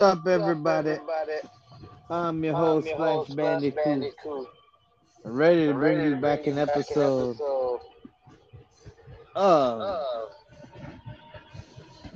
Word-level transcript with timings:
What's 0.00 0.16
up, 0.16 0.26
everybody? 0.26 0.96
I'm 2.08 2.42
your 2.42 2.54
host, 2.54 2.88
Splash 2.88 3.28
Bandicoot. 3.28 4.14
I'm 5.26 5.32
ready 5.34 5.66
to 5.66 5.74
bring 5.74 6.00
you 6.00 6.16
back 6.16 6.46
an 6.46 6.56
episode 6.56 7.36
of 9.34 9.82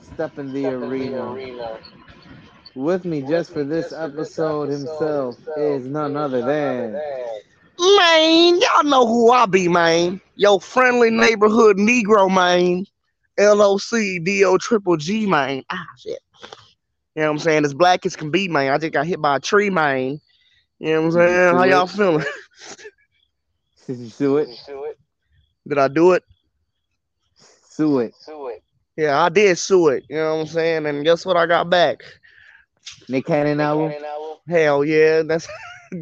Step 0.00 0.38
in 0.38 0.54
the 0.54 0.64
Arena. 0.64 1.78
With 2.74 3.04
me 3.04 3.20
just 3.20 3.52
for 3.52 3.64
this 3.64 3.92
episode 3.92 4.70
himself 4.70 5.36
is 5.58 5.86
none 5.86 6.16
other 6.16 6.40
than 6.40 6.92
Man, 7.78 8.60
y'all 8.60 8.84
know 8.84 9.06
who 9.06 9.30
I 9.30 9.44
be, 9.44 9.68
man. 9.68 10.22
Yo, 10.36 10.58
friendly 10.58 11.10
neighborhood 11.10 11.76
Negro, 11.76 12.34
man. 12.34 12.86
LOC, 13.38 14.24
DO 14.24 14.56
triple 14.58 14.96
G, 14.96 15.26
man. 15.26 15.62
Ah, 15.68 15.84
shit. 15.98 16.20
You 17.14 17.22
know 17.22 17.28
what 17.28 17.32
I'm 17.32 17.38
saying? 17.38 17.64
As 17.64 17.74
black 17.74 18.04
as 18.06 18.16
can 18.16 18.30
be, 18.30 18.48
man. 18.48 18.72
I 18.72 18.78
just 18.78 18.92
got 18.92 19.06
hit 19.06 19.20
by 19.20 19.36
a 19.36 19.40
tree, 19.40 19.70
man. 19.70 20.20
You 20.80 20.92
know 20.94 21.02
what 21.02 21.06
I'm 21.06 21.12
saying? 21.12 21.54
How 21.54 21.64
y'all 21.64 21.86
feeling? 21.86 22.24
Did 23.86 23.98
you 23.98 24.08
sue 24.08 24.38
it? 24.38 24.48
Did 25.68 25.78
I 25.78 25.88
do 25.88 26.12
it? 26.12 26.24
Sue 27.68 28.00
it. 28.00 28.14
Sue 28.18 28.48
it. 28.48 28.62
Yeah, 28.96 29.20
I 29.20 29.28
did 29.28 29.58
sue 29.58 29.88
it. 29.88 30.04
You 30.08 30.16
know 30.16 30.36
what 30.36 30.40
I'm 30.42 30.46
saying? 30.46 30.86
And 30.86 31.04
guess 31.04 31.26
what 31.26 31.36
I 31.36 31.46
got 31.46 31.68
back? 31.68 32.02
Nick 33.08 33.26
Cannon 33.26 33.60
album. 33.60 33.92
Hell 34.48 34.84
yeah, 34.84 35.22
that's 35.22 35.48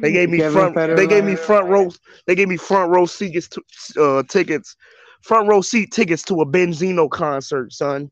they 0.00 0.12
gave 0.12 0.30
me 0.30 0.38
Kevin 0.38 0.52
front. 0.52 0.76
Federline. 0.76 0.96
They 0.96 1.06
gave 1.06 1.24
me 1.24 1.34
front 1.34 1.68
row. 1.68 1.90
They 2.26 2.34
gave 2.34 2.48
me 2.48 2.56
front 2.56 2.90
row 2.92 3.06
seats 3.06 3.48
to 3.48 3.62
uh, 4.00 4.22
tickets, 4.28 4.76
front 5.22 5.48
row 5.48 5.60
seat 5.62 5.92
tickets 5.92 6.22
to 6.24 6.40
a 6.40 6.46
Benzino 6.46 7.10
concert, 7.10 7.72
son. 7.72 8.10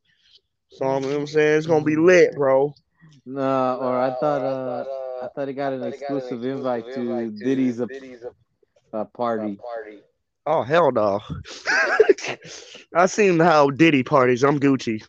So 0.72 0.84
you 0.86 1.00
know 1.00 1.08
what 1.08 1.16
I'm 1.16 1.26
saying 1.26 1.58
it's 1.58 1.66
gonna 1.66 1.84
be 1.84 1.96
lit, 1.96 2.34
bro. 2.34 2.74
Nah, 3.26 3.76
or 3.80 3.98
I 3.98 4.10
thought 4.10 4.42
uh 4.42 4.84
I 5.22 5.28
thought 5.28 5.48
he 5.48 5.54
got 5.54 5.72
an 5.72 5.84
exclusive 5.84 6.44
invite 6.44 6.92
to 6.94 7.30
Diddy's 7.30 7.80
uh, 7.80 7.86
uh, 8.92 9.04
party. 9.04 9.60
Oh 10.46 10.62
hell 10.62 10.90
no! 10.92 11.20
I 12.94 13.06
seen 13.06 13.38
how 13.40 13.70
Diddy 13.70 14.02
parties. 14.02 14.42
I'm 14.44 14.58
Gucci. 14.60 15.02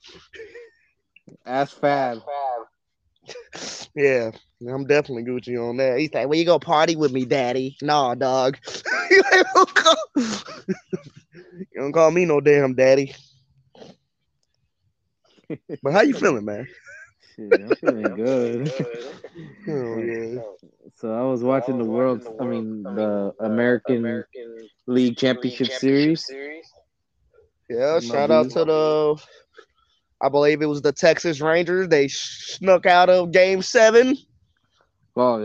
Ask 1.46 1.78
Fab. 1.80 2.22
Yeah, 3.96 4.32
I'm 4.68 4.86
definitely 4.86 5.24
Gucci 5.24 5.58
on 5.58 5.78
that. 5.78 6.00
He's 6.00 6.14
like, 6.14 6.28
"Well, 6.28 6.38
you 6.38 6.46
go 6.46 6.60
party 6.60 6.96
with 6.96 7.12
me, 7.12 7.26
daddy?" 7.26 7.78
Nah, 7.82 8.16
dog. 8.16 8.58
you 9.12 9.22
don't 9.54 9.76
call- 9.76 10.12
you 10.16 11.82
don't 11.82 11.94
call 11.94 12.12
me 12.12 12.26
no 12.26 12.40
damn 12.42 12.74
daddy. 12.76 13.14
But 15.82 15.94
how 15.94 16.02
you 16.02 16.14
feeling, 16.14 16.46
man? 16.46 16.68
Shit, 17.36 17.62
I'm 17.62 17.76
feeling 17.76 18.16
good. 18.16 18.72
Oh, 19.68 19.98
yeah. 20.00 20.42
So 20.96 21.14
I 21.14 21.24
was 21.24 21.44
watching 21.44 21.78
the 21.78 21.86
world. 21.86 22.22
I 22.40 22.46
mean 22.46 22.84
the 22.84 23.34
American 23.40 24.24
League 24.88 25.18
Championship 25.18 25.68
Series. 25.68 26.26
Yeah, 27.70 28.00
shout 28.00 28.32
out 28.32 28.50
to 28.52 28.66
the. 28.66 29.16
I 30.22 30.30
believe 30.30 30.62
it 30.62 30.68
was 30.68 30.82
the 30.82 30.92
Texas 30.94 31.42
Rangers. 31.42 31.88
They 31.90 32.08
snuck 32.08 32.86
out 32.86 33.10
of 33.10 33.32
Game 33.32 33.62
Seven. 33.62 34.16
Well, 35.16 35.40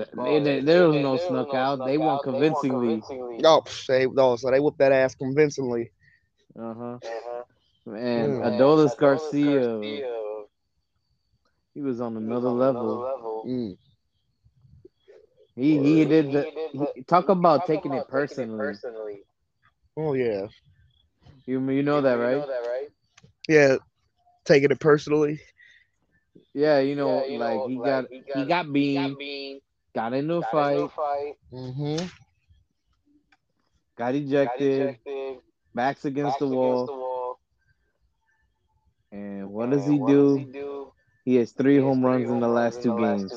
they, 0.44 0.60
they- 0.60 0.60
there 0.60 0.88
was 0.88 0.96
no 0.96 1.16
snuck 1.16 1.54
out. 1.54 1.84
They 1.84 1.98
won 1.98 2.18
convincingly. 2.22 3.00
Oh, 3.44 3.62
they 3.88 4.06
no, 4.06 4.36
so 4.36 4.50
they 4.50 4.60
whooped 4.60 4.78
that 4.78 4.92
ass 4.92 5.14
convincingly. 5.14 5.90
Uh 6.58 6.74
huh. 6.74 6.98
Mm. 7.88 8.40
And 8.42 8.42
Adolis 8.42 8.96
Garcia, 8.98 10.04
he 11.74 11.80
was 11.80 12.00
on 12.00 12.16
another 12.16 12.50
level. 12.50 13.44
Mm. 13.46 13.76
He 15.56 15.78
he 15.78 16.04
did 16.04 16.32
the 16.32 16.46
he, 16.94 17.02
talk 17.02 17.28
about 17.28 17.66
taking 17.66 17.94
it 17.94 18.08
personally. 18.08 18.74
Oh 19.96 20.14
yeah, 20.14 20.46
You 21.46 21.60
you 21.70 21.82
know 21.82 22.00
that 22.02 22.14
right? 22.14 22.44
yeah. 23.48 23.76
Taking 24.44 24.70
it 24.70 24.80
personally. 24.80 25.40
Yeah, 26.54 26.80
you 26.80 26.96
know, 26.96 27.24
like 27.28 27.64
he 27.66 27.76
got 27.78 28.06
he 28.10 28.44
got 28.46 28.72
beamed, 28.72 29.16
got 29.94 30.14
into 30.14 30.34
a 30.34 30.42
fight, 30.42 30.90
Mm-hmm. 31.52 32.06
got 33.96 34.14
ejected, 34.14 34.96
backs 35.74 36.04
against 36.04 36.38
the 36.38 36.48
wall, 36.48 36.90
and 39.12 39.48
what 39.50 39.70
does 39.70 39.86
he 39.86 39.98
do? 39.98 40.92
He 41.24 41.36
has 41.36 41.52
three 41.52 41.78
home 41.78 42.04
runs 42.04 42.28
in 42.30 42.40
the 42.40 42.48
last 42.48 42.82
two 42.82 42.96
games. 42.98 43.32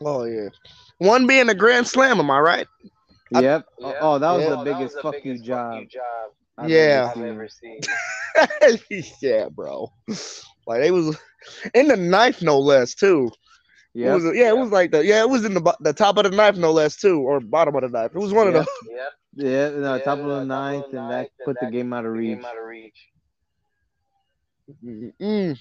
Oh 0.00 0.24
yeah. 0.24 0.48
One 0.98 1.26
being 1.26 1.48
a 1.48 1.54
grand 1.54 1.86
slam. 1.86 2.18
Am 2.18 2.30
I 2.30 2.40
right? 2.40 2.66
I- 3.34 3.40
Yep. 3.40 3.66
Oh, 3.80 3.94
oh, 4.00 4.18
that 4.18 4.30
was 4.32 4.44
Yeah. 4.44 4.50
the 4.50 4.64
biggest 4.64 5.00
fuck 5.00 5.14
you 5.24 5.38
job. 5.38 5.84
I've 6.58 6.68
Yeah. 6.70 7.12
ever 7.16 7.48
seen. 7.48 7.80
yeah, 9.22 9.48
bro. 9.48 9.90
Like 10.66 10.80
they 10.80 10.90
was 10.90 11.16
in 11.74 11.88
the 11.88 11.96
ninth, 11.96 12.42
no 12.42 12.58
less, 12.58 12.94
too. 12.94 13.30
It 13.94 14.00
Yep. 14.00 14.14
was, 14.14 14.24
yeah, 14.36 14.48
it 14.48 14.56
was 14.56 14.70
like 14.70 14.90
the 14.90 15.04
yeah, 15.04 15.20
it 15.22 15.28
was 15.28 15.44
in 15.44 15.54
the 15.54 15.76
the 15.80 15.92
top 15.92 16.16
of 16.16 16.24
the 16.24 16.30
knife, 16.30 16.56
no 16.56 16.72
less, 16.72 16.96
too, 16.96 17.20
or 17.20 17.40
bottom 17.40 17.74
of 17.76 17.82
the 17.82 17.88
knife. 17.88 18.12
It 18.14 18.18
was 18.18 18.32
one 18.32 18.48
of 18.48 18.54
Yep. 18.54 18.66
the. 18.66 19.10
Yeah, 19.34 19.68
no, 19.70 19.98
top 19.98 20.18
of 20.18 20.26
the 20.26 20.44
ninth, 20.44 20.86
and 20.92 21.10
that 21.10 21.30
put 21.44 21.56
the 21.60 21.70
game 21.70 21.92
out 21.92 22.04
of 22.06 22.12
reach. 22.12 22.44
Mm, 24.70 25.58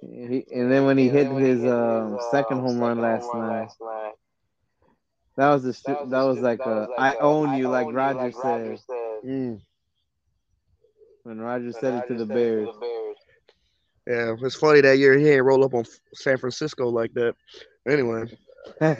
He, 0.00 0.44
and 0.52 0.70
then 0.70 0.84
when 0.84 0.98
he 0.98 1.08
hit 1.08 1.30
his 1.30 1.64
um, 1.64 2.18
second 2.30 2.60
home 2.60 2.78
run 2.78 3.00
last 3.00 3.32
night, 3.34 3.68
that 5.36 5.50
was 5.50 5.62
the 5.62 5.72
stu- 5.72 6.06
that 6.08 6.22
was 6.22 6.38
like 6.38 6.60
a 6.60 6.88
I 6.98 7.16
own 7.16 7.56
you, 7.56 7.68
like 7.68 7.94
Roger 7.94 8.32
said. 8.32 8.78
Mm. 9.24 9.60
when 11.24 11.40
Roger 11.40 11.72
said 11.72 11.94
it 11.94 12.08
to 12.08 12.14
the 12.14 12.26
Bears. 12.26 12.68
Yeah, 14.06 14.36
it's 14.40 14.54
funny 14.54 14.80
that 14.82 14.98
year 14.98 15.18
he 15.18 15.30
ain't 15.30 15.44
roll 15.44 15.64
up 15.64 15.74
on 15.74 15.84
San 16.14 16.38
Francisco 16.38 16.88
like 16.88 17.12
that. 17.14 17.34
Anyway, 17.88 18.24
I'm 18.80 18.96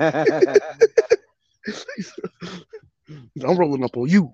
rolling 3.56 3.84
up 3.84 3.96
on 3.96 4.08
you. 4.08 4.30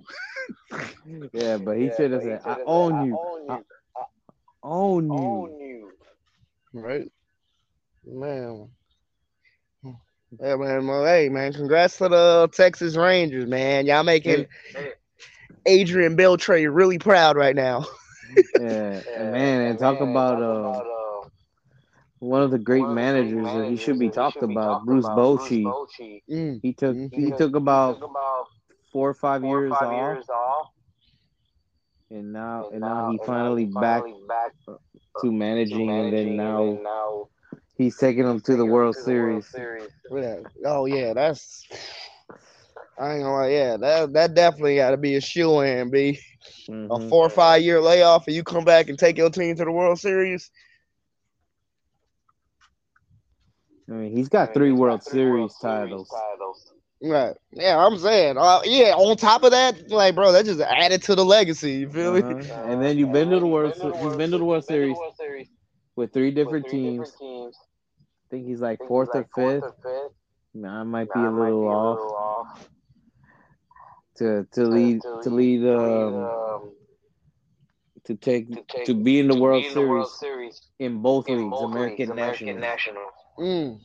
yeah, 1.32 1.56
but 1.58 1.76
he 1.76 1.90
should 1.96 2.12
have 2.12 2.22
said, 2.22 2.40
"I 2.44 2.58
own 2.66 3.06
you, 3.06 3.18
I 3.48 3.60
own 4.62 5.12
you." 5.12 5.50
Right, 6.72 7.10
man. 8.04 8.70
Yeah, 10.40 10.56
man. 10.56 10.86
Well, 10.86 11.04
hey, 11.04 11.28
man. 11.28 11.52
Congrats 11.52 11.98
to 11.98 12.08
the 12.08 12.48
Texas 12.52 12.96
Rangers, 12.96 13.46
man. 13.46 13.86
Y'all 13.86 14.02
making 14.02 14.46
Adrian 15.66 16.16
Beltre 16.16 16.68
really 16.74 16.98
proud 16.98 17.36
right 17.36 17.54
now. 17.54 17.84
Yeah, 18.56 19.02
and 19.16 19.30
man, 19.30 19.60
and 19.62 19.78
talk 19.78 20.00
about 20.00 20.38
uh, 20.40 20.82
one 22.20 22.42
of 22.42 22.50
the 22.50 22.58
great 22.58 22.88
managers 22.88 23.52
that 23.54 23.66
he 23.66 23.76
should 23.76 23.98
be 23.98 24.10
talked 24.10 24.42
about, 24.42 24.84
Bruce 24.84 25.08
Bochy. 25.08 25.76
Mm. 26.30 26.60
He 26.62 26.72
took 26.74 26.98
he 27.12 27.32
Mhm. 27.32 27.36
took 27.36 27.56
about 27.56 27.98
four 28.92 29.10
or 29.10 29.14
five 29.14 29.44
years 29.44 30.28
off, 30.28 30.71
and 32.12 32.32
now 32.32 32.68
and 32.72 32.80
now 32.80 33.10
he 33.10 33.18
finally 33.18 33.66
back 33.66 34.52
to 35.20 35.32
managing, 35.32 35.90
and 35.90 36.12
then 36.12 36.82
now 36.82 37.28
he's 37.76 37.96
taking 37.96 38.24
them 38.24 38.40
to 38.40 38.56
the 38.56 38.64
World 38.64 38.96
Series. 38.96 39.90
Yeah. 40.10 40.36
Oh 40.66 40.86
yeah, 40.86 41.14
that's. 41.14 41.66
I 42.98 43.14
ain't 43.14 43.22
gonna 43.22 43.34
lie. 43.34 43.48
Yeah, 43.48 43.76
that 43.78 44.12
that 44.12 44.34
definitely 44.34 44.76
got 44.76 44.90
to 44.90 44.96
be 44.96 45.16
a 45.16 45.20
shoe 45.20 45.60
in, 45.60 45.90
B. 45.90 46.18
A 46.68 46.98
Mhm. 46.98 47.08
four 47.08 47.24
or 47.26 47.30
five 47.30 47.62
year 47.62 47.80
layoff, 47.80 48.26
and 48.26 48.36
you 48.36 48.44
come 48.44 48.64
back 48.64 48.88
and 48.88 48.98
take 48.98 49.16
your 49.16 49.30
team 49.30 49.56
to 49.56 49.64
the 49.64 49.72
World 49.72 49.98
Series. 49.98 50.50
I 53.88 53.92
mean, 53.94 54.16
he's 54.16 54.28
got 54.28 54.52
three 54.54 54.72
World 54.72 55.02
Series 55.02 55.56
titles. 55.60 56.10
Right. 57.02 57.34
Yeah, 57.52 57.84
I'm 57.84 57.98
saying. 57.98 58.38
Uh, 58.38 58.60
yeah. 58.64 58.94
On 58.94 59.16
top 59.16 59.42
of 59.42 59.50
that, 59.50 59.90
like, 59.90 60.14
bro, 60.14 60.32
that 60.32 60.44
just 60.44 60.60
added 60.60 61.02
to 61.04 61.14
the 61.16 61.24
legacy. 61.24 61.72
You 61.72 61.90
feel 61.90 62.12
me? 62.12 62.20
Uh-huh. 62.20 62.62
And 62.70 62.80
then 62.82 62.96
you've 62.96 63.12
been 63.12 63.30
to 63.30 63.40
the 63.40 63.46
World. 63.46 63.74
Se- 63.74 63.82
He's 64.02 64.16
been 64.16 64.30
to 64.30 64.38
the 64.38 64.44
World 64.44 64.64
Series 64.64 64.96
with 65.96 66.12
three 66.12 66.30
different 66.30 66.68
teams. 66.68 67.08
I 67.14 68.30
think 68.30 68.46
he's 68.46 68.60
like 68.60 68.78
fourth 68.86 69.08
or 69.14 69.24
fifth. 69.34 69.64
Nah, 70.54 70.80
I 70.80 70.84
might 70.84 71.12
be 71.12 71.20
a 71.24 71.30
little 71.30 71.68
off 71.68 72.68
to 74.18 74.46
to 74.52 74.64
lead 74.64 75.00
to 75.02 75.30
lead 75.30 75.66
um 75.66 76.72
to 78.04 78.14
take 78.14 78.48
to 78.86 78.94
be 78.94 79.18
in 79.18 79.28
the 79.28 79.34
World 79.34 79.64
Series 79.64 80.60
in 80.78 81.02
both 81.02 81.28
leagues, 81.28 81.60
American 81.60 82.14
National. 82.16 82.54
Mm. 83.38 83.80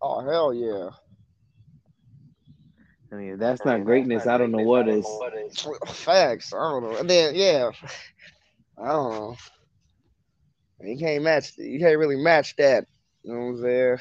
Oh 0.00 0.20
hell 0.20 0.54
yeah! 0.54 0.90
I 3.10 3.14
mean, 3.16 3.32
if 3.32 3.38
that's 3.38 3.64
not 3.64 3.84
greatness, 3.84 4.26
I 4.26 4.38
don't 4.38 4.52
know 4.52 4.62
what 4.62 4.88
is. 4.88 5.06
Facts. 5.86 6.52
I 6.52 6.58
don't 6.58 6.82
know. 6.82 6.96
And 6.96 7.08
then 7.08 7.34
yeah, 7.34 7.70
I 8.80 8.88
don't 8.88 9.12
know. 9.12 9.36
You 10.80 10.96
can't 10.98 11.24
match. 11.24 11.56
You 11.58 11.78
can't 11.80 11.98
really 11.98 12.16
match 12.16 12.54
that. 12.56 12.86
You 13.24 13.32
know 13.32 13.40
what 13.40 13.46
I'm 13.46 13.62
saying? 13.62 13.98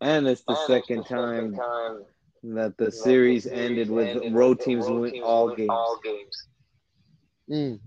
And 0.00 0.26
it's 0.28 0.42
the, 0.42 0.52
And 0.52 0.58
second, 0.66 0.98
it's 1.00 1.08
the 1.08 1.14
time 1.16 1.36
second 1.36 1.56
time 1.56 2.04
that 2.54 2.76
the 2.78 2.86
that 2.86 2.94
series 2.94 3.44
the 3.44 3.54
ended 3.54 3.88
series 3.88 3.90
with 3.90 4.08
ended 4.08 4.34
road 4.34 4.60
teams 4.60 4.86
road 4.86 5.12
win 5.12 5.22
all 5.22 5.54
games. 5.54 5.70
All 5.70 6.00
games. 6.02 6.46
Mm. 7.50 7.80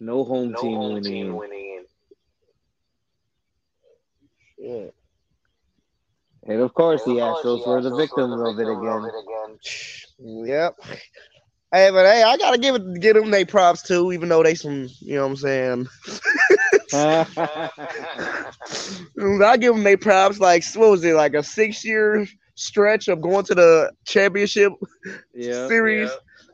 No 0.00 0.24
home 0.24 0.52
No 0.52 0.60
team 0.60 0.76
home 0.76 0.94
winning. 0.94 1.12
team 1.12 1.36
winning 1.36 1.84
in. 4.58 4.92
Yeah. 6.46 6.52
And 6.54 6.62
of 6.62 6.74
course, 6.74 7.02
the 7.04 7.10
And 7.10 7.18
of 7.18 7.20
course, 7.20 7.46
Astros 7.46 7.66
were 7.66 7.82
the 7.82 7.90
Astros 7.90 8.28
victims 8.28 8.30
the 8.30 8.38
of 8.40 8.58
it 8.58 8.68
victims 8.68 9.04
again. 9.04 9.10
again. 9.22 9.58
Yep. 10.46 10.74
Hey, 11.72 11.90
but 11.90 12.06
hey, 12.06 12.22
I 12.22 12.36
gotta 12.38 12.58
give 12.58 12.76
it 12.76 13.00
give 13.00 13.16
them 13.16 13.30
they 13.30 13.44
props 13.44 13.82
too, 13.82 14.12
even 14.12 14.28
though 14.28 14.42
they 14.42 14.54
some, 14.54 14.88
you 15.00 15.16
know 15.16 15.22
what 15.28 15.30
I'm 15.30 15.36
saying. 15.36 15.88
I 19.42 19.56
give 19.58 19.74
them 19.74 19.84
they 19.84 19.96
props. 19.96 20.38
Like 20.38 20.64
what 20.74 20.90
was 20.90 21.04
it, 21.04 21.14
like 21.14 21.34
a 21.34 21.42
six 21.42 21.84
year 21.84 22.26
stretch 22.54 23.08
of 23.08 23.20
going 23.20 23.44
to 23.46 23.54
the 23.54 23.92
championship 24.06 24.72
yeah. 25.34 25.66
series? 25.68 26.10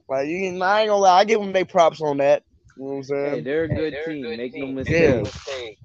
Like 0.09 0.29
you, 0.29 0.47
I 0.63 0.81
ain't 0.83 0.89
gonna 0.89 0.97
lie, 0.97 1.21
I 1.21 1.25
give 1.25 1.41
them 1.41 1.53
they 1.53 1.65
props 1.65 2.01
on 2.01 2.19
that. 2.19 2.43
You 2.77 2.85
know 2.85 2.89
what 2.91 2.97
I'm 2.97 3.03
Hey, 3.23 3.41
saying? 3.41 3.43
they're 3.43 3.65
a 3.65 3.69
Hey, 3.69 3.77
good 3.77 3.93
they're 3.93 4.11
a 4.11 4.15
team. 4.15 4.23
good 4.23 4.39
Make 4.39 4.55
no 4.55 4.67
mistake. 4.75 5.23
mistake. 5.23 5.79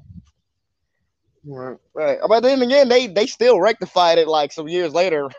Right. 1.48 1.78
right. 1.96 2.20
But 2.28 2.42
then 2.42 2.62
again, 2.62 2.90
they 2.90 3.08
they 3.08 3.28
still 3.28 3.60
rectified 3.60 4.18
it 4.20 4.28
like 4.28 4.52
some 4.52 4.68
years 4.68 4.94
later. 4.94 5.30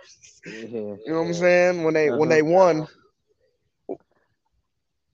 Yeah. 0.44 0.96
You 1.06 1.12
know 1.12 1.20
what 1.20 1.26
I'm 1.28 1.34
saying? 1.34 1.84
When 1.84 1.94
they 1.94 2.10
when 2.10 2.28
Uh-huh. 2.28 2.30
they 2.30 2.42
won. 2.42 2.88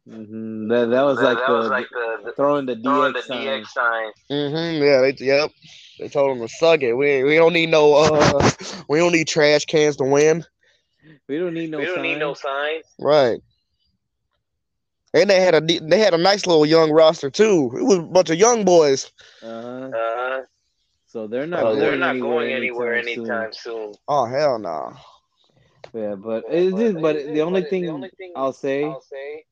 hmm 0.06 0.68
That, 0.68 0.86
that 0.90 1.02
was 1.02 1.20
like 1.20 1.38
that 1.38 1.46
the 1.46 1.52
was 1.52 1.68
like 1.68 1.88
the, 1.90 2.18
the 2.24 2.32
throwing 2.32 2.66
the 2.66 2.76
throwing 2.82 3.12
DX 3.12 3.14
the. 3.14 3.22
DX 3.22 3.66
sign. 3.72 4.10
Mm-hmm. 4.30 4.82
Yeah. 4.82 5.00
They 5.00 5.14
yep. 5.24 5.50
They 5.98 6.08
told 6.08 6.30
them 6.38 6.46
to 6.46 6.52
suck 6.52 6.82
it. 6.82 6.94
We 6.94 7.22
we 7.24 7.36
don't 7.36 7.52
need 7.52 7.70
no 7.70 7.94
uh 7.94 8.50
we 8.88 8.98
don't 8.98 9.12
need 9.12 9.28
trash 9.28 9.64
cans 9.66 9.96
to 9.96 10.04
win. 10.04 10.44
We 11.28 11.38
don't 11.38 11.54
need 11.54 11.70
no 11.70 11.78
we 11.78 11.86
don't 11.86 11.96
sign. 11.96 12.02
need 12.02 12.18
no 12.18 12.34
signs. 12.34 12.84
Right. 12.98 13.40
And 15.14 15.28
they 15.30 15.40
had 15.40 15.54
a 15.54 15.60
they 15.60 15.98
had 15.98 16.14
a 16.14 16.18
nice 16.18 16.46
little 16.46 16.66
young 16.66 16.90
roster 16.90 17.30
too. 17.30 17.70
It 17.78 17.82
was 17.82 17.98
a 17.98 18.02
bunch 18.02 18.30
of 18.30 18.38
young 18.38 18.64
boys. 18.64 19.10
uh-huh. 19.42 19.90
Uh, 19.92 20.23
So 21.14 21.28
they're 21.28 21.46
not 21.46 21.62
Oh, 21.62 21.76
going 21.76 21.80
they're 21.80 21.96
not 21.96 22.14
anywhere 22.14 22.40
going 22.40 22.52
anywhere 22.52 22.94
anytime, 22.96 23.26
anytime 23.30 23.52
soon. 23.52 23.92
Oh 24.08 24.24
hell 24.26 24.58
no. 24.58 24.94
soon. 25.92 26.02
Yeah, 26.02 26.14
but 26.16 26.42
it 26.50 26.74
is. 26.74 26.92
But 26.94 27.14
it 27.14 27.32
the 27.34 27.42
only 27.42 27.60
but 27.62 27.70
thing 27.70 27.82
the 27.82 27.90
only 27.90 28.10
thing 28.18 28.32
I'll 28.34 28.52
say 28.52 28.82
I'll 28.82 29.00
say 29.00 29.44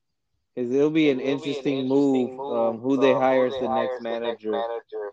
is 0.57 0.73
it'll 0.73 0.91
be 0.91 1.11
an 1.11 1.21
it'll 1.21 1.39
be 1.39 1.51
an 1.57 1.67
interesting 1.67 1.87
move. 1.87 2.41
Um, 2.41 2.79
who 2.81 2.97
they 2.97 3.13
um, 3.13 3.21
hire 3.21 3.47
as 3.47 3.53
they 3.53 3.61
the 3.61 3.69
hire 3.69 3.85
next 3.85 3.95
as 3.95 4.03
the 4.03 4.11
next 4.11 4.45
manager. 4.45 4.51
manager. 4.51 5.13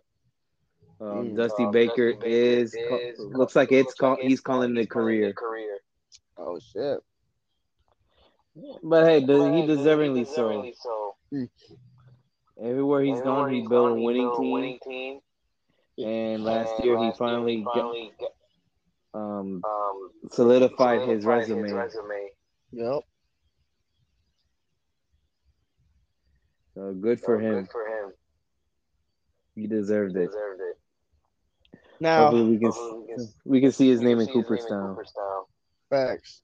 Um, 1.02 1.08
Mm. 1.08 1.38
Dusty 1.38 1.66
Um, 1.66 1.72
Baker 1.72 2.14
Dusty 2.14 2.20
Baker 2.20 2.36
is, 2.36 2.74
is 2.74 2.80
ca- 2.90 3.24
looks 3.38 3.56
like 3.56 3.72
it's 3.72 3.86
looks 3.86 4.00
call, 4.00 4.10
like 4.16 4.22
he's 4.24 4.42
calling 4.42 4.76
it 4.76 4.82
a 4.82 4.88
career. 4.88 5.34
career. 5.34 5.78
Oh 6.36 6.58
shit. 6.60 6.98
But 8.82 9.06
hey, 9.06 9.20
does, 9.24 9.44
But 9.44 9.54
he 9.54 9.62
hey, 9.62 9.68
deservingly 9.68 10.26
so. 10.26 10.66
so. 10.82 11.16
Everywhere 12.60 13.02
he's 13.04 13.20
Everywhere 13.20 13.24
gone, 13.24 13.54
he's 13.54 13.68
built 13.70 13.92
a 13.92 14.02
winning 14.02 14.24
built 14.24 14.40
team. 14.42 14.52
winning 14.52 14.80
team. 14.84 15.20
And 16.00 16.44
last 16.44 16.76
And 16.78 16.86
year, 16.86 16.98
he 16.98 17.06
last 17.06 17.18
finally, 17.18 17.58
he 17.58 17.66
finally 17.66 18.12
got, 18.20 18.30
got, 19.14 19.20
um, 19.22 19.62
um, 19.64 20.10
solidified, 20.32 21.08
his 21.08 21.26
resume. 21.26 21.64
His 21.64 21.74
resume. 21.74 22.30
Yep. 22.72 23.02
So 26.76 26.94
good 26.94 27.20
for 27.20 27.40
So 27.40 27.46
him. 27.46 27.54
Good 27.64 27.72
for 27.72 27.86
him. 27.88 28.14
He 29.56 29.68
deserved 29.68 30.16
He 30.16 30.24
it. 30.24 30.28
deserved 30.28 30.62
it. 30.62 31.80
Now 32.00 32.28
Hopefully, 32.28 32.44
we 32.44 32.60
can 32.60 32.72
we 33.02 33.14
can- 33.16 33.34
we 33.46 33.62
can 33.62 33.72
see 33.74 33.90
his 33.90 34.00
name 34.00 34.20
can 34.20 34.22
in 34.22 34.26
see 34.28 34.34
his 34.34 34.46
Cooperstown. 34.46 34.96
Cooperstown. 34.96 35.44
facts. 35.90 36.42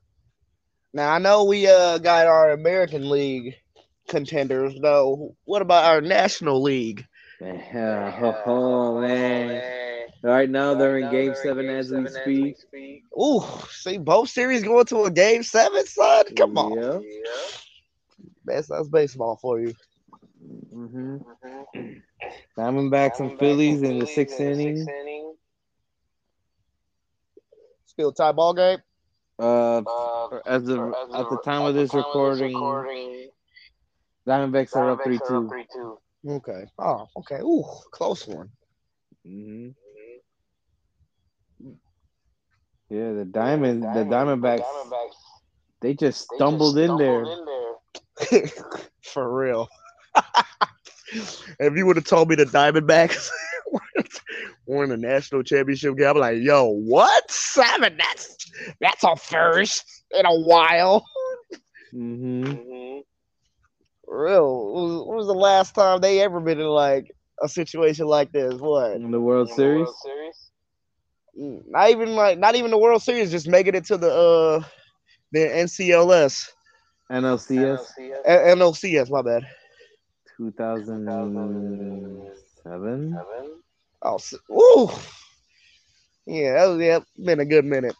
Now 0.94 1.14
I 1.14 1.20
know 1.20 1.46
we 1.46 1.68
uh 1.68 1.98
got 2.00 2.28
our 2.28 2.52
American 2.52 3.10
League 3.10 3.56
contenders 4.10 4.74
though. 4.82 5.36
What 5.46 5.62
about 5.62 5.86
our 5.86 6.02
National 6.02 6.62
League? 6.62 7.06
Yeah, 7.42 8.12
oh, 8.22 8.42
oh, 8.46 9.02
man. 9.02 10.08
Right 10.24 10.50
now 10.50 10.74
they're 10.74 10.98
in 10.98 11.10
Game 11.10 11.36
Seven 11.36 11.70
as 11.70 11.92
we 11.92 12.08
speak. 12.08 12.58
Ooh, 13.20 13.42
see 13.70 13.98
both 13.98 14.30
series 14.30 14.64
going 14.64 14.86
to 14.86 15.04
a 15.04 15.12
game 15.12 15.44
seven, 15.44 15.86
son. 15.86 16.26
Come 16.36 16.58
on. 16.58 16.72
Yep. 16.72 17.02
That's 18.46 18.68
that's 18.68 18.88
baseball 18.90 19.38
for 19.42 19.60
you. 19.60 19.74
hmm 20.72 21.18
Mhm. 21.18 22.02
Diamondbacks 22.58 23.20
and 23.20 23.38
Phillies 23.38 23.82
in 23.84 24.00
the 24.00 24.08
sixth 24.08 24.40
inning. 24.40 25.36
Still 27.86 28.12
tie 28.12 28.32
ball 28.32 28.54
game. 28.54 28.80
Uh, 29.40 29.82
Uh, 29.86 30.40
as 30.46 30.68
of 30.70 30.80
at 31.14 31.30
the 31.30 31.38
time 31.38 31.66
of 31.66 31.74
this 31.74 31.94
recording, 31.94 33.30
Diamondbacks 34.28 34.76
are 34.76 34.92
up 34.92 35.04
three 35.04 35.20
two. 35.74 36.00
Three 36.26 36.32
two. 36.32 36.36
Okay. 36.36 36.66
Oh, 36.80 37.06
okay. 37.18 37.42
Ooh, 37.42 37.64
close 37.92 38.28
one. 38.28 38.50
hmm 39.26 39.70
Yeah, 42.90 43.14
the 43.14 43.26
Diamond, 43.26 43.84
the 43.84 44.04
diamond 44.06 44.44
Diamondbacks, 44.44 45.14
they 45.82 45.94
just 45.96 46.30
stumbled 46.30 46.78
in 46.78 46.96
there. 47.46 48.42
For 49.04 49.38
real. 49.38 49.68
if 51.60 51.76
you 51.76 51.86
would 51.86 51.96
have 51.96 52.06
told 52.06 52.30
me 52.30 52.36
the 52.36 52.46
Diamondbacks 52.46 53.30
won 54.66 54.90
the 54.90 54.98
national 54.98 55.44
championship 55.44 55.98
game, 55.98 56.10
I'm 56.10 56.18
like, 56.18 56.38
yo, 56.42 56.66
what? 56.70 57.30
Seven? 57.32 57.98
That's 57.98 58.38
that's 58.80 59.04
a 59.04 59.16
first 59.16 59.84
in 60.12 60.26
a 60.26 60.36
while. 60.42 61.06
hmm 61.92 62.44
Mhm. 62.44 63.02
For 64.06 64.26
real. 64.26 64.74
When 64.74 64.84
was, 64.84 64.92
was 65.18 65.28
the 65.28 65.34
last 65.34 65.76
time 65.76 66.00
they 66.00 66.22
ever 66.22 66.40
been 66.40 66.60
in 66.60 66.68
like 66.68 67.12
a 67.42 67.50
situation 67.50 68.08
like 68.08 68.32
this? 68.32 68.54
What? 68.56 68.94
In 68.94 69.12
the 69.12 69.20
World 69.20 69.50
In 69.50 69.56
the 69.56 69.58
Series. 69.62 69.86
World 69.86 69.96
Series? 70.04 70.52
Mm, 71.40 71.62
Not 71.68 71.90
even 71.90 72.16
like 72.16 72.40
not 72.40 72.56
even 72.56 72.72
the 72.72 72.78
World 72.78 73.02
Series, 73.02 73.32
just 73.32 73.48
making 73.48 73.76
it 73.76 73.86
to 73.86 73.98
the 73.98 74.12
uh 74.12 74.62
the 75.32 75.40
NCLS. 75.40 76.52
NLCS 77.12 77.12
NLCS? 77.12 77.92
A- 78.26 78.56
NLCS, 78.56 79.12
my 79.12 79.22
bad. 79.22 79.44
2007. 80.38 83.20
Oh, 84.02 84.18
ooh. 84.52 84.90
Yeah, 86.26 86.54
that 86.54 86.66
was 86.68 86.80
yeah, 86.80 87.00
been 87.24 87.40
a 87.40 87.46
good 87.46 87.66
minute. 87.66 87.96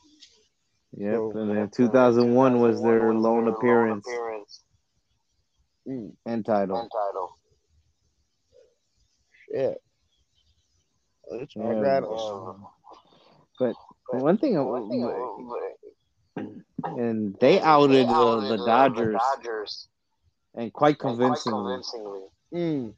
Yep, 0.98 1.22
and 1.36 1.52
then 1.52 1.70
2001 1.70 2.60
was 2.60 2.82
their 2.82 3.14
lone 3.14 3.48
appearance 3.48 4.08
Mm, 5.88 6.16
and 6.26 6.46
title. 6.46 6.90
Yeah. 9.52 9.74
It's 11.32 11.56
Yeah, 11.56 11.64
right. 11.64 12.04
But 13.60 13.76
one 14.12 14.38
thing, 14.38 14.56
One 14.56 14.90
thing, 14.90 15.04
and 16.86 17.36
they 17.40 17.60
outed 17.60 18.08
uh, 18.08 18.40
the 18.48 18.58
uh, 18.58 18.66
Dodgers, 18.66 19.22
Dodgers 19.36 19.88
and 20.56 20.72
quite 20.74 20.98
and 21.02 21.18
quite 21.18 21.18
convincingly, 21.18 21.74
convincingly. 21.74 22.22
Mm, 22.54 22.96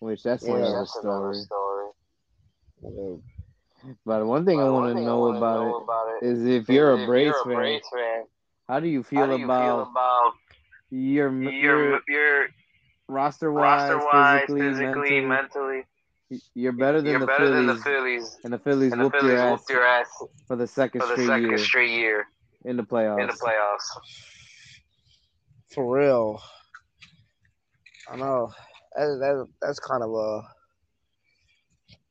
which 0.00 0.22
that's 0.22 0.44
Yeah, 0.44 0.56
another 0.56 0.78
That's 0.78 0.96
another 0.96 1.32
story. 1.32 1.44
story. 1.46 1.90
well, 2.82 3.22
But 4.04 4.26
one 4.26 4.44
thing 4.44 4.60
I 4.60 4.64
But 4.64 4.70
want 4.70 4.86
to 4.86 4.94
I 4.94 5.04
know 5.04 5.26
about 5.26 5.60
know 5.60 5.76
it 5.78 5.84
about 5.84 6.08
it 6.16 6.24
is 6.26 6.44
if 6.46 6.68
is 6.68 6.68
you're 6.68 6.92
a 6.92 6.98
if 6.98 7.06
Braves 7.06 7.26
you're 7.26 7.40
a 7.40 7.44
Braves 7.44 7.88
fan, 7.90 8.24
how 8.70 8.78
do 8.78 8.86
you 8.86 9.02
feel 9.02 9.26
do 9.26 9.36
you 9.36 9.44
about 9.46 9.64
feel 9.64 9.80
about 9.90 10.32
your 10.90 11.42
your 11.42 11.52
your 11.52 12.00
your 12.08 12.46
roster 13.08 13.52
wise, 13.52 14.42
physically, 14.42 14.60
physically, 14.60 15.20
mentally? 15.20 15.26
mentally? 15.26 15.84
You're 16.54 16.72
better 16.72 17.02
than 17.02 17.10
You're 17.10 17.20
the 17.20 17.26
better 17.26 17.50
than 17.50 17.66
the 17.66 17.74
Phillies, 17.74 18.22
Phillies, 18.22 18.38
and 18.44 18.52
the 18.52 18.58
Phillies 18.60 18.92
and 18.92 19.00
the 19.00 19.04
whooped 19.04 19.16
Phillies 19.16 19.32
your 19.32 19.40
ass 19.40 19.58
whooped 19.58 19.70
your 19.70 19.84
ass 19.84 20.06
for 20.46 20.54
the 20.54 20.68
second 20.68 21.00
for 21.00 21.08
the 21.08 21.14
straight 21.14 21.26
second 21.26 21.48
year 21.48 21.58
straight 21.58 21.90
year 21.90 22.26
in 22.64 22.76
the 22.76 22.84
playoffs. 22.84 23.20
in 23.20 23.26
the 23.26 23.32
playoffs. 23.32 24.04
for 25.74 25.92
real. 25.92 26.40
I 28.08 28.16
know. 28.16 28.52
That, 28.94 29.18
that, 29.20 29.46
that's 29.60 29.80
kind 29.80 30.04
of 30.04 30.10
a. 30.10 30.42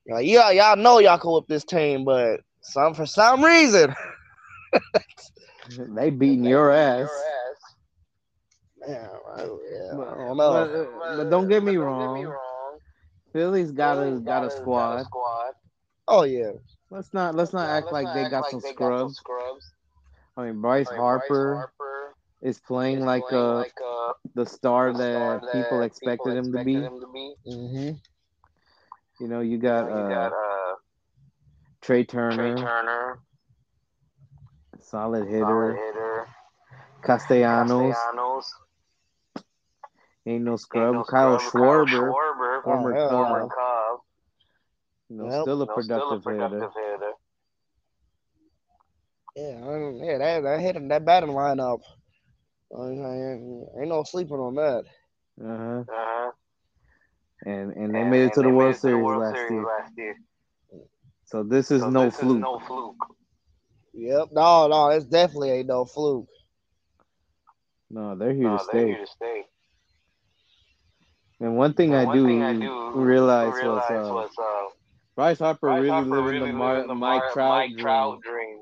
Like, 0.09 0.27
yeah, 0.27 0.51
y'all 0.51 0.75
know 0.75 0.99
y'all 0.99 1.19
can 1.19 1.31
whip 1.31 1.45
this 1.47 1.63
team, 1.63 2.03
but 2.03 2.41
some 2.59 2.93
for 2.93 3.05
some 3.05 3.45
reason. 3.45 3.95
They 5.95 6.09
beating 6.09 6.45
your 6.45 6.71
ass. 6.71 7.09
Man, 8.77 9.09
I, 9.35 9.41
yeah, 9.71 9.93
But, 9.95 10.07
I 10.07 10.15
don't 10.17 10.37
but, 10.37 10.51
know. 10.51 10.87
uh, 11.01 11.17
but 11.17 11.29
don't 11.29 11.47
get 11.47 11.63
me 11.63 11.75
But 11.75 11.83
wrong. 11.83 11.99
Don't 11.99 12.15
get 12.15 12.21
me 12.21 12.25
wrong. 12.25 12.79
Philly's 13.33 13.71
got 13.71 13.97
a 13.99 14.05
Philly's 14.05 14.19
got 14.21 14.43
a 14.43 14.49
Got 14.49 14.49
squad. 14.49 14.95
a 14.99 14.99
squad. 14.99 15.53
Oh 16.07 16.23
yeah, 16.23 16.51
Let's 16.89 17.13
not 17.13 17.35
let's 17.35 17.53
not 17.53 17.67
act 17.69 17.91
Let's 17.91 17.93
like 17.93 18.05
not 18.05 18.13
they 18.13 18.25
act 18.25 18.29
got 18.29 18.43
like 18.43 18.51
some 18.51 18.61
they 18.61 18.73
got 18.73 18.97
scrubs. 18.97 19.15
scrubs. 19.15 19.73
I 20.37 20.45
mean, 20.45 20.61
Bryce 20.61 20.91
I 20.91 20.97
mean, 20.97 21.03
Harper 21.03 21.45
Bryce 21.45 21.75
Harper 21.77 22.15
is 22.41 22.59
playing 22.59 22.99
is 22.99 23.05
like 23.05 23.31
playing 23.31 23.31
a 23.31 23.53
like 23.53 23.75
a 23.81 24.13
the 24.35 24.45
star 24.45 24.91
the 24.91 24.93
that 24.93 25.41
star 25.41 25.41
people 25.51 25.79
that 25.79 25.83
expected 25.83 26.35
him 26.35 26.51
to 26.51 26.57
expected 26.57 26.59
be. 26.59 26.83
him 26.83 26.99
to 26.99 27.07
be. 27.13 27.35
Mm-hmm. 27.47 27.91
You 29.19 29.27
know, 29.27 29.41
you 29.41 29.57
You 29.57 29.57
got, 29.57 29.93
you 29.93 30.03
uh, 30.03 30.07
got 30.07 30.33
uh, 30.33 30.75
Trea 31.81 32.03
Trea 32.29 32.53
Turner, 32.53 33.19
Turner, 34.91 35.25
solid 35.25 35.27
solid 35.27 35.29
hitter. 35.29 35.75
hitter. 35.75 36.27
Castellanos, 37.01 37.95
Castellanos, 37.95 38.53
ain't 40.25 40.43
no 40.43 40.51
ain't 40.51 40.61
scrub. 40.61 40.93
no 40.93 41.03
Kyle 41.03 41.39
scrub. 41.39 41.51
Kyle 41.51 41.85
Schwarber, 41.85 42.13
Schwarber, 42.13 42.63
former 42.63 42.95
Oh, 42.97 43.09
former 43.09 43.41
Cub, 43.41 43.49
Cub, 43.49 43.99
you 45.09 45.17
know, 45.17 45.29
Yep. 45.29 45.41
still 45.43 45.61
a 45.61 45.65
no, 45.65 45.81
still 45.81 46.11
a 46.11 46.19
productive 46.19 46.73
hitter. 46.73 46.91
hitter. 46.91 47.13
Yeah, 49.35 49.57
I 49.57 49.71
don't- 49.79 49.95
yeah, 49.97 50.17
that 50.17 50.43
that 50.43 50.59
hit 50.59 50.89
that 50.89 51.05
batting 51.05 51.29
lineup. 51.29 51.81
I 52.77 52.87
ain't, 52.89 53.67
ain't 53.79 53.89
no 53.89 54.03
sleeping 54.03 54.37
on 54.39 54.55
that. 54.55 54.85
Uh-huh. 55.41 55.79
Uh-huh. 55.87 56.31
And 57.45 57.71
and 57.73 57.95
they 57.95 58.01
And, 58.01 58.09
made 58.11 58.25
it 58.25 58.33
to 58.33 58.41
the 58.41 58.49
World 58.49 58.75
made 58.75 58.75
it 58.75 58.81
to 58.81 58.81
the 58.81 58.97
Series 58.97 59.03
World 59.05 59.21
last 59.21 59.35
Series 59.35 59.51
year. 59.51 59.63
last 59.65 59.97
year. 59.97 60.15
So 61.25 61.43
this 61.43 61.71
is 61.71 61.81
so 61.81 61.89
no 61.89 62.05
this 62.05 62.15
fluke. 62.19 62.37
is 62.37 62.41
no 62.41 62.59
fluke. 62.59 62.95
Yep. 63.99 64.29
No, 64.33 64.67
no, 64.67 64.89
it's 64.89 65.05
definitely 65.05 65.51
ain't 65.51 65.67
no 65.67 65.85
fluke. 65.85 66.27
No, 67.89 68.15
they're 68.15 68.33
here 68.33 68.49
No, 68.49 68.57
to 68.57 68.59
they're 68.67 68.81
stay. 68.81 68.85
here 68.85 68.99
to 68.99 69.07
stay. 69.07 69.43
And 71.39 71.57
one 71.57 71.73
thing 71.73 71.93
And 71.93 71.95
I 71.95 72.05
one 72.05 72.13
do 72.13 72.25
thing 72.25 72.41
I 72.43 72.53
do 72.53 72.69
realize 72.93 73.63
was 73.63 73.89
uh, 73.89 74.13
was 74.13 74.31
uh, 74.39 74.69
Bryce 75.15 75.39
Harper 75.39 75.73
Bryce 75.73 75.83
really 75.83 76.01
Harper 76.01 76.21
living 76.21 76.39
really 76.39 76.51
the 76.51 76.57
living 76.57 76.57
Mar- 76.57 76.87
the 76.87 76.95
Mike 76.95 77.23
Mar- 77.23 77.33
Trout 77.33 77.47
Mike 77.47 77.69
dream. 77.69 77.81
Trout 77.81 78.21
dream. 78.21 78.59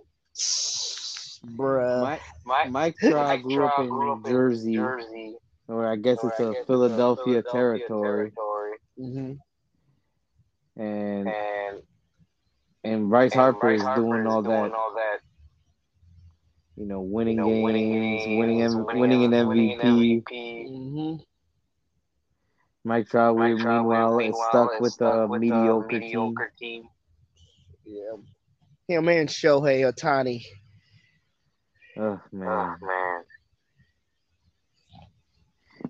Bruh. 1.45 2.01
Mike, 2.01 2.21
Mike, 2.45 2.71
Mike 2.71 2.95
Trout 3.01 3.41
Mike 3.41 3.43
grew 3.43 3.65
up 3.65 3.79
in 3.79 3.89
grew 3.89 4.11
up 4.13 4.25
in 4.25 4.33
Jersey, 4.33 4.73
Jersey, 4.73 5.35
or 5.67 5.87
I 5.87 5.95
guess 5.95 6.23
or 6.23 6.23
it's 6.23 6.39
I 6.39 6.41
a 6.41 6.53
guess 6.53 6.65
Philadelphia, 6.67 7.11
Philadelphia 7.15 7.43
territory, 7.43 8.31
territory. 8.35 8.77
hmm 8.97 9.33
and 10.77 11.25
And, 11.25 11.81
and 12.83 13.09
Bryce 13.09 13.33
and 13.33 13.33
Harper 13.33 13.59
Bryce 13.59 13.81
is 13.81 13.83
Harper 13.83 13.89
doing 13.89 14.25
is 14.25 14.27
all 14.27 14.41
doing 14.41 14.71
that, 14.71 14.73
all 14.73 14.93
that, 14.95 14.96
you 16.77 16.85
know, 16.85 17.01
you 17.25 17.35
winning 17.35 17.35
know, 17.35 17.49
winning 17.49 17.89
games, 17.91 18.25
games, 18.25 18.37
winning 18.37 18.61
M- 18.61 18.85
winning, 18.85 18.97
winning 18.99 19.23
an 19.25 19.31
winning 19.47 19.71
an 19.73 19.79
MVP. 19.79 20.25
MVP. 20.27 20.67
hmm 20.67 21.15
Mike 22.83 23.07
Trout, 23.09 23.35
Mike 23.37 23.55
we- 23.55 23.61
Trout, 23.61 23.85
meanwhile, 23.85 24.19
is 24.19 24.35
stuck 24.49 24.71
is 24.73 24.79
with 24.79 24.93
stuck 24.93 25.13
a 25.13 25.27
with 25.27 25.41
mediocre, 25.41 25.97
a 25.97 25.99
mediocre 25.99 26.53
team. 26.57 26.89
Yeah. 27.85 28.17
Him 28.87 29.09
and 29.09 29.29
Shohei 29.29 29.81
Ohtani. 29.91 30.41
team. 30.41 30.51
Oh 31.97 32.21
Oh, 32.47 32.75
man, 32.77 32.77
man. 32.81 33.23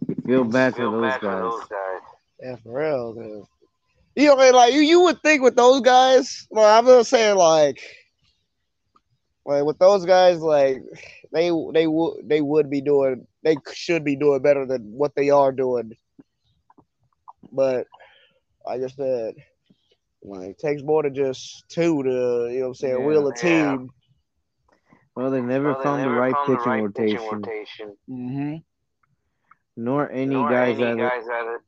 you 0.08 0.16
feel 0.26 0.44
bad 0.46 0.74
for 0.76 0.78
Feel 0.78 0.92
those 0.92 1.02
bad 1.12 1.20
for 1.20 1.26
guys. 1.28 1.42
those 1.42 1.66
guys. 1.66 2.02
Yeah, 2.42 2.56
for 2.64 2.80
real. 2.80 3.14
man. 3.16 3.44
You 4.16 4.28
know, 4.28 4.36
man, 4.38 4.54
like 4.54 4.74
you, 4.74 4.80
you 4.82 5.02
would 5.02 5.22
think 5.22 5.42
with 5.42 5.56
those 5.56 5.82
guys. 5.82 6.48
Well, 6.50 6.80
I'm 6.80 6.86
not 6.86 7.06
saying 7.06 7.38
like, 7.38 7.80
like 9.48 9.66
with 9.66 9.80
those 9.80 10.06
guys, 10.06 10.40
like 10.42 10.78
they 11.34 11.52
they 11.74 11.88
would 11.88 12.30
they 12.30 12.42
would 12.42 12.70
be 12.70 12.82
doing 12.82 13.28
they 13.44 13.58
should 13.74 14.06
be 14.06 14.16
doing 14.18 14.42
better 14.42 14.66
than 14.66 14.84
what 14.94 15.16
they 15.16 15.30
are 15.30 15.52
doing. 15.54 15.94
But 17.52 17.88
like 18.66 18.82
I 18.84 18.88
said, 18.88 19.36
like 20.24 20.50
it 20.52 20.60
takes 20.60 20.84
more 20.84 21.04
than 21.04 21.16
just 21.16 21.66
two 21.70 22.04
to 22.04 22.10
you 22.52 22.60
know 22.60 22.62
what 22.62 22.68
I'm 22.68 22.76
saying 22.76 22.96
Yeah. 22.98 23.04
wheel 23.04 23.28
a 23.28 23.34
Yeah. 23.36 23.78
team. 23.78 23.90
Well, 25.16 25.32
they 25.32 25.42
never 25.42 25.74
Well, 25.74 25.80
they 25.80 25.84
found 25.84 26.04
the 26.06 26.10
never 26.10 26.14
right 26.14 26.34
found 26.34 26.52
the 26.52 26.58
pitching 26.58 26.62
right 26.62 26.84
rotation, 26.84 27.20
pitching 27.20 27.28
rotation. 27.28 27.98
Mm-hmm. 28.10 28.56
nor 29.78 30.10
any 30.12 30.44
Nor 30.44 30.50
guys 30.50 30.78
any 30.78 30.80
that 30.80 30.98
guys 30.98 31.26
that, 31.26 31.60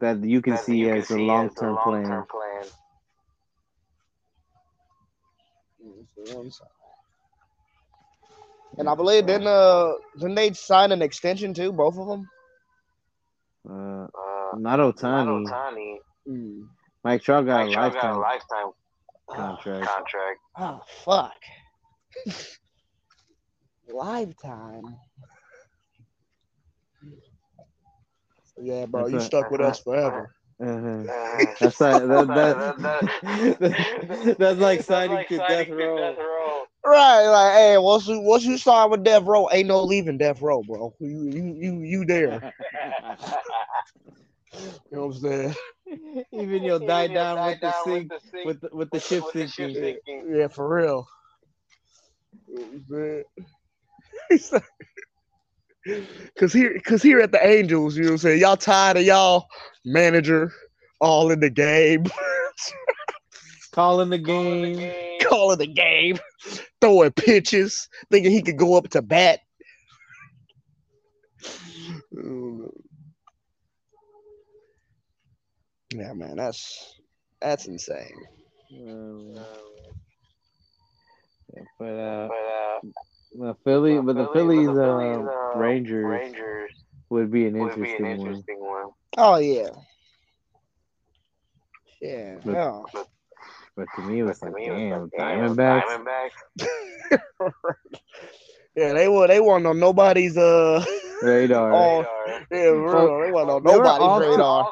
that 0.00 0.24
you 0.24 0.40
can 0.42 0.56
that 0.56 0.64
see 0.64 0.76
you 0.76 0.90
can 0.90 1.02
as 1.02 1.10
a 1.10 1.16
see 1.16 1.26
long 1.26 1.50
as 1.50 1.56
a 1.56 1.62
term 1.62 1.76
long-term 1.76 2.24
plan. 2.24 2.26
plan. 2.30 2.66
And 8.78 8.88
I 8.88 8.94
believe 8.94 9.26
then 9.26 9.46
uh 9.46 9.92
didn't 10.18 10.34
they 10.34 10.52
sign 10.52 10.92
an 10.92 11.02
extension 11.02 11.54
too, 11.54 11.72
both 11.72 11.96
of 11.98 12.06
them? 12.08 12.28
Uh, 13.68 14.04
Uh, 14.04 14.56
not 14.56 14.76
not 14.76 14.80
Ohtani. 14.96 15.46
Ohtani. 15.46 15.96
Mm. 16.28 16.68
Mike 17.02 17.22
Trout 17.22 17.46
got 17.46 17.60
Mike 17.66 17.70
a 17.70 17.72
Trout 17.72 17.92
got 17.94 18.04
a 18.14 18.18
lifetime 18.18 18.72
lifetime 19.30 19.56
contract. 19.62 19.86
contract. 19.86 20.40
Oh 20.58 20.80
fuck. 21.04 21.32
Lifetime. 23.92 24.96
Yeah, 28.60 28.86
bro, 28.86 29.02
That's 29.02 29.12
you 29.12 29.18
a- 29.18 29.22
stuck 29.22 29.50
with 29.50 29.60
us 29.60 29.80
forever. 29.80 30.34
Uh-huh. 30.62 30.68
Uh, 31.12 31.44
That's 31.60 31.80
like 31.80 32.02
that, 32.02 32.26
that- 32.28 32.76
that, 33.58 33.58
that- 34.24 34.38
that's 34.38 34.60
like 34.60 34.82
signing 34.82 35.24
to 35.28 35.36
signing 35.36 35.48
death 35.48 36.16
to 36.16 36.22
row. 36.22 36.62
Death 36.84 36.92
Row. 36.92 36.92
Right, 36.92 37.28
like, 37.28 37.54
hey, 37.54 37.78
once 37.78 38.08
you 38.08 38.20
once 38.20 38.44
you 38.44 38.58
sign 38.58 38.90
with 38.90 39.04
Death 39.04 39.24
Row, 39.24 39.48
ain't 39.52 39.68
no 39.68 39.82
leaving 39.82 40.18
Death 40.18 40.42
Row, 40.42 40.62
bro. 40.62 40.94
You 41.00 41.28
you 41.28 41.54
you 41.58 41.80
you 41.82 42.04
there. 42.06 42.54
You 44.90 44.98
know 44.98 45.06
what 45.06 45.16
I'm 45.16 45.22
saying? 45.22 45.54
Even 46.32 46.62
you'll 46.64 46.78
die 46.80 47.04
Even 47.04 47.16
you'll 47.16 47.24
down 47.24 47.36
die 47.36 47.50
with 47.50 47.60
the 47.60 47.66
down 47.66 47.84
sink, 47.84 48.10
with 48.10 48.20
the 48.22 48.28
sink, 48.30 48.46
with 48.46 48.60
the, 48.60 48.68
with 48.72 48.90
the 48.90 48.96
with 48.96 49.02
ship 49.02 49.24
with 49.24 49.34
the 49.34 49.46
ship 49.46 49.70
sinking. 49.70 50.00
sinking. 50.06 50.36
Yeah, 50.36 50.48
for 50.48 50.68
real. 50.68 51.06
You 52.48 52.84
know 52.88 53.24
what 54.30 54.56
I'm? 54.56 54.62
Cause 56.38 56.52
here, 56.52 56.80
cause 56.84 57.02
here 57.02 57.20
at 57.20 57.32
the 57.32 57.46
Angels, 57.46 57.96
you 57.96 58.04
know 58.04 58.10
what 58.10 58.12
I'm 58.14 58.18
saying? 58.18 58.40
Y'all 58.40 58.56
tired 58.56 58.96
of 58.96 59.02
y'all 59.02 59.46
manager 59.84 60.50
all 61.00 61.30
in 61.30 61.40
the 61.40 61.50
game, 61.50 62.04
Calling 63.74 64.10
the 64.10 64.18
Calling 64.20 64.62
the 64.62 64.68
game. 64.68 64.78
game. 64.78 65.18
calling 65.28 65.58
the 65.58 65.66
game, 65.66 66.18
throwing 66.80 67.10
pitches, 67.12 67.88
thinking 68.10 68.30
he 68.30 68.40
could 68.42 68.56
go 68.56 68.76
up 68.76 68.88
to 68.90 69.02
bat. 69.02 69.40
Yeah, 75.94 76.12
man, 76.12 76.36
that's 76.36 76.98
that's 77.40 77.66
insane. 77.66 78.12
Um, 78.88 79.34
yeah, 81.54 81.62
but 81.78 81.84
uh, 81.84 82.28
but 82.28 82.34
uh, 82.34 82.80
the 83.50 83.54
Philly, 83.64 84.00
but 84.00 84.16
the 84.16 84.28
Phillies, 84.32 84.66
but 84.66 84.74
the 84.74 84.82
uh, 84.92 84.98
Phillies, 84.98 85.28
uh, 85.28 85.58
Rangers 85.58 86.04
Rangers 86.04 86.70
would 87.10 87.30
be 87.30 87.46
an 87.46 87.58
would 87.58 87.74
be 87.80 87.94
an 87.94 88.04
interesting 88.06 88.18
one. 88.18 88.26
interesting 88.28 88.60
one. 88.60 88.86
Oh 89.18 89.36
yeah, 89.36 89.68
yeah, 92.00 92.36
But- 92.44 92.52
yeah. 92.52 92.82
But 92.92 93.08
to 93.96 94.02
me, 94.02 94.20
it 94.20 94.22
was 94.24 94.38
But 94.38 94.46
to 94.48 94.52
like, 94.52 94.62
me, 94.62 94.90
it 94.90 94.98
was 94.98 95.10
like, 95.18 95.28
damn, 95.36 95.56
Diamondbacks. 95.56 95.82
Diamondbacks. 96.60 97.52
yeah, 98.76 98.92
they 98.92 99.08
were 99.08 99.26
they 99.28 99.40
weren't 99.40 99.66
on 99.66 99.78
nobody's 99.78 100.36
uh 100.36 100.84
Radar. 101.22 101.72
Oh, 101.74 101.98
Radar. 101.98 102.46
yeah, 102.50 102.70
for 102.70 103.20
real. 103.20 103.20
They 103.24 103.32
weren't 103.32 103.50
on 103.50 103.62
They 103.64 103.76
were 103.76 103.84
nobody's 103.84 104.00
off 104.02 104.22
to- 104.22 104.28
radar. 104.30 104.70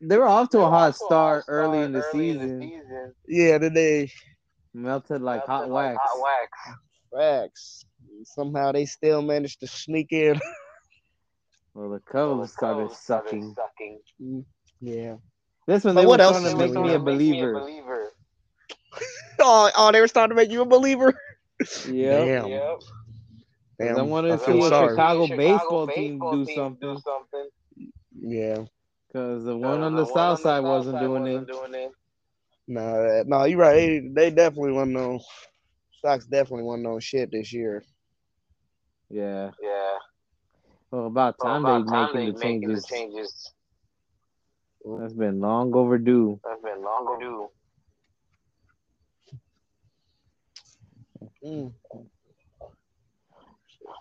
They 0.00 0.16
were 0.18 0.26
off 0.28 0.48
to 0.50 0.56
They 0.58 0.62
a 0.62 0.68
hot 0.68 0.88
off 0.88 0.90
to 0.98 1.04
a 1.04 1.06
start 1.06 1.44
hot 1.46 1.52
early 1.52 1.78
in 1.80 1.92
the 1.92 2.02
early 2.02 2.32
season. 2.32 2.60
season. 2.60 3.14
Yeah, 3.28 3.58
then 3.58 3.74
they 3.74 4.10
Melted 4.74 5.20
like 5.22 5.44
hot 5.46 5.68
Melted 5.68 5.72
wax. 5.72 5.98
Hot 6.02 6.20
wax. 6.22 6.50
facts. 7.12 7.84
Somehow 8.24 8.72
they 8.72 8.84
still 8.86 9.22
managed 9.22 9.60
to 9.60 9.66
sneak 9.66 10.12
in. 10.12 10.40
Well, 11.72 11.88
the 11.90 12.00
So 12.12 12.12
Cubs 12.36 12.50
the 12.50 12.56
started 12.56 12.88
Cubs 12.88 12.98
sucking. 12.98 13.54
sucking. 13.54 14.44
Yeah. 14.80 15.14
This 15.68 15.84
one, 15.84 15.94
But 15.94 16.00
they 16.00 16.06
what 16.08 16.18
were 16.18 16.24
else 16.24 16.32
trying 16.40 16.46
is 16.46 16.52
to 16.52 16.58
make 16.58 16.72
me 16.72 16.90
a 16.94 16.98
on? 16.98 17.04
believer. 17.04 17.52
believer. 17.60 18.10
Oh, 19.42 19.70
oh, 19.76 19.90
they 19.92 20.00
were 20.00 20.08
starting 20.08 20.36
to 20.36 20.42
make 20.42 20.50
you 20.50 20.60
a 20.60 20.66
believer. 20.66 21.14
Yep. 21.88 22.26
Damn. 22.26 22.46
Yep. 22.48 22.80
Damn. 23.80 23.98
I 23.98 24.02
wanted 24.02 24.38
to 24.38 24.44
see 24.44 24.58
a 24.58 24.62
sorry. 24.68 24.88
Chicago 24.90 25.26
See 25.26 25.32
a 25.32 25.36
baseball 25.36 25.86
team 25.86 26.18
do 26.18 26.44
team 26.44 26.54
something. 26.56 26.94
do 26.94 27.00
something. 27.02 27.48
Yeah. 28.20 28.64
Because 29.08 29.44
the 29.44 29.56
one 29.56 29.80
on 29.80 29.94
the 29.96 30.04
south 30.06 30.40
side 30.40 30.60
wasn't 30.60 30.96
side 30.96 31.00
doing 31.00 31.22
wasn't 31.22 31.48
it. 31.48 31.52
doing 31.52 31.74
it. 31.74 31.90
No, 32.68 33.22
no, 33.26 33.44
you're 33.44 33.58
right. 33.58 33.74
They, 33.74 34.08
they 34.14 34.30
definitely 34.30 34.72
won 34.72 34.92
no. 34.92 35.20
Sox 36.02 36.26
definitely 36.26 36.64
won 36.64 36.82
no 36.82 36.98
shit 37.00 37.30
this 37.32 37.52
year. 37.52 37.82
Yeah. 39.08 39.50
Yeah. 39.62 39.96
Well, 40.90 41.06
about 41.06 41.36
Well, 41.42 41.52
time 41.54 41.64
about 41.64 41.86
they 41.86 41.90
time 41.90 42.14
making 42.14 42.26
they 42.26 42.32
the 42.32 42.38
making 42.38 42.60
the 42.60 42.74
changes. 42.82 42.84
changes. 42.86 43.52
That's 45.00 45.12
been 45.14 45.40
long 45.40 45.74
overdue. 45.74 46.40
That's 46.44 46.62
been 46.62 46.82
long 46.82 47.06
overdue. 47.08 47.48
Mm. 51.44 51.72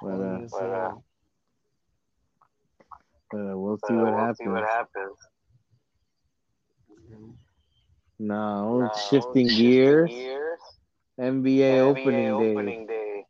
But 0.01 0.08
uh, 0.08 0.39
But, 0.51 0.63
uh, 0.63 0.91
but 3.31 3.38
uh, 3.39 3.58
we'll 3.58 3.77
But, 3.81 3.88
see 3.89 3.93
uh, 3.93 3.98
what 3.98 4.13
we'll 4.13 4.17
happens. 4.17 4.38
See 4.38 4.48
what 4.48 4.63
happens. 4.63 5.17
No, 8.19 8.79
Now, 8.79 8.91
shifting 9.10 9.48
gears. 9.48 10.10
gears. 10.10 10.60
NBA, 11.19 11.79
NBA 11.79 11.81
opening 11.81 12.38
day. 12.38 12.51
opening 12.51 12.88
day. 12.88 13.24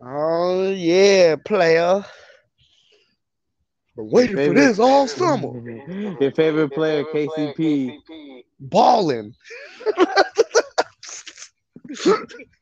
Oh 0.00 0.70
yeah, 0.70 1.36
player. 1.36 2.04
Been 3.96 4.10
waiting 4.10 4.36
for 4.36 4.54
this 4.54 4.78
all 4.78 5.08
summer. 5.08 5.60
Your 6.20 6.30
favorite 6.32 6.72
player, 6.72 7.04
KCP. 7.04 8.44
Balling. 8.60 9.34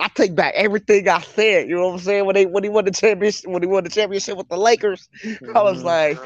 I 0.00 0.08
take 0.14 0.34
back 0.34 0.54
everything 0.56 1.08
I 1.08 1.20
said. 1.20 1.68
You 1.68 1.76
know 1.76 1.86
what 1.88 1.94
I'm 1.94 1.98
saying? 2.00 2.24
When 2.26 2.34
they 2.34 2.46
when 2.46 2.62
he 2.62 2.70
won 2.70 2.84
the 2.84 2.90
championship, 2.90 3.50
when 3.50 3.62
he 3.62 3.68
won 3.68 3.84
the 3.84 3.90
championship 3.90 4.36
with 4.36 4.48
the 4.48 4.56
Lakers, 4.56 5.08
I 5.54 5.62
was 5.62 5.82
Mhm. 5.82 5.84
like, 5.84 6.18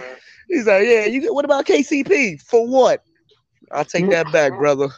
he's 0.48 0.66
like, 0.66 0.84
yeah. 0.86 1.06
You 1.06 1.32
what 1.34 1.44
about 1.44 1.66
KCP? 1.66 2.36
For 2.36 2.66
what? 2.66 3.02
I 3.70 3.84
take 3.84 4.08
that 4.10 4.30
back, 4.32 4.56
brother. 4.58 4.88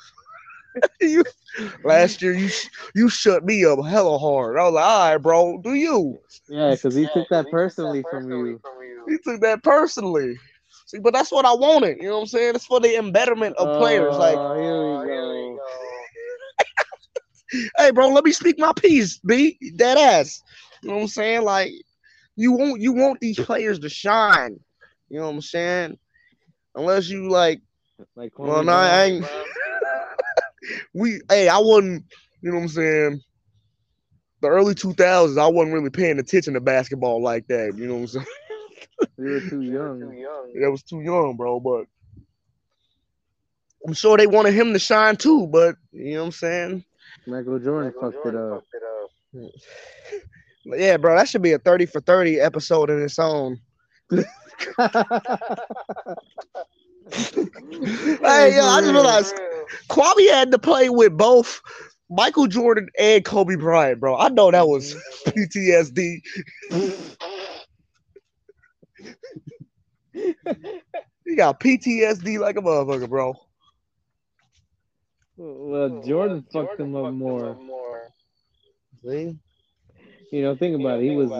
you 1.01 1.23
last 1.85 2.21
year 2.23 2.35
you 2.35 2.49
you 2.95 3.09
shut 3.09 3.45
me 3.45 3.65
up 3.65 3.85
hella 3.85 4.19
hard. 4.19 4.59
I 4.59 4.65
was 4.65 4.73
like, 4.75 4.85
all 4.85 5.11
right, 5.11 5.17
bro, 5.19 5.61
do 5.63 5.75
you? 5.75 6.19
Yeah, 6.49 6.73
because 6.73 6.95
he 6.95 7.07
took 7.15 7.29
that 7.31 7.51
personally 7.51 8.03
from 8.11 8.31
you. 8.31 8.61
He 9.09 9.19
took 9.19 9.41
that 9.43 9.63
personally. 9.63 10.37
See, 10.87 10.99
but 10.99 11.13
that's 11.15 11.31
what 11.33 11.45
I 11.47 11.53
wanted. 11.55 11.99
You 11.99 12.09
know 12.09 12.15
what 12.17 12.21
I'm 12.23 12.27
saying? 12.27 12.55
It's 12.57 12.67
for 12.67 12.81
the 12.81 12.97
embetterment 12.97 13.57
of 13.57 13.73
players. 13.73 14.17
Like, 14.19 14.37
Oh, 14.37 14.55
here 14.65 15.31
we 15.31 15.57
go. 15.57 15.59
Hey, 17.77 17.91
bro, 17.91 18.09
let 18.09 18.25
me 18.25 18.33
speak 18.33 18.59
my 18.59 18.73
piece, 18.73 19.19
B. 19.19 19.59
Dead 19.77 19.99
ass. 19.99 20.43
You 20.83 20.91
know 20.91 20.97
what 20.97 21.03
I'm 21.03 21.09
saying? 21.09 21.43
Like, 21.43 21.73
you 22.37 22.53
want 22.53 22.81
you 22.81 22.93
want 22.93 23.21
these 23.21 23.39
players 23.39 23.79
to 23.81 23.89
shine. 23.89 24.59
You 25.09 25.21
know 25.21 25.27
what 25.27 25.35
I'm 25.35 25.41
saying? 25.41 25.99
Unless 26.75 27.09
you 27.09 27.29
like, 27.29 27.61
Like, 28.17 28.33
well, 28.39 28.63
Kwame 28.63 28.67
no, 28.67 28.73
I 28.73 29.05
ain't. 29.05 29.27
we, 30.95 31.21
hey, 31.29 31.49
I 31.49 31.59
wasn't. 31.59 32.05
You 32.43 32.51
know 32.51 32.57
what 32.57 32.63
I'm 32.63 32.69
saying? 32.69 33.21
The 34.41 34.49
early 34.49 34.75
2000s, 34.75 35.41
I 35.41 35.47
wasn't 35.47 35.73
really 35.73 35.91
paying 35.91 36.19
attention 36.19 36.55
to 36.55 36.61
basketball 36.61 37.23
like 37.23 37.47
that. 37.47 37.75
You 37.79 37.87
know 37.87 37.95
what 37.95 38.01
I'm 38.01 38.07
saying? 38.09 38.27
We 39.17 39.31
were 39.31 39.41
too 39.41 39.61
young. 39.61 40.01
That 40.61 40.71
was 40.73 40.83
too 40.83 41.01
young, 41.01 41.37
bro. 41.37 41.61
But 41.61 41.87
I'm 43.87 43.93
sure 43.93 44.17
they 44.17 44.27
wanted 44.27 44.55
him 44.55 44.73
to 44.73 44.79
shine 44.79 45.17
too. 45.17 45.47
But 45.47 45.77
you 45.93 46.15
know 46.15 46.21
what 46.21 46.27
I'm 46.27 46.33
saying? 46.33 46.85
Michael 47.27 47.59
Jordan 47.59 47.93
fucked 48.01 48.27
it 48.27 48.35
up. 48.35 48.65
But 50.67 50.79
yeah, 50.79 50.97
bro, 50.97 51.17
that 51.17 51.29
should 51.29 51.43
be 51.43 51.53
a 51.53 51.59
30 51.59 51.87
for 51.87 52.01
30 52.01 52.41
episode 52.41 52.91
in 52.91 53.03
its 53.03 53.19
own. 53.19 53.59
Hey, 57.13 58.57
yo, 58.57 58.65
I 58.65 58.81
just 58.81 58.93
realized 58.93 59.35
Kwame 59.91 60.31
had 60.31 60.51
to 60.53 60.59
play 60.59 60.89
with 60.89 61.17
both 61.17 61.61
Michael 62.11 62.47
Jordan 62.47 62.89
and 62.99 63.25
Kobe 63.25 63.57
Bryant, 63.57 64.01
bro. 64.01 64.17
I 64.17 64.29
know 64.31 64.51
that 64.51 64.67
was 64.69 64.95
mm-hmm. 65.27 65.41
PTSD. 65.41 66.23
He 71.25 71.37
got 71.37 71.61
PTSD 71.61 72.39
like 72.39 72.57
a 72.57 72.63
motherfucker, 72.63 73.09
bro. 73.09 73.35
Well, 75.37 76.03
Jordan 76.03 76.45
fucked 76.53 76.81
him 76.81 76.95
up 76.95 77.13
more. 77.13 77.59
See? 79.05 79.37
You 80.33 80.43
know, 80.43 80.57
think 80.57 80.81
about 80.81 81.01
it. 81.01 81.05
He 81.05 81.17
was 81.17 81.31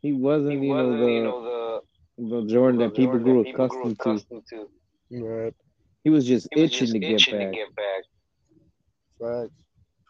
he 0.00 0.12
wasn't, 0.12 0.62
you 0.62 0.74
know, 0.74 1.42
the 1.42 1.80
the 2.18 2.46
Jordan 2.46 2.80
that 2.80 2.94
people 2.94 3.18
grew 3.18 3.40
accustomed 3.40 3.98
to. 4.00 4.68
Right. 5.10 5.54
He 6.04 6.10
was 6.10 6.26
just 6.26 6.48
itching 6.52 6.92
to 6.92 6.98
get 6.98 7.26
back. 7.26 7.54
Facts. 9.20 9.52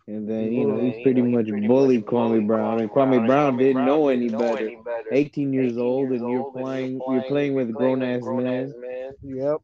And 0.07 0.29
then, 0.29 0.53
you 0.53 0.67
know, 0.67 0.79
he 0.81 1.03
pretty 1.03 1.23
much 1.23 1.47
bullied 1.67 2.05
Kwame 2.05 2.47
Brown, 2.47 2.81
and 2.81 2.91
Kwame 2.91 3.27
Brown 3.27 3.57
didn't 3.57 3.87
know 3.87 4.09
any 4.09 4.29
better. 4.29 5.09
18 5.11 5.53
years 5.53 5.79
old, 5.79 6.11
and 6.11 6.29
you're 6.29 6.53
playing, 6.53 7.01
you're 7.09 7.23
playing 7.23 7.55
with 7.55 7.73
grown 7.73 8.03
ass 8.03 8.23
men. 8.25 8.75
Yep. 9.23 9.57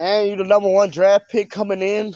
And 0.00 0.28
you 0.28 0.36
the 0.36 0.44
number 0.44 0.68
one 0.68 0.90
draft 0.90 1.30
pick 1.30 1.50
coming 1.50 1.82
in. 1.82 2.14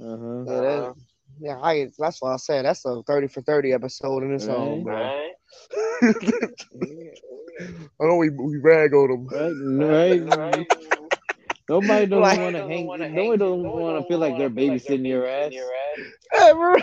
Uh 0.00 0.16
huh. 0.16 0.44
Yeah, 0.46 0.60
that, 0.60 0.94
yeah, 1.40 1.58
I, 1.60 1.88
that's 1.98 2.20
what 2.22 2.32
I 2.32 2.36
said 2.36 2.64
that's 2.64 2.84
a 2.84 3.02
30 3.02 3.28
for 3.28 3.40
30 3.42 3.72
episode 3.72 4.22
in 4.22 4.34
its 4.34 4.46
own, 4.46 4.84
bro. 4.84 4.96
I 4.96 6.14
know 8.00 8.16
we, 8.16 8.30
we 8.30 8.58
rag 8.58 8.92
on 8.94 9.10
him. 9.10 9.78
Right, 9.80 10.20
right. 10.36 10.66
Nobody 11.68 12.06
doesn't 12.06 12.20
Like- 12.20 12.38
want 12.38 12.56
to 12.56 12.62
hang. 12.66 12.86
Nobody 12.86 13.38
doesn't 13.38 13.62
want 13.62 14.02
to 14.02 14.08
feel 14.08 14.18
like 14.18 14.36
they're 14.36 14.50
babysitting 14.50 15.06
your 15.08 15.26
ass. 15.26 15.52
Hey, 16.32 16.52
bro. 16.52 16.74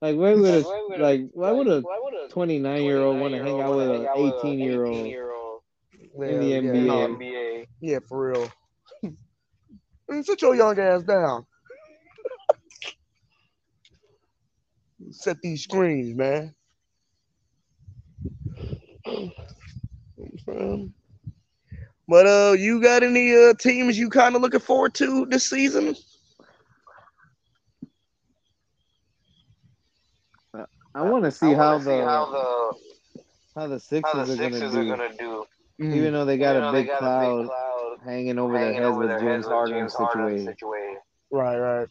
Like, 0.00 0.16
why 0.16 0.34
would 0.34 0.44
a 0.44 0.98
like 0.98 1.28
why 1.32 1.52
would 1.52 1.68
a 1.68 1.82
29 2.30 2.82
year 2.82 3.00
old 3.00 3.20
want 3.20 3.34
to 3.34 3.42
hang 3.42 3.60
out 3.60 3.76
with 3.76 3.90
an 3.90 4.08
18 4.16 4.58
year 4.58 4.84
old? 4.86 5.43
In 6.16 6.38
the 6.38 6.52
Yeah, 6.52 6.60
NBA. 6.60 7.20
Yeah, 7.80 7.92
yeah, 7.92 7.98
for 8.08 8.30
real. 8.30 8.50
Man, 10.08 10.22
Sit 10.24 10.42
your 10.42 10.54
young 10.54 10.78
ass 10.78 11.02
down. 11.02 11.46
Set 15.10 15.40
these 15.42 15.64
screens, 15.64 16.14
man. 16.16 16.54
But 22.06 22.26
uh, 22.26 22.54
you 22.58 22.80
got 22.82 23.02
any 23.02 23.34
uh 23.34 23.54
teams 23.54 23.98
you 23.98 24.10
kind 24.10 24.36
of 24.36 24.42
looking 24.42 24.60
forward 24.60 24.94
to 24.94 25.26
this 25.26 25.48
season? 25.48 25.96
I 30.94 31.02
want 31.02 31.24
to 31.24 31.32
see 31.32 31.52
how 31.52 31.78
the 31.78 32.04
how 33.54 33.66
the 33.66 33.80
Sixers 33.80 34.30
are 34.30 34.84
gonna 34.84 35.08
do, 35.08 35.16
do. 35.18 35.46
Mm. 35.80 35.94
even 35.96 36.12
though 36.12 36.24
they 36.24 36.38
got 36.38 36.50
Even 36.52 36.62
a 36.62 36.66
though 36.66 36.72
they 36.72 36.78
big 36.82 36.86
got 36.88 36.98
cloud 37.00 37.46
cloud 37.46 37.96
hanging 38.04 38.38
over 38.38 38.58
their 38.58 38.72
heads 38.72 38.84
over 38.86 38.98
with 39.00 39.08
their 39.08 39.18
James 39.18 39.30
heads 39.30 39.46
with 39.46 39.52
Harden 39.54 39.78
James 39.80 39.94
Harden 39.94 40.38
situated. 40.38 40.58
situated. 40.58 40.98
Right, 41.30 41.58
right. 41.58 41.88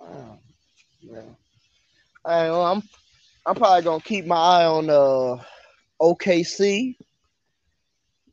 Wow. 0.00 0.38
Yeah. 1.02 1.20
Hey, 2.26 2.50
well, 2.50 2.64
I'm 2.64 2.82
I'm 3.46 3.54
probably 3.54 3.82
gonna 3.82 4.02
keep 4.02 4.26
my 4.26 4.36
eye 4.36 4.64
on 4.64 4.90
uh 4.90 5.42
OKC. 6.00 6.96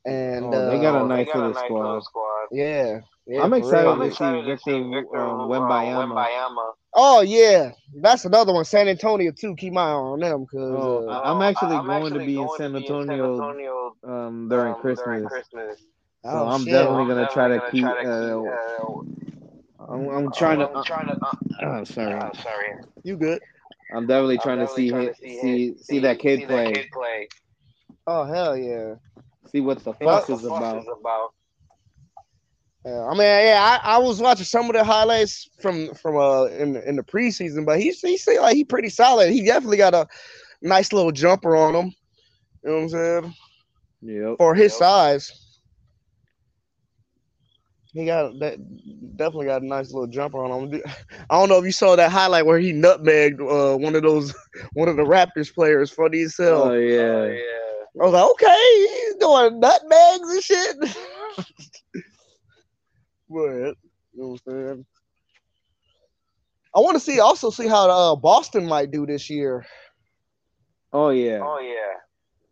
And 0.06 0.44
Oh, 0.46 0.66
they 0.70 0.80
got 0.80 0.96
a 0.96 1.04
uh, 1.04 1.08
nice 1.08 1.28
got 1.28 1.36
little 1.36 1.54
nice 1.54 1.66
squad. 1.66 1.84
little 1.84 2.02
squad. 2.02 2.48
yeah, 2.52 3.00
yeah, 3.26 3.42
I'm 3.44 3.54
excited. 3.54 3.88
I'm 3.88 4.00
to 4.00 4.06
excited 4.08 4.42
see 4.42 4.48
to 4.48 4.52
Victor, 4.52 4.72
see 4.72 4.94
Victor 4.94 5.18
um, 5.18 5.40
um, 5.42 5.50
Wembanyama. 5.50 6.16
Wembanyama. 6.16 6.72
Oh 6.96 7.22
yeah, 7.22 7.72
that's 8.02 8.26
another 8.26 8.54
one. 8.54 8.66
San 8.66 8.88
Antonio 8.88 9.32
too. 9.32 9.56
Keep 9.56 9.74
my 9.74 9.82
eye 9.82 9.92
on 9.94 10.20
them 10.20 10.42
because 10.42 10.62
Oh, 10.76 11.08
uh, 11.10 11.12
I- 11.12 11.32
I'm 11.32 11.42
actually 11.42 11.76
I'm 11.76 11.86
going 11.88 12.02
to 12.14 12.20
actually 12.20 12.26
be 12.28 12.40
in 12.40 12.46
going 12.48 12.58
San 12.58 12.74
to 12.74 12.80
be 12.80 12.88
in 12.88 12.94
Antonio, 12.94 13.34
Antonio, 13.34 13.96
um, 14.04 14.48
during 14.50 14.74
um, 14.74 14.80
Christmas. 14.82 15.24
Christmas. 15.28 15.80
So 16.24 16.30
oh, 16.32 16.48
I'm 16.48 16.62
shit. 16.62 16.72
definitely 16.72 17.02
I'm 17.02 17.08
gonna 17.08 17.30
try 17.34 17.48
to 17.50 17.72
keep. 17.72 17.84
gonna 17.84 17.96
try 17.96 18.04
to 18.04 18.48
Uh, 19.80 19.84
I'm, 19.90 20.08
I'm 20.10 20.32
trying 20.32 20.60
to. 20.60 20.70
I'm 20.70 20.84
trying 20.86 21.08
to. 21.08 21.14
Uh, 21.14 21.34
oh, 21.64 21.84
sorry. 21.84 22.14
uh, 22.14 22.34
sorry. 22.34 22.68
you 23.04 23.18
good. 23.18 23.42
I'm 23.94 24.08
definitely 24.08 24.36
I'm 24.36 24.42
trying 24.42 24.60
to 24.60 24.68
see 24.70 24.90
trying 24.90 25.08
him, 25.08 25.14
to 25.14 25.20
see 25.20 25.40
see 25.40 25.68
him- 25.68 25.78
see 25.78 26.00
that 26.00 26.20
kid 26.20 26.40
see 26.40 26.46
play, 26.46 26.66
That 26.66 26.74
kid 26.76 26.86
play. 26.94 27.28
Oh 28.08 28.24
hell 28.24 28.56
yeah. 28.56 28.96
see 29.52 29.62
what 29.62 29.80
the 29.84 29.92
What 29.94 30.00
fuss 30.00 30.30
What 30.30 30.38
is 30.38 30.44
the 30.44 30.50
fuss 30.50 30.60
about. 30.62 30.82
is 30.84 30.88
about. 31.00 31.34
Yeah, 32.86 33.06
I 33.06 33.12
mean, 33.12 33.22
yeah, 33.22 33.80
I, 33.84 33.96
I 33.96 33.98
was 33.98 34.20
watching 34.20 34.44
some 34.46 34.66
of 34.70 34.74
the 34.74 34.84
highlights 34.84 35.50
from 35.62 35.94
from 35.96 36.18
uh 36.18 36.46
in 36.46 36.74
the- 36.74 36.88
in 36.88 36.98
the 36.98 37.04
preseason, 37.04 37.66
but 37.66 37.80
he's 37.80 38.02
he 38.02 38.18
seemed 38.18 38.42
like 38.42 38.56
he 38.56 38.66
pretty 38.66 38.90
solid. 38.90 39.32
He 39.32 39.46
definitely 39.46 39.78
got 39.78 39.94
a 39.94 40.06
nice 40.62 40.92
little 40.92 41.12
jumper 41.14 41.56
on 41.56 41.76
him. 41.76 41.94
You 42.64 42.70
know 42.70 42.76
what 42.76 42.82
I'm 42.84 42.90
saying? 42.90 43.34
Yeah. 44.02 44.36
For 44.38 44.54
his 44.54 44.74
Yep. 44.74 44.80
size, 44.80 45.32
he 47.94 48.06
got 48.06 48.38
that 48.40 48.58
definitely 49.16 49.46
got 49.46 49.62
a 49.62 49.66
nice 49.66 49.94
little 49.94 50.08
jumper 50.08 50.44
on 50.44 50.74
him. 50.74 50.82
I 51.30 51.40
don't 51.40 51.48
know 51.48 51.60
if 51.60 51.66
you 51.66 51.72
saw 51.72 51.96
that 51.96 52.12
highlight 52.12 52.46
where 52.46 52.60
he 52.60 52.74
nutmegged 52.74 53.40
uh, 53.40 53.78
one 53.78 53.96
of 53.96 54.02
those 54.04 54.34
one 54.74 54.90
of 54.90 54.98
the 54.98 55.04
Raptors 55.04 55.54
players 55.54 55.90
for 55.90 56.10
these 56.10 56.38
Oh 56.38 56.74
yeah. 56.74 57.00
Oh, 57.00 57.26
yeah. 57.28 58.02
I 58.02 58.06
was 58.06 58.14
like, 58.14 58.30
okay, 58.32 58.88
he's 59.06 59.16
doing 59.16 59.60
nutmegs 59.62 60.30
and 60.34 60.44
shit. 60.44 60.76
but 63.34 63.42
you 63.42 63.76
know 64.16 64.28
what 64.28 64.42
I'm 64.48 64.68
saying? 64.68 64.86
I 66.76 66.80
want 66.80 66.96
to 66.96 67.00
see 67.00 67.20
also 67.20 67.50
see 67.50 67.68
how 67.68 67.90
uh, 67.90 68.16
Boston 68.16 68.66
might 68.68 68.92
do 68.92 69.06
this 69.06 69.30
year. 69.30 69.66
Oh 70.92 71.10
yeah. 71.10 71.40
Oh 71.42 71.60
yeah. 71.60 71.98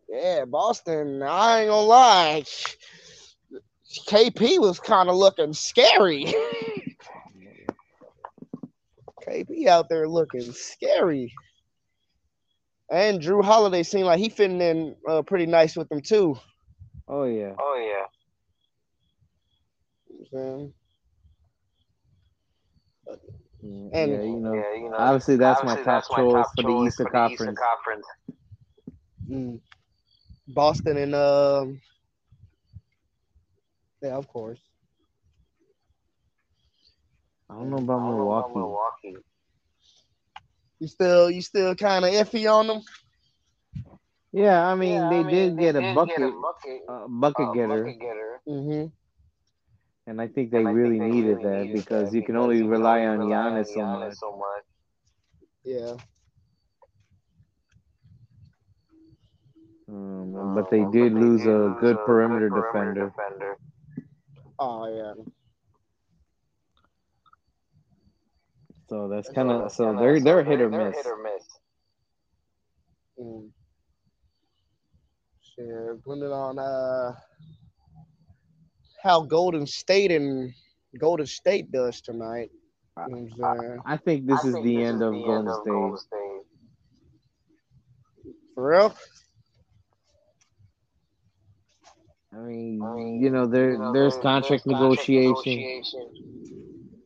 Yeah, 0.08 0.44
Boston. 0.44 1.22
I 1.22 1.62
ain't 1.62 1.70
gonna 1.70 1.86
lie. 1.86 2.44
KP 4.08 4.58
was 4.58 4.78
kind 4.80 5.08
of 5.08 5.16
looking 5.16 5.52
scary. 5.52 6.26
KP 9.26 9.66
out 9.66 9.88
there 9.88 10.08
looking 10.08 10.52
scary. 10.52 11.32
And 12.90 13.20
Jrue 13.20 13.42
Holiday 13.42 13.82
seemed 13.82 14.04
like 14.04 14.18
he 14.18 14.28
fitting 14.28 14.60
in 14.60 14.94
uh, 15.08 15.22
pretty 15.22 15.46
nice 15.46 15.76
with 15.76 15.88
them 15.88 16.02
too. 16.02 16.36
Oh 17.08 17.24
yeah. 17.24 17.54
Oh 17.58 17.76
yeah. 17.78 18.06
You 20.08 20.14
know 20.14 20.18
what 20.18 20.20
I'm 20.20 20.21
saying? 20.32 20.74
Yeah, 23.62 23.90
And- 23.92 24.10
yeah, 24.10 24.22
you 24.22 24.40
know, 24.40 24.54
yeah, 24.54 24.74
you 24.74 24.90
know, 24.90 24.96
obviously 24.98 25.36
that's 25.36 25.62
my 25.62 25.76
top 25.76 25.84
that's 25.84 26.10
my 26.10 26.16
choice 26.16 26.32
top 26.32 26.50
for 26.56 26.62
the 26.62 26.68
choice 26.68 26.86
Eastern 26.88 27.06
for 27.06 27.12
the 27.12 27.18
Eastern 27.26 27.54
Conference. 27.54 27.60
Conference. 27.60 28.06
Mm. 29.30 29.60
Boston 30.48 30.96
and 30.98 31.14
um, 31.14 31.80
yeah, 34.02 34.16
of 34.16 34.26
course. 34.28 34.60
I 37.50 37.54
don't 37.54 37.70
know 37.70 37.76
about 37.78 38.00
don't 38.00 38.16
know 38.16 38.22
about 38.30 38.54
Milwaukee. 38.54 38.54
Milwaukee. 38.54 39.16
You 40.80 40.88
still, 40.88 41.30
you 41.30 41.42
still 41.42 41.74
kind 41.76 42.04
of 42.04 42.12
iffy 42.12 42.52
on 42.52 42.66
them. 42.66 42.82
Yeah, 44.32 44.66
I 44.66 44.74
mean 44.74 44.94
Yeah, 44.94 45.10
they 45.10 45.20
I 45.20 45.22
mean, 45.22 45.34
did 45.34 45.58
get 45.58 45.76
a 45.76 45.80
did 45.80 45.94
bucket, 45.94 46.16
bucket, 46.42 46.82
uh, 46.88 47.06
bucket 47.08 47.48
uh, 47.48 47.52
getter, 47.54 47.84
bucket 47.84 48.00
getter. 48.00 48.40
Mm-hmm. 48.48 49.01
And 50.06 50.20
I 50.20 50.26
think 50.28 50.50
they 50.50 50.58
and 50.58 50.68
I 50.68 50.70
think 50.72 50.78
really 50.78 50.98
they 50.98 51.08
needed 51.10 51.36
really 51.38 51.42
that 51.50 51.66
needed 51.66 51.76
because 51.76 52.10
that 52.10 52.16
you 52.16 52.22
can 52.24 52.36
only 52.36 52.58
you 52.58 52.68
rely 52.68 53.06
on 53.06 53.18
rely 53.20 53.30
Giannis 53.34 53.66
so 53.68 53.76
Giannis 53.80 54.08
much. 54.08 54.14
so 54.16 54.36
much. 54.36 54.64
Yeah. 55.64 55.94
Um, 59.88 60.34
Um, 60.34 60.54
but 60.54 60.70
they 60.70 60.84
did 60.90 61.12
lose 61.12 61.44
a 61.44 61.48
lose 61.50 61.80
good 61.80 61.96
a 61.96 62.04
perimeter 62.06 62.48
good 62.48 62.62
defender. 62.72 63.04
defender. 63.06 63.56
Oh 64.58 64.86
yeah. 64.94 65.14
So 68.88 69.08
that's 69.08 69.28
kind 69.30 69.50
of 69.50 69.62
that's 69.62 69.76
so 69.76 69.86
kinda- 69.86 70.00
they're 70.00 70.18
so 70.18 70.24
they're 70.24 70.44
hit 70.44 70.60
or 70.60 70.68
they're 70.70 70.86
miss. 70.90 70.96
Hit 70.96 71.06
or 71.06 71.22
miss. 71.22 71.58
Mm. 73.18 73.50
Shit, 75.40 76.04
put 76.04 76.18
it 76.18 76.32
on 76.32 76.58
uh 76.58 77.14
how 79.02 79.22
Golden 79.22 79.66
State 79.66 80.12
and 80.12 80.52
Golden 80.98 81.26
State 81.26 81.72
does 81.72 82.00
tonight. 82.00 82.50
You 82.96 83.16
know 83.38 83.46
I'm 83.46 83.60
saying? 83.60 83.82
I 83.84 83.96
think 83.96 84.26
this 84.26 84.44
I 84.44 84.48
is 84.48 84.54
think 84.54 84.64
the 84.64 84.76
this 84.76 84.84
end 84.84 84.96
is 84.96 85.02
of 85.02 85.12
the 85.12 85.22
Golden 85.24 85.38
end 85.38 85.48
of 85.48 85.62
State. 85.62 85.70
Golden 85.70 85.98
State. 85.98 86.42
For 88.54 88.68
real? 88.68 88.94
I 92.32 92.38
mean, 92.38 92.80
I 92.82 92.94
mean, 92.94 93.20
you 93.22 93.30
know, 93.30 93.46
there 93.46 93.72
You 93.72 93.78
know, 93.78 93.92
there's 93.92 94.18
there- 94.18 94.18
contract 94.18 94.64
there's 94.66 94.66
negotiation. 94.66 95.14
negotiation. 95.14 96.08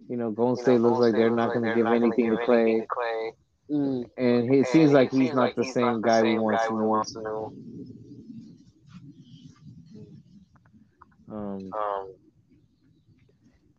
You 0.08 0.16
know, 0.16 0.30
Golden 0.30 0.56
You 0.56 0.62
State 0.62 0.78
know, 0.78 0.80
looks 0.80 0.98
Golden 0.98 1.00
like 1.00 1.14
State 1.14 1.18
they're 1.18 1.30
not 1.30 1.52
like 1.52 1.52
going 1.52 1.64
to 1.66 1.70
they're 1.70 1.74
give 1.74 1.84
not 1.84 2.00
gonna 2.00 2.16
anything 2.16 2.30
to 2.30 2.36
give 2.36 2.38
Klay, 2.38 2.60
anything 2.60 2.80
to 2.80 2.86
Klay. 2.86 3.30
Mm. 3.70 4.10
and 4.16 4.54
it 4.54 4.66
And 4.66 4.66
seems 4.66 4.92
like 4.92 5.12
it 5.12 5.12
he's 5.12 5.30
seems 5.30 5.34
not 5.34 5.40
like 5.40 5.56
the 5.56 5.64
he's 5.64 5.74
same 5.74 6.00
not 6.00 6.02
the 6.02 6.10
guy 6.10 6.22
we 6.22 6.36
same 6.36 6.40
once 6.40 6.66
guy 6.66 6.68
we 6.68 6.82
once 6.82 7.16
knew. 7.16 7.52
Um, 11.30 11.70
Um, 11.72 12.14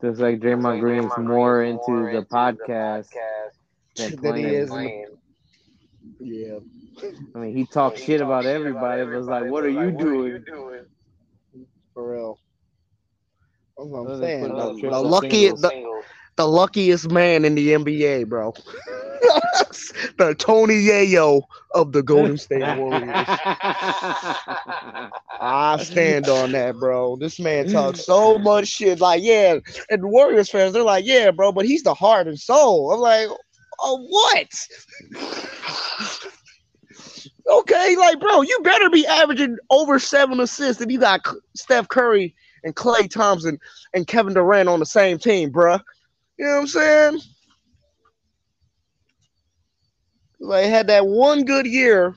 just 0.01 0.19
like 0.19 0.39
Draymond 0.39 0.63
like 0.63 0.79
Green 0.81 1.03
is 1.03 1.05
Draymond 1.05 1.25
more 1.27 1.57
Green's 1.59 1.79
into 1.87 1.91
more 1.91 2.11
the 2.11 2.17
into 2.19 2.29
podcast 2.29 3.09
Than 3.95 4.15
than 4.21 4.35
he 4.35 4.43
is 4.45 4.69
the- 4.69 4.75
Yeah. 6.19 6.59
I 7.35 7.39
mean, 7.39 7.55
he 7.55 7.65
talks 7.65 7.99
He 7.99 8.05
shit 8.05 8.19
talks 8.19 8.27
about 8.27 8.43
shit 8.43 8.55
everybody, 8.55 9.03
but 9.05 9.13
it's 9.13 9.27
like, 9.27 9.51
what 9.51 9.63
are 9.63 9.67
it's 9.67 9.75
you 9.75 9.85
like, 9.85 9.93
what 9.95 10.03
are 10.03 10.09
doing? 10.09 10.27
you 10.27 10.39
doing? 10.39 10.85
For 11.93 12.11
real. 12.13 12.39
That's 13.77 13.89
what 13.89 13.99
I'm 14.11 14.19
saying. 14.19 14.41
putting 14.41 14.55
The, 14.57 14.63
up 14.63 14.73
the 14.75 14.79
triple 14.81 15.03
luckiest, 15.09 15.65
the, 16.37 16.47
luckiest 16.47 17.11
man 17.11 17.43
in 17.45 17.55
the 17.55 17.73
NBA, 17.73 18.29
bro. 18.29 18.53
the 20.17 20.35
Tony 20.37 20.75
Yayo 20.75 21.41
of 21.73 21.91
the 21.91 22.01
Golden 22.03 22.37
State 22.37 22.77
Warriors. 22.77 23.25
I 25.39 25.77
stand 25.81 26.29
on 26.29 26.51
that, 26.53 26.75
bro. 26.79 27.15
This 27.17 27.39
man 27.39 27.69
talks 27.69 28.05
so 28.05 28.37
much 28.37 28.67
shit. 28.67 28.99
Like, 28.99 29.23
yeah, 29.23 29.57
and 29.89 30.05
Warriors 30.05 30.49
fans, 30.49 30.73
they're 30.73 30.83
like, 30.83 31.05
yeah, 31.05 31.31
bro, 31.31 31.51
but 31.51 31.65
he's 31.65 31.83
the 31.83 31.93
heart 31.93 32.27
and 32.27 32.39
soul. 32.39 32.93
I'm 32.93 32.99
like, 32.99 33.27
oh, 33.79 34.05
what? 34.07 34.67
okay, 37.49 37.95
like, 37.95 38.19
bro, 38.19 38.41
you 38.41 38.59
better 38.63 38.89
be 38.89 39.05
averaging 39.05 39.57
over 39.69 39.99
seven 39.99 40.39
assists 40.39 40.81
if 40.81 40.91
you 40.91 40.99
got 40.99 41.21
Steph 41.55 41.87
Curry 41.89 42.35
and 42.63 42.75
Klay 42.75 43.09
Thompson 43.09 43.59
and 43.93 44.07
Kevin 44.07 44.33
Durant 44.33 44.69
on 44.69 44.79
the 44.79 44.85
same 44.85 45.17
team, 45.17 45.51
bruh. 45.51 45.81
You 46.37 46.45
know 46.45 46.51
what 46.55 46.61
I'm 46.61 46.67
saying? 46.67 47.19
Like, 50.39 50.65
he 50.65 50.71
had 50.71 50.87
that 50.87 51.05
one 51.05 51.45
good 51.45 51.65
year. 51.65 52.15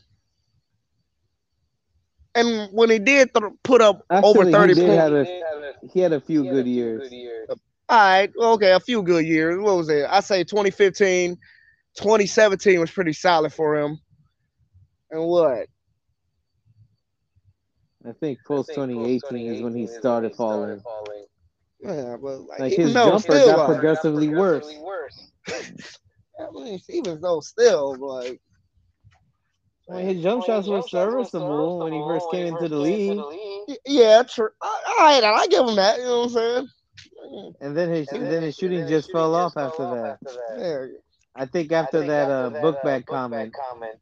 And 2.35 2.68
when 2.72 2.90
he 2.90 2.98
did 2.98 3.33
th- 3.35 3.52
put 3.64 3.80
up 3.80 4.04
over 4.11 4.44
30 4.44 4.74
he 4.74 4.80
points, 4.87 4.96
have 4.96 5.12
He 5.12 5.18
a 5.18 5.24
did 5.24 5.42
have 5.42 5.59
a- 5.62 5.88
he 5.92 6.00
had 6.00 6.12
a 6.12 6.20
few 6.20 6.42
he 6.42 6.48
had 6.48 6.54
a 6.54 6.56
good 6.56 6.64
few 6.64 6.74
years. 6.74 7.02
good 7.02 7.12
years. 7.12 7.48
All 7.88 7.98
right, 7.98 8.30
okay, 8.38 8.72
a 8.72 8.80
few 8.80 9.02
good 9.02 9.24
years. 9.26 9.59
What 9.59 9.76
was 9.76 9.88
it? 9.88 10.06
I 10.09 10.20
say 10.20 10.44
2015, 10.44 11.37
2017 11.96 12.78
was 12.80 12.90
pretty 12.90 13.12
solid 13.12 13.52
for 13.52 13.76
him. 13.78 13.98
And 15.11 15.26
what? 15.26 15.66
I 18.06 18.12
think 18.12 18.38
post 18.44 18.72
2018 18.74 19.54
is 19.54 19.62
when 19.62 19.74
he 19.74 19.87
started 19.87 20.35
falling. 20.35 20.80
falling. 20.80 21.26
Yeah, 21.83 22.16
but 22.21 22.40
like, 22.40 22.61
Like 22.61 22.73
his 22.73 22.93
though 22.93 23.11
jumper 23.11 23.21
still, 23.21 23.47
got 23.47 23.59
like, 23.59 23.66
progressively 23.66 24.29
worse. 24.29 24.69
I 25.49 26.51
mean, 26.53 26.81
even 26.88 27.21
though 27.21 27.40
still, 27.40 27.97
like, 27.97 28.40
I 29.90 29.95
mean, 29.95 30.07
his 30.07 30.23
jump 30.23 30.45
shots 30.45 30.69
were 30.69 30.83
serviceable 30.83 31.81
when 31.81 31.93
he 31.93 32.01
first 32.01 32.27
came 32.31 32.47
into 32.47 32.69
the 32.69 32.77
league, 32.77 33.21
yeah, 33.87 34.23
true. 34.23 34.51
All 34.61 34.81
right, 34.99 35.23
I 35.25 35.47
give 35.49 35.66
him 35.66 35.77
that. 35.77 35.99
You 35.99 36.05
know 36.05 36.19
what 36.21 36.25
I'm 36.27 36.35
saying? 36.35 36.69
and 37.61 37.77
then 37.77 37.90
his 37.90 38.09
and 38.09 38.27
then 38.27 38.43
his 38.43 38.57
shooting 38.57 38.87
just 38.88 39.11
fell 39.12 39.35
off 39.35 39.57
after 39.57 39.83
that. 39.83 40.19
Yeah, 40.59 40.87
I 41.35 41.47
think 41.47 41.73
after 41.73 42.07
that 42.07 42.31
uh, 42.31 42.51
book 42.51 42.83
bag 42.83 43.07
comment 43.07 43.55
comment, 43.55 43.99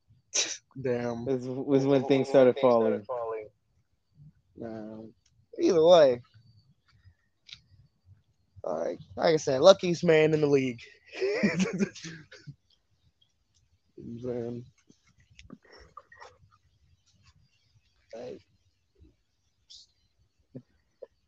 damn. 0.81 1.25
was 1.25 1.47
was 1.47 1.87
when 1.87 2.05
things 2.05 2.29
started 2.29 2.57
falling. 2.61 3.05
Um, 4.65 5.13
either 5.61 5.85
way, 5.85 6.21
like, 8.69 8.99
like 9.17 9.35
I 9.35 9.37
said, 9.37 9.61
luckiest 9.61 10.05
man 10.05 10.35
in 10.35 10.41
the 10.41 10.47
league. 10.47 10.81
Man. 14.23 14.65
Like, 18.15 18.41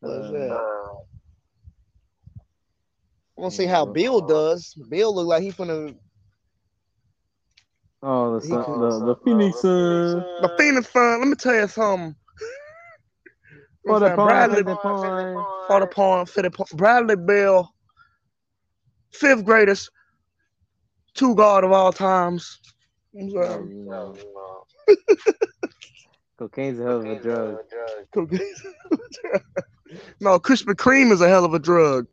what's 0.01 0.29
Uh, 0.29 0.33
that? 0.33 0.51
I 3.37 3.41
want 3.41 3.53
to 3.53 3.57
see 3.57 3.67
how 3.67 3.87
Beal 3.87 4.21
does. 4.21 4.75
Beal 4.89 5.15
look 5.15 5.27
like 5.27 5.43
he 5.43 5.51
finna 5.51 5.95
Oh, 8.03 8.39
the 8.39 8.47
He 8.47 8.49
sun, 8.49 8.81
the, 8.81 9.05
the 9.07 9.17
Phoenix 9.25 9.59
uh, 9.59 9.61
Sun. 9.61 10.25
the 10.41 10.49
Phoenix 10.57 10.87
Fun. 10.87 11.21
Let 11.21 11.29
me 11.29 11.35
tell 11.35 11.55
you 11.55 11.69
something. 11.69 12.17
For 13.91 14.01
the 14.01 14.15
Bradley, 14.15 14.63
Bradley 14.63 14.83
Pond. 14.83 15.47
fought 15.67 15.83
upon, 15.83 16.27
fit 16.27 16.45
upon 16.45 16.67
Bradley 16.75 17.17
Beal, 17.17 17.75
fifth 19.13 19.45
greatest 19.45 19.91
two 21.15 21.35
guard 21.35 21.65
of 21.65 21.73
all 21.73 21.93
times. 21.93 22.61
I'm 23.19 23.31
sorry. 23.31 23.69
you 23.69 23.85
No, 23.85 24.13
know, 24.13 24.17
no. 24.89 24.95
cocaine's 26.39 26.79
a 26.79 26.85
hell 26.85 27.01
of 27.01 27.07
a 27.07 27.21
drug. 27.21 27.59
no, 30.21 30.39
Krispy 30.39 30.75
Kreme 30.75 31.11
is 31.11 31.21
a 31.21 31.29
hell 31.29 31.45
of 31.45 31.53
a 31.53 31.59
drug. 31.59 32.07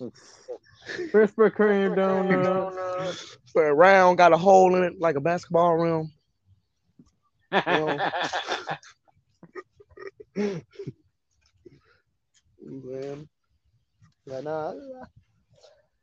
Krispy 0.00 1.50
Kreme 1.50 1.96
donut. 1.96 3.36
So 3.46 3.60
a 3.60 3.72
round 3.72 4.18
got 4.18 4.34
a 4.34 4.36
hole 4.36 4.76
in 4.76 4.84
it 4.84 5.00
like 5.00 5.16
a 5.16 5.20
basketball 5.20 5.76
rim. 5.76 6.12
Man. 12.64 13.28
Yeah, 14.26 14.40
nah, 14.40 14.72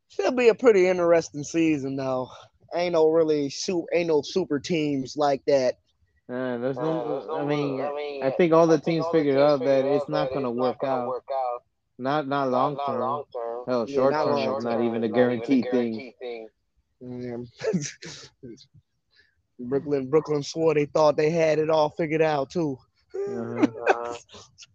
should 0.10 0.36
be 0.36 0.50
a 0.50 0.56
pretty 0.56 0.88
interesting 0.88 1.44
season 1.44 1.96
though. 1.96 2.30
Ain't 2.76 2.94
no 2.94 3.10
really 3.10 3.50
super, 3.50 3.88
ain't 3.94 4.08
no 4.08 4.22
super 4.22 4.60
teams 4.60 5.16
like 5.18 5.42
that. 5.48 5.76
Uh, 6.30 6.58
there's 6.60 6.78
Uh, 6.78 6.82
no. 6.84 7.08
there's 7.10 7.28
no- 7.28 7.38
I 7.38 7.46
mean, 7.46 7.82
I 8.24 8.30
think 8.30 8.54
all 8.54 8.68
the 8.68 8.78
teams 8.80 9.06
figured 9.12 9.38
out 9.38 9.60
that 9.62 9.86
it's 9.86 10.08
not 10.08 10.30
going 10.30 10.44
to 10.44 10.52
work 10.52 10.84
out. 10.84 11.12
Not 11.98 12.28
not 12.28 12.50
long 12.50 12.76
Not 12.76 12.86
term. 12.88 13.00
long 13.00 13.24
term. 13.34 13.64
Hell, 13.68 13.86
Yeah, 13.88 13.96
short 13.96 14.12
not 14.14 14.26
term 14.26 14.36
long 14.36 14.58
is 14.58 14.64
not 14.64 14.82
even 14.82 15.04
a 15.04 15.10
guarantee 15.10 15.62
thing. 15.64 16.12
thing. 16.20 16.50
Yeah. 17.02 17.38
Brooklyn, 19.60 20.10
Brooklyn 20.10 20.42
swore 20.44 20.74
they 20.74 20.86
thought 20.86 21.18
they 21.18 21.30
had 21.30 21.60
it 21.60 21.70
all 21.70 21.90
figured 21.90 22.22
out 22.22 22.50
too. 22.50 22.78
Uh-huh. 23.16 24.16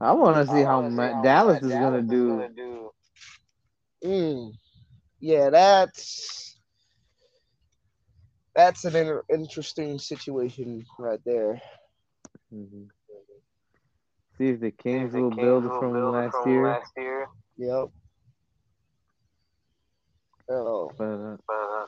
I 0.00 0.12
want 0.12 0.36
to 0.36 0.46
see 0.52 0.62
how 0.62 0.80
wanna 0.82 0.90
Ma- 0.90 1.22
Dallas 1.22 1.62
is 1.62 1.70
going 1.72 1.92
to 1.94 2.02
Dallas 2.02 2.10
do. 2.10 2.28
gonna 2.28 2.48
do. 2.50 2.90
Mm. 4.04 4.52
Yeah, 5.20 5.50
that's 5.50 6.58
that's 8.54 8.84
an 8.84 8.96
inter- 8.96 9.24
interesting 9.32 9.98
situation 9.98 10.84
right 10.98 11.20
there. 11.24 11.60
Mhm. 12.52 12.88
See 14.38 14.48
if 14.48 14.60
the 14.60 14.70
Kings 14.70 15.12
The 15.12 15.22
will 15.22 15.30
Kings 15.30 15.40
build 15.42 15.64
will 15.64 15.78
from 15.80 15.92
build 15.94 16.14
last 16.14 16.32
from 16.32 16.50
year. 16.52 16.66
Last 16.68 16.92
year. 16.96 17.28
Yep. 17.56 17.88
Oh, 20.48 20.90
But 20.96 21.04
uh, 21.04 21.36
Uh, 21.50 21.86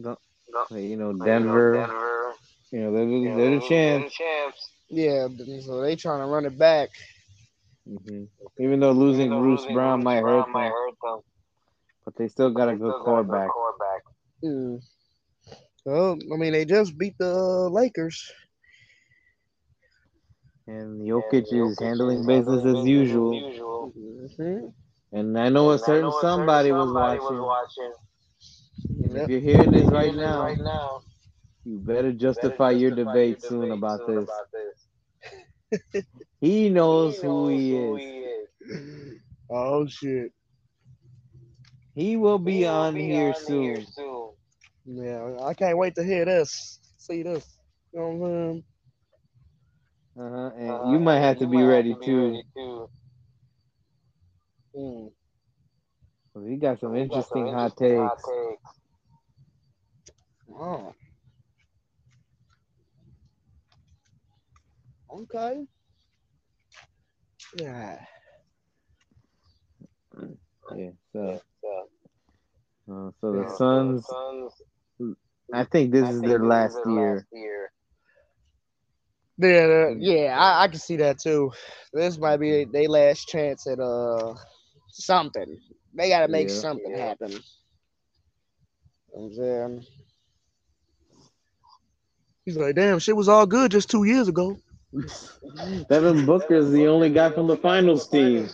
don't, 0.00 0.18
No. 0.70 0.76
you 0.78 0.96
know, 0.96 1.12
Denver, 1.12 1.74
Denver. 1.74 2.32
you 2.70 2.80
know, 2.80 2.92
they're, 2.92 3.04
the- 3.06 3.24
they're 3.24 3.50
the 3.50 3.58
they're 3.58 3.68
champs. 3.68 4.14
champs. 4.14 4.70
yeah. 4.88 5.28
So 5.60 5.80
they 5.82 5.96
trying 5.96 6.20
to 6.20 6.26
run 6.26 6.46
it 6.46 6.56
back. 6.56 6.88
Hmm 7.86 8.24
Even 8.58 8.80
though 8.80 8.92
losing 8.92 9.28
Even 9.28 9.30
though 9.30 9.42
Bruce 9.42 9.66
losing 9.66 9.74
Brown 9.74 10.02
Bruce 10.02 10.02
might 10.02 10.20
Brown 10.20 10.44
hurt 10.44 10.46
might 10.52 10.70
them, 10.70 10.72
hurt 10.72 10.94
them. 11.02 11.20
but 12.04 12.14
they 12.16 12.28
still 12.28 12.50
got 12.50 12.68
a 12.68 12.74
They 12.74 12.76
good 12.76 12.94
still 12.94 13.04
got 13.04 13.18
a 13.18 13.24
good 13.24 13.42
quarterback. 13.42 13.48
quarterback. 13.48 14.02
Mm. 14.44 14.80
Well, 15.84 16.18
I 16.32 16.36
mean, 16.36 16.52
they 16.52 16.64
just 16.64 16.96
beat 16.98 17.16
the 17.18 17.68
Lakers. 17.70 18.32
And 20.66 21.00
And 21.10 21.40
Jokic 21.40 21.52
is 21.52 21.78
Jokic 21.78 21.80
handling 21.80 22.24
is 22.26 22.26
business 22.26 22.64
handling 22.66 22.76
as 22.76 22.84
usual. 22.84 23.30
usual. 23.30 23.92
Mhm. 23.96 24.74
And 25.12 25.38
I 25.38 25.48
know 25.48 25.70
a 25.70 25.78
And 25.78 25.84
I 25.84 25.96
certain 25.96 26.00
know 26.00 26.18
a 26.20 26.26
certain 26.28 26.60
somebody 26.60 26.72
was 26.72 26.92
somebody 26.92 27.18
watching. 27.18 27.40
watching. 27.40 27.92
And 29.00 29.14
Yep. 29.14 29.26
if 29.26 29.28
you're 29.28 29.40
hearing 29.40 29.70
this 29.72 29.90
right 29.90 30.14
now, 30.14 30.56
right 30.56 30.58
now, 30.60 31.02
you 31.64 31.78
better 31.78 32.12
better 32.34 32.58
justify 32.58 32.70
your 32.70 32.90
debate 32.90 33.40
your 33.42 33.42
soon 33.42 33.70
debate 33.70 33.72
about 33.72 34.04
soon 34.04 34.06
this. 34.06 34.30
about 34.30 34.46
this. 34.52 34.88
He 36.42 36.70
knows 36.70 37.18
He 37.18 37.22
who 37.22 37.48
he 37.48 37.70
who 37.70 37.96
is. 37.96 37.96
he 37.96 38.20
is. 38.20 38.48
Oh 39.50 39.86
shit. 39.86 40.32
He 41.94 42.16
will 42.16 42.38
be 42.38 42.64
He 42.64 42.68
will 42.68 42.86
on 42.86 42.94
be 42.94 43.00
here 43.00 43.34
on 43.34 43.46
soon. 43.46 43.62
here 43.62 43.82
soon. 43.82 44.30
Yeah, 44.86 45.38
I 45.42 45.54
can't 45.54 45.78
wait 45.78 45.94
to 45.96 46.04
hear 46.04 46.24
this. 46.26 46.80
See 46.98 47.22
this. 47.22 47.46
You 47.92 48.00
know 48.00 48.08
what 48.08 48.26
I'm 48.26 48.32
saying? 48.32 48.64
Uh-huh. 50.18 50.50
And 50.58 50.80
Uh, 50.80 50.84
you 50.90 51.00
might 51.00 51.20
have 51.20 51.38
and 51.38 51.40
to 51.40 51.46
be 51.48 51.62
might 51.62 51.64
ready 51.64 51.90
have 51.90 51.98
to 51.98 52.00
be 52.00 52.10
too. 52.10 52.14
ready 52.14 52.44
too. 52.56 52.88
Mm. 54.76 55.12
'cause 56.34 56.46
He 56.48 56.56
got 56.56 56.80
some 56.80 56.96
We 56.96 57.06
got 57.06 57.24
interesting 57.24 57.28
some 57.28 57.48
hot 57.48 57.76
interesting 57.76 57.92
hot 57.94 58.18
takes. 58.18 58.24
takes. 58.24 58.72
Oh. 60.54 60.94
Okay. 65.10 65.66
Yeah. 67.56 67.98
Yeah. 70.76 70.90
So, 71.12 71.40
So, 71.62 71.88
uh, 72.90 73.10
so 73.20 73.32
the 73.32 73.42
Yeah. 73.42 73.56
Suns, 73.56 74.06
Suns, 74.06 74.52
I 75.52 75.64
think 75.64 75.92
this 75.92 76.04
I 76.04 76.10
is 76.10 76.20
think 76.20 76.26
their 76.26 76.38
this 76.38 76.48
last 76.48 76.74
their 76.74 76.92
year. 76.92 77.14
last 77.14 77.26
year. 77.32 77.72
Yeah, 79.38 79.90
yeah, 79.98 80.38
I, 80.38 80.64
I 80.64 80.68
can 80.68 80.78
see 80.78 80.96
that 80.96 81.18
too. 81.18 81.52
This 81.92 82.18
might 82.18 82.36
be 82.38 82.64
their 82.64 82.88
last 82.88 83.26
chance 83.28 83.66
at 83.66 83.80
uh 83.80 84.34
something. 84.90 85.58
They 85.94 86.08
gotta 86.10 86.28
make 86.28 86.48
Yeah. 86.48 86.54
something 86.54 86.90
Yeah. 86.90 87.04
happen. 87.08 87.30
You 87.32 87.36
know 87.36 87.40
what 89.12 89.24
I'm 89.26 89.34
saying? 89.34 89.86
He's 92.44 92.56
like, 92.56 92.74
damn, 92.74 92.98
shit 92.98 93.16
was 93.16 93.28
all 93.28 93.46
good 93.46 93.70
just 93.70 93.90
two 93.90 94.04
years 94.04 94.28
ago. 94.28 94.58
Devin 95.88 96.28
is 96.50 96.70
the 96.70 96.86
only 96.86 97.10
guy 97.10 97.30
from 97.30 97.46
the 97.46 97.56
finals 97.56 98.08
team. 98.08 98.48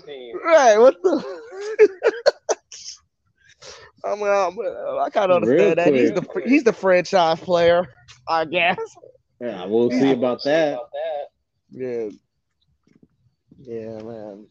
Right, 0.44 0.79
what 0.79 0.96
the 1.03 1.24
I'm, 4.05 4.22
I'm, 4.22 4.57
I 5.01 5.11
kind 5.11 5.33
of 5.33 5.42
Real 5.42 5.70
understand 5.70 5.79
that. 5.79 5.94
He's 5.94 6.12
the 6.12 6.42
he's 6.46 6.64
the 6.64 6.72
franchise 6.72 7.40
player, 7.40 7.88
I 8.29 8.44
guess. 8.44 8.79
Yeah, 9.40 9.66
we'll 9.66 9.90
see 9.90 10.12
about 10.12 10.42
that. 10.44 10.79
Yeah. 11.70 12.09
Yeah, 13.61 14.03
man. 14.03 14.46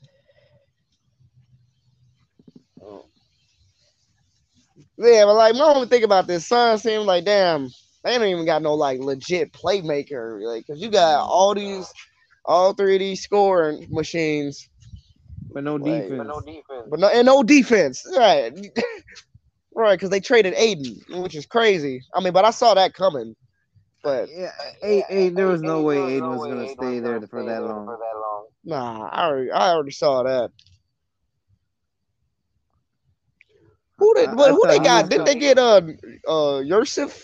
Oh. 2.82 3.06
Yeah, 4.98 5.26
but 5.26 5.36
like 5.36 5.56
my 5.56 5.64
only 5.64 5.88
thing 5.88 6.04
about 6.04 6.28
this 6.28 6.46
Suns 6.46 6.84
seems 6.84 7.06
like 7.06 7.26
damn, 7.26 7.70
they 8.04 8.18
don't 8.18 8.28
even 8.28 8.46
got 8.46 8.62
no 8.62 8.74
like 8.74 9.00
legit 9.00 9.52
playmaker. 9.54 10.42
Like, 10.42 10.66
cause 10.68 10.80
you 10.80 10.90
got 10.90 11.28
all 11.28 11.54
these, 11.54 11.92
all 12.46 12.74
three 12.74 12.96
of 12.96 13.00
these 13.00 13.22
scoring 13.22 13.88
machines, 13.90 14.70
But 15.54 15.64
no 15.64 15.76
Like, 15.76 16.10
defense. 16.10 16.18
But 16.18 16.28
no 16.28 16.42
defense. 16.42 16.88
but 16.90 17.00
no 17.00 17.08
and 17.10 17.26
no 17.26 17.44
defense. 17.44 18.06
Right. 18.16 18.54
right, 19.76 19.96
because 19.96 20.10
they 20.10 20.20
traded 20.20 20.54
Ayton, 20.56 20.96
which 21.22 21.36
is 21.36 21.46
crazy. 21.46 22.02
I 22.14 22.22
mean, 22.22 22.34
but 22.34 22.46
I 22.46 22.52
saw 22.52 22.74
that 22.74 22.94
coming. 22.94 23.36
But 24.04 24.30
yeah, 24.32 24.52
eight, 24.84 25.04
eight, 25.10 25.36
there 25.36 25.48
was 25.48 25.62
no 25.62 25.80
Ayton- 25.80 25.84
way 25.86 25.96
there 25.96 26.04
was 26.04 26.14
Ayton 26.14 26.24
no 26.24 26.30
was 26.32 26.42
way 26.42 26.50
gonna 26.50 26.62
Ayton 26.64 26.78
stay 26.78 26.94
was 26.96 27.02
there 27.04 27.14
gonna 27.16 27.28
for 27.28 27.42
stay 27.42 27.48
that 27.48 27.60
there 27.60 27.62
long. 27.62 27.86
For 27.86 27.98
that 27.98 28.20
long. 28.20 28.48
nah, 28.64 29.10
I 29.10 29.26
already, 29.28 29.52
I 29.52 29.70
already 29.72 29.92
saw 29.92 30.24
that. 30.24 30.52
Who 33.98 34.14
did? 34.16 34.30
I- 34.30 34.32
I 34.34 34.50
who 34.52 34.68
they 34.68 34.80
got? 34.80 35.10
Did 35.10 35.26
they 35.26 35.36
get 35.36 35.58
uh 35.58 35.82
uh 36.28 36.62
Jusuf 36.64 37.20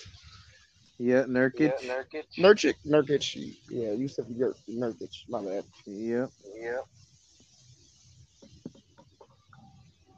Yeah, 0.99 1.23
Nurkic. 1.23 1.73
Yeah, 1.83 1.95
Nurkic. 1.95 2.25
Nurkic 2.39 2.75
Nurkic? 2.87 3.55
Yeah, 3.69 3.89
Jusuf 3.95 4.27
Yur- 4.37 4.55
Nurkic. 4.69 5.11
My 5.29 5.43
bad. 5.43 5.65
Yep. 5.87 6.31
Yeah. 6.55 6.81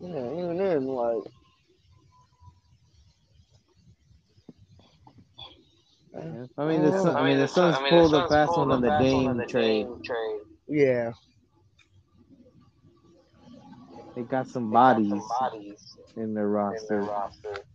Yeah, 0.01 0.33
even 0.33 0.57
then, 0.57 0.87
like. 0.87 1.23
Yeah. 6.13 6.45
I 6.57 6.65
mean, 6.67 6.83
the 6.83 6.93
Sun, 6.93 7.15
I 7.17 7.23
mean, 7.23 7.39
the 7.39 7.47
Sun- 7.47 7.73
Suns 7.73 7.75
I 7.75 7.83
mean, 7.83 7.95
pulled 7.97 8.13
the 8.13 8.15
a 8.15 8.21
Suns 8.21 8.29
fast 8.29 8.45
pulled 8.45 8.57
one 8.57 8.71
on 8.71 8.81
the 8.81 8.91
fast 8.91 9.13
one 9.13 9.27
on 9.27 9.37
Dame 9.37 9.37
the 9.37 9.45
trade. 9.45 9.87
Dame 9.87 10.01
trade. 10.05 10.41
Yeah, 10.67 11.11
They 14.15 14.23
got 14.23 14.47
some 14.47 14.71
They 14.71 14.79
got 14.79 15.03
bodies 15.03 15.09
some 15.09 15.27
bodies 15.29 15.97
in 16.17 16.33
their 16.33 16.47
in 16.69 16.87
their 16.89 17.03
roster. 17.03 17.65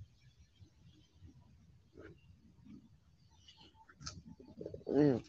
Mm. 4.91 5.23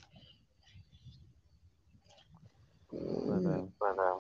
But, 2.92 3.46
uh, 3.46 3.66
But 3.80 4.00
uh, 4.00 4.20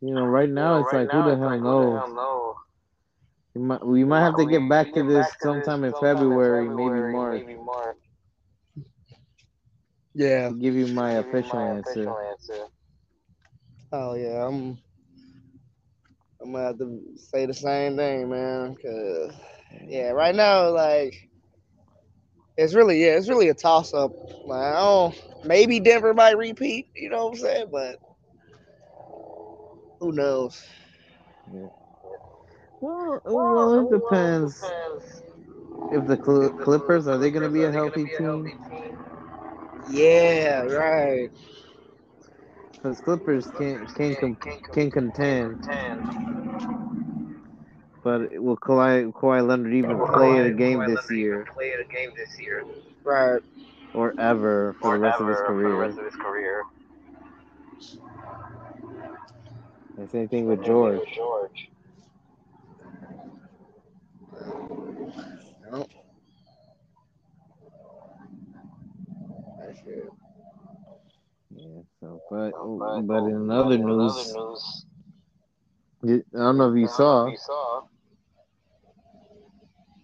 you 0.00 0.14
know, 0.14 0.24
right 0.26 0.48
now 0.48 0.74
you 0.74 0.80
know, 0.80 0.84
it's 0.84 0.92
right 0.92 1.00
like 1.06 1.10
who 1.10 1.22
the 1.22 1.36
hell 1.36 1.50
like, 1.50 1.60
knows? 1.62 1.98
Hell 1.98 2.14
knows? 2.14 2.56
We 3.54 3.62
might, 3.62 3.86
we 3.86 4.04
might 4.04 4.20
have 4.20 4.36
to 4.36 4.44
We- 4.44 4.52
get 4.52 4.68
back 4.68 4.86
to 4.94 5.02
get 5.02 5.08
this 5.08 5.26
back 5.26 5.38
to 5.40 5.42
sometime 5.42 5.84
in 5.84 5.92
sometime 5.92 6.16
February, 6.16 6.68
maybe 6.68 7.02
February, 7.02 7.12
March. 7.12 7.42
Maybe 7.46 7.54
March. 7.60 7.96
yeah. 10.14 10.48
to 10.48 10.54
give 10.54 10.74
you 10.74 10.86
my 10.88 11.14
Give 11.14 11.26
official 11.26 11.58
my 11.58 11.68
answer. 11.70 11.90
official 11.90 12.18
answer. 12.18 12.66
Oh 13.92 14.14
yeah, 14.14 14.46
I'm. 14.46 14.78
I'm 16.40 16.52
gonna 16.52 16.66
have 16.66 16.78
to 16.78 17.00
say 17.16 17.46
the 17.46 17.54
same 17.54 17.96
thing, 17.96 18.28
man. 18.30 18.76
Cause 18.76 19.34
yeah, 19.86 20.10
right 20.10 20.34
now, 20.34 20.70
like, 20.70 21.27
it's 22.58 22.74
really 22.74 23.04
yeah, 23.04 23.16
it's 23.18 23.30
really 23.30 23.50
a 23.50 23.54
toss 23.54 23.94
up. 23.94 24.14
Like, 24.46 24.62
I 24.62 24.80
don't. 24.80 25.16
Maybe 25.44 25.80
Denver 25.80 26.14
might 26.14 26.38
repeat. 26.38 26.88
You 26.96 27.10
know 27.10 27.26
what 27.26 27.34
I'm 27.34 27.40
saying? 27.40 27.66
But 27.72 28.00
who 30.00 30.12
knows? 30.12 30.62
Well, 32.80 33.22
well, 33.24 33.80
it 33.80 33.90
depends. 33.90 34.62
If 35.92 36.06
the 36.06 36.16
Cl- 36.24 36.50
Clippers 36.50 37.08
are 37.08 37.18
they 37.18 37.30
going 37.30 37.44
to 37.44 37.50
be 37.50 37.64
a 37.64 37.72
healthy 37.72 38.06
team? 38.06 38.52
Yeah, 39.90 40.62
right. 40.62 41.30
Because 42.72 43.00
Clippers 43.00 43.48
can 43.48 43.86
can 43.96 44.16
can 44.72 44.90
contend, 44.90 45.68
but 48.08 48.40
will 48.42 48.56
Kawhi, 48.56 49.12
Kawhi 49.12 49.46
Leonard 49.46 49.74
even 49.74 49.98
play 50.06 50.38
a 50.38 50.50
game 50.50 50.82
this 50.86 51.10
year 51.10 51.44
Play 51.54 51.72
a 51.72 51.84
game 51.92 52.10
this 52.16 52.40
year. 52.40 52.64
Right. 53.04 53.42
or 53.92 54.14
ever 54.18 54.74
for 54.80 54.94
the 54.94 54.98
rest 55.00 55.20
of 55.20 55.28
his 55.28 55.36
Forever 55.36 55.46
For 55.46 55.68
the 55.68 55.68
career? 55.68 55.76
rest 55.76 55.98
of 55.98 56.04
his 56.06 56.14
career. 56.16 56.62
The 59.98 60.08
same 60.08 60.28
thing 60.28 60.46
with 60.46 60.64
George. 60.64 61.00
George. 61.14 61.68
Nope. 65.70 65.90
That's 69.60 69.80
it. 69.86 70.08
Yeah. 71.54 71.82
So, 72.00 72.22
but 72.30 72.52
But, 72.78 73.02
but 73.02 73.24
in 73.24 73.50
other 73.50 73.76
news, 73.76 74.34
news, 74.34 74.86
I 76.34 76.38
don't 76.38 76.56
know 76.56 76.70
if 76.72 76.76
you 76.78 76.84
I 76.84 76.96
don't 76.98 77.36
saw 77.36 77.82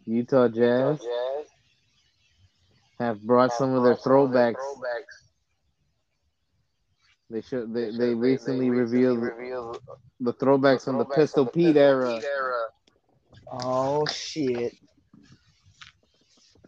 if 0.06 0.12
you 0.12 0.24
saw 0.28 0.44
Utah 0.44 0.48
Jazz 0.48 0.98
Jazz 1.00 1.46
have 3.00 3.22
brought 3.22 3.50
have 3.50 3.58
some 3.58 3.74
of 3.74 3.82
their 3.82 3.94
brought 3.94 4.02
some 4.02 4.12
of 4.12 4.32
their 4.32 4.52
throwbacks. 4.52 4.56
throwbacks. 4.56 5.14
They 7.30 7.40
should 7.40 7.72
they, 7.74 7.90
They- 7.90 7.96
they 7.98 8.14
recently 8.14 8.70
revealed 8.70 9.18
revealed 9.20 9.78
the 10.20 10.32
throwbacks 10.34 10.84
from 10.84 10.98
the 10.98 11.04
throwbacks 11.06 11.14
Pistol 11.16 11.44
from 11.46 11.60
the 11.62 11.66
Pete 11.66 11.74
Pistol 11.74 11.80
era. 11.80 12.14
Pete 12.16 12.24
era. 12.24 12.62
Oh 13.50 14.06
shit. 14.06 14.74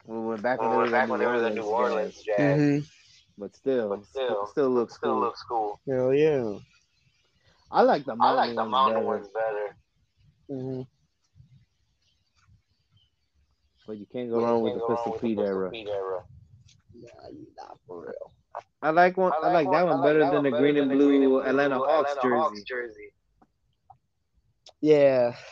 We're 0.07 0.37
back 0.37 0.61
when 0.61 0.69
When 0.71 0.79
we 0.79 0.85
were 0.85 0.85
were 0.85 0.91
back 0.91 1.07
the 1.07 1.13
when 1.13 1.21
New 1.21 1.27
they 1.27 1.33
were 1.33 1.41
the 1.41 1.47
Orleans 1.47 1.57
New 1.57 1.63
Orleans 1.65 2.15
Jazz. 2.23 2.25
Jazz. 2.37 2.61
Mm-hmm. 2.61 2.85
But 3.39 3.55
still, 3.57 3.89
But 3.91 4.05
still, 4.07 4.47
still 4.47 4.71
looks 4.71 4.95
still 4.97 5.11
cool. 5.13 5.21
looks 5.21 5.43
cool. 5.43 5.81
Hell 5.89 6.15
yeah. 6.15 6.59
I 7.71 7.83
like 7.83 8.05
the 8.05 8.17
I 8.19 8.31
like 8.33 8.51
the 8.55 8.63
ones 8.63 8.71
mountain 8.71 8.95
better. 9.01 9.07
ones 9.07 9.29
better. 9.29 9.77
Mm-hmm. 10.51 10.83
But 13.87 13.99
you 13.99 14.07
can't 14.13 14.31
go 14.31 14.43
wrong 14.43 14.63
with 14.63 14.75
the 14.75 14.81
Pistol 14.81 15.19
Pete 15.21 15.39
era. 15.39 15.71
Nah, 16.95 17.29
you 17.31 17.47
not 17.57 17.79
for 17.87 18.03
real. 18.07 18.33
I 18.83 18.91
like 18.91 19.17
one. 19.17 19.33
I 19.33 19.53
like 19.53 19.71
that 19.71 19.87
one 19.87 20.03
better 20.03 20.25
than 20.31 20.43
the 20.43 20.51
green 20.51 20.77
and 20.77 20.91
blue 20.91 21.41
Atlanta 21.41 21.79
Hawks 21.79 22.63
jersey. 22.65 23.13
Yeah. 24.81 25.35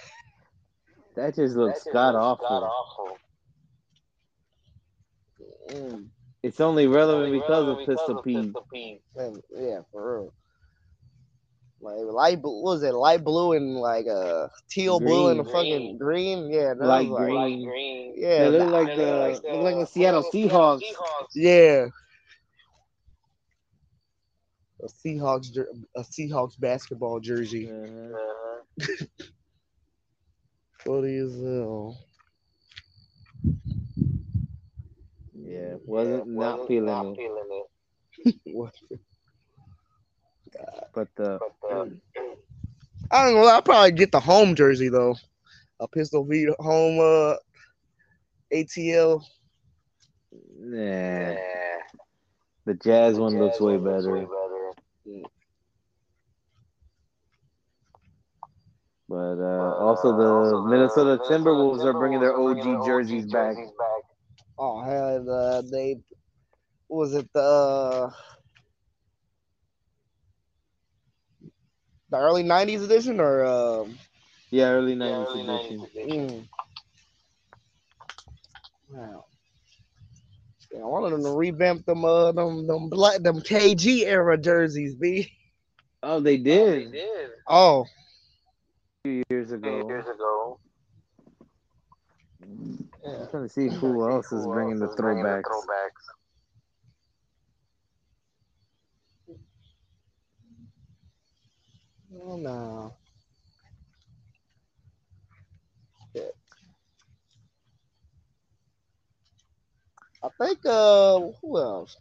That 1.16 1.37
just 1.37 1.55
looks 1.55 1.85
god 1.92 2.16
awful. 2.16 3.16
Mm, 5.70 6.09
It's 6.42 6.61
only 6.61 6.88
relevant 6.88 7.33
because 7.33 7.68
of 7.70 7.87
Pistol 7.87 8.66
Pete. 8.73 9.01
yeah, 9.57 9.81
for 9.92 10.14
real. 10.14 10.35
Like 11.85 11.97
light 12.11 12.40
blue, 12.40 12.62
what 12.62 12.73
was 12.77 12.83
it 12.83 12.94
light 12.94 13.23
blue 13.23 13.53
and 13.53 13.77
like 13.77 14.07
uh 14.07 14.49
teal 14.70 14.99
blue 14.99 15.29
and 15.29 15.40
a 15.40 15.44
Green. 15.44 15.53
fucking 15.55 15.99
green? 15.99 16.51
Yeah, 16.51 16.73
that 16.73 16.87
Light 16.87 17.09
was 17.09 17.29
like, 17.31 17.62
green. 17.62 18.14
Yeah, 18.16 18.49
They 18.51 18.59
look 18.59 18.68
nah, 18.70 18.79
like 18.79 18.97
the 18.97 19.40
look 19.53 19.62
like 19.62 19.77
the 19.77 19.87
Seattle 19.87 20.23
Seahawks. 20.23 20.81
yeah. 21.35 21.87
A 24.83 24.87
Seahawks, 24.87 25.57
a 25.97 26.01
Seahawks 26.01 26.59
basketball 26.59 27.20
jersey. 27.20 27.70
Uh-huh. 27.70 28.61
Funny 30.85 31.16
as 31.16 31.35
hell. 31.35 31.99
Yeah, 35.35 35.75
wasn't 35.85 36.29
not 36.29 36.66
feeling 36.66 36.88
it. 38.25 38.35
What? 40.55 40.90
But 40.95 41.09
the 41.17 41.38
I 43.11 43.25
don't 43.25 43.35
know. 43.35 43.47
I'll 43.47 43.62
probably 43.62 43.93
get 43.93 44.12
the 44.12 44.21
home 44.21 44.55
jersey 44.55 44.88
though. 44.88 45.17
A 45.81 45.88
pistol 45.88 46.25
V 46.25 46.49
home 46.59 47.01
uh 47.01 47.37
ATL. 48.53 49.23
nah, 50.59 51.35
the 52.64 52.75
Jazz 52.83 53.19
one 53.19 53.38
looks 53.38 53.61
way 53.61 53.77
better. 53.77 54.27
But 59.07 59.38
uh, 59.38 59.75
also 59.77 60.17
the 60.17 60.69
Minnesota 60.69 61.23
Timberwolves 61.25 61.85
are 61.85 61.93
bringing 61.93 62.21
their 62.21 62.37
OG 62.37 62.87
jerseys 62.87 63.27
back. 63.27 63.57
Oh 64.59 64.83
hell, 64.83 65.31
uh, 65.31 65.62
they 65.71 65.99
was 66.88 67.14
it 67.14 67.29
the 67.33 67.40
uh, 67.40 68.11
the 72.14 72.20
early 72.20 72.44
'90s 72.44 72.85
edition 72.85 73.18
or 73.18 73.44
um, 73.44 73.98
Yeah, 74.50 74.70
early 74.70 74.94
'90s 74.94 75.90
edition. 75.90 76.29
mm. 76.31 76.48
wow. 78.92 79.24
Yeah, 80.72 80.81
I 80.81 80.85
wanted 80.85 81.11
them 81.12 81.24
to 81.24 81.31
revamp 81.31 81.85
them 81.87 82.05
uh 82.05 82.31
them 82.33 82.66
them 82.66 82.88
black 82.88 83.20
them 83.22 83.40
KG 83.40 84.05
era 84.07 84.38
jerseys, 84.38 84.94
b. 84.94 85.29
Oh, 86.05 86.20
they 86.20 86.37
did 86.37 86.94
Oh, 87.48 87.83
a 87.83 89.09
few 89.09 89.22
years 89.31 89.50
ago. 89.50 89.88
Years 89.88 90.07
ago. 90.07 90.59
yeah. 93.05 93.11
I'm 93.22 93.29
trying 93.29 93.42
to 93.42 93.48
see 93.48 93.68
who 93.68 94.09
else 94.09 94.31
is 94.33 94.46
bringing 94.46 94.79
the 94.79 94.87
throwbacks. 94.87 95.44
Oh 102.22 102.37
no. 102.37 102.94
Shit. 106.14 106.35
I 110.22 110.29
think 110.40 110.59
uh 110.64 111.20
who 111.40 111.59
else? 111.59 111.96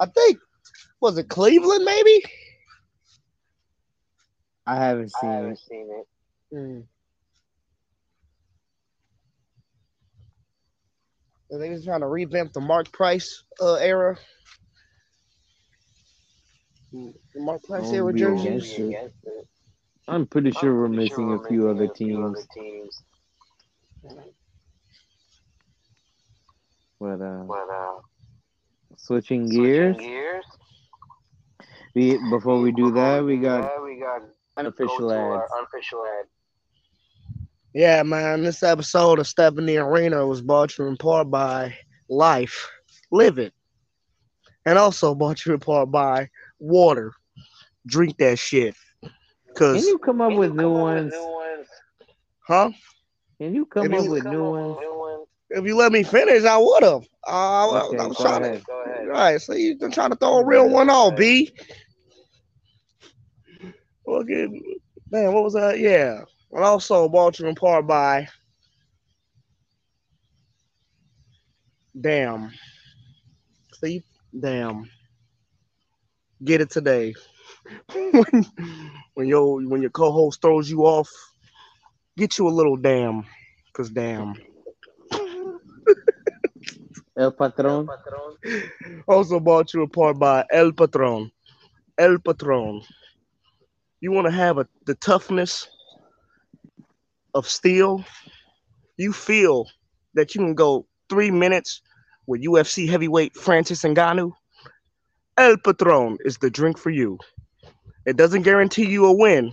I 0.00 0.06
think 0.06 0.38
was 1.00 1.18
it 1.18 1.28
Cleveland 1.28 1.84
maybe? 1.84 2.22
I 4.66 4.76
haven't 4.76 5.10
seen 5.10 5.18
I 5.18 5.20
seen 5.20 5.30
haven't 5.30 5.52
it. 5.52 5.58
seen 5.58 5.88
it. 5.90 6.06
Hmm. 6.56 6.80
I 11.54 11.58
think 11.60 11.74
he's 11.74 11.84
trying 11.84 12.00
to 12.00 12.08
revamp 12.08 12.52
the 12.52 12.60
Mark 12.60 12.90
Price 12.90 13.44
uh, 13.60 13.74
era. 13.74 14.16
The 16.94 17.40
Mark 17.40 17.62
Price 17.64 17.90
Don't 17.90 17.94
era 17.94 18.12
jerseys. 18.14 18.44
against 18.46 18.78
it. 18.78 18.82
Against 18.88 19.16
it. 19.24 19.48
I'm 20.06 20.26
pretty 20.26 20.52
sure 20.52 20.74
we're 20.76 20.86
I'm 20.86 20.92
pretty 20.92 21.10
missing 21.10 21.28
sure 21.28 21.34
a 21.44 21.48
few 21.48 21.68
other 21.68 21.86
missing 21.86 21.90
a 21.90 21.94
few 21.94 22.06
teams. 22.06 22.24
other 22.36 22.46
teams. 22.54 23.02
But 27.00 27.20
uh, 27.20 27.44
But 27.46 27.68
uh, 27.70 28.00
switching 28.96 29.48
switching 29.48 29.48
gears, 29.48 29.96
gears. 29.96 30.44
we 31.94 32.18
before 32.30 32.60
we 32.60 32.72
do 32.72 32.92
that, 32.92 33.24
we 33.24 33.38
got 33.38 33.62
that, 33.62 33.82
we 33.82 33.98
got 34.00 34.22
unofficial 34.56 34.98
go 34.98 35.08
to 35.08 35.46
unofficial 35.58 36.04
ad. 36.20 36.26
Yeah, 37.74 38.02
man. 38.04 38.42
This 38.44 38.62
episode 38.62 39.18
of 39.18 39.26
Stephanie 39.26 39.76
Arena 39.76 40.26
was 40.26 40.40
brought 40.40 40.70
to 40.70 40.84
you 40.84 40.88
in 40.88 40.96
part 40.96 41.30
by 41.30 41.76
Life. 42.08 42.70
Live 43.10 43.38
it. 43.38 43.52
And 44.64 44.78
also 44.78 45.14
brought 45.14 45.38
to 45.38 45.50
you 45.50 45.54
in 45.54 45.60
part 45.60 45.90
by 45.90 46.30
water. 46.58 47.12
Drink 47.86 48.16
that 48.18 48.38
shit. 48.38 48.74
Can 49.02 49.12
Cause 49.56 49.86
you 49.86 49.98
come 49.98 50.20
up 50.20 50.30
Can 50.30 50.38
with 50.38 50.50
you 50.50 50.56
new 50.56 50.62
come 50.72 50.76
up 50.76 50.82
ones? 50.82 51.12
New 51.12 51.32
ones. 51.32 51.68
huh? 52.46 52.70
Can 53.40 53.54
you 53.54 53.66
come 53.66 53.82
Can 53.82 53.94
up 53.94 54.04
you 54.04 54.10
with 54.10 54.22
Come 54.24 54.32
new 54.32 54.44
up 54.46 54.50
ones? 54.52 54.76
New 54.80 54.98
ones. 54.98 55.26
If 55.50 55.64
you 55.66 55.76
let 55.76 55.92
me 55.92 56.02
finish, 56.02 56.44
I 56.44 56.56
would 56.56 56.82
have. 56.82 57.02
Uh, 57.26 57.30
I- 57.30 57.86
Okay, 57.88 57.98
I 57.98 58.06
was 58.06 58.16
go 58.16 58.22
trying 58.24 58.42
ahead. 58.42 58.64
Go 58.64 58.84
to. 58.84 58.90
ahead. 58.90 59.08
Right, 59.08 59.40
so 59.40 59.52
you 59.54 59.76
been 59.76 59.90
trying 59.92 60.10
to 60.10 60.16
throw 60.16 60.38
a 60.38 60.44
real 60.44 60.68
one 60.68 60.90
off, 60.90 61.16
B. 61.16 61.52
Okay, 64.06 64.48
man, 65.10 65.32
what 65.32 65.44
was 65.44 65.54
that? 65.54 65.78
Yeah. 65.78 66.22
And 66.52 66.64
also 66.64 67.08
brought 67.08 67.34
to 67.34 67.46
in 67.48 67.54
part 67.54 67.86
by 67.86 68.26
Damn. 72.00 72.50
See? 73.74 74.02
Damn. 74.38 74.90
Get 76.44 76.60
it 76.60 76.70
today. 76.70 77.14
when 77.92 78.46
when 79.14 79.26
your 79.26 79.62
when 79.62 79.80
your 79.80 79.90
co-host 79.90 80.42
throws 80.42 80.70
you 80.70 80.82
off, 80.82 81.08
get 82.16 82.38
you 82.38 82.48
a 82.48 82.50
little 82.50 82.76
damn. 82.76 83.24
Cause 83.72 83.90
damn. 83.90 84.34
El 87.16 87.32
Patron. 87.32 87.86
Patron. 87.86 88.70
Also 89.06 89.40
brought 89.40 89.72
you 89.72 89.82
a 89.82 89.88
part 89.88 90.18
by 90.18 90.44
El 90.52 90.72
Patron. 90.72 91.30
El 91.96 92.18
Patron. 92.18 92.82
You 94.00 94.12
want 94.12 94.26
to 94.26 94.32
have 94.32 94.58
a, 94.58 94.66
the 94.86 94.96
toughness 94.96 95.68
of 97.34 97.48
steel? 97.48 98.04
You 98.96 99.12
feel 99.12 99.68
that 100.14 100.34
you 100.34 100.40
can 100.40 100.54
go 100.54 100.86
three 101.08 101.30
minutes 101.30 101.80
with 102.26 102.42
UFC 102.42 102.88
heavyweight 102.88 103.34
Francis 103.36 103.82
Ngannou? 103.82 104.32
El 105.36 105.56
Patron 105.58 106.18
is 106.24 106.38
the 106.38 106.50
drink 106.50 106.78
for 106.78 106.90
you. 106.90 107.18
It 108.06 108.16
doesn't 108.16 108.42
guarantee 108.42 108.86
you 108.86 109.06
a 109.06 109.12
win, 109.12 109.52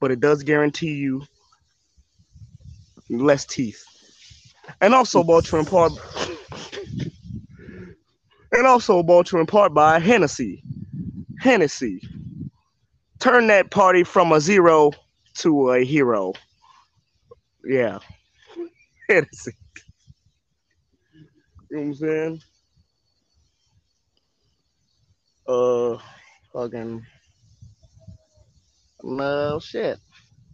but 0.00 0.10
it 0.10 0.20
does 0.20 0.42
guarantee 0.42 0.94
you 0.94 1.22
less 3.10 3.44
teeth. 3.44 3.84
And 4.80 4.94
also 4.94 5.22
brought 5.22 5.50
you 5.50 5.58
in 5.58 5.66
part 5.66 5.92
and 8.52 8.66
also 8.66 9.02
brought 9.02 9.32
you 9.32 9.40
in 9.40 9.46
part 9.46 9.74
by 9.74 9.98
Hennessy. 9.98 10.62
Hennessy. 11.40 12.02
Turn 13.18 13.46
that 13.48 13.70
party 13.70 14.04
from 14.04 14.32
a 14.32 14.40
zero 14.40 14.92
to 15.36 15.70
a 15.70 15.84
hero. 15.84 16.32
Yeah. 17.64 17.98
Hennessy. 19.08 19.52
You 21.70 21.76
know 21.76 21.82
what 21.82 21.86
I'm 21.86 21.94
saying? 21.94 22.42
Uh, 25.50 25.98
fucking. 26.52 27.04
No 29.02 29.58
shit. 29.58 29.98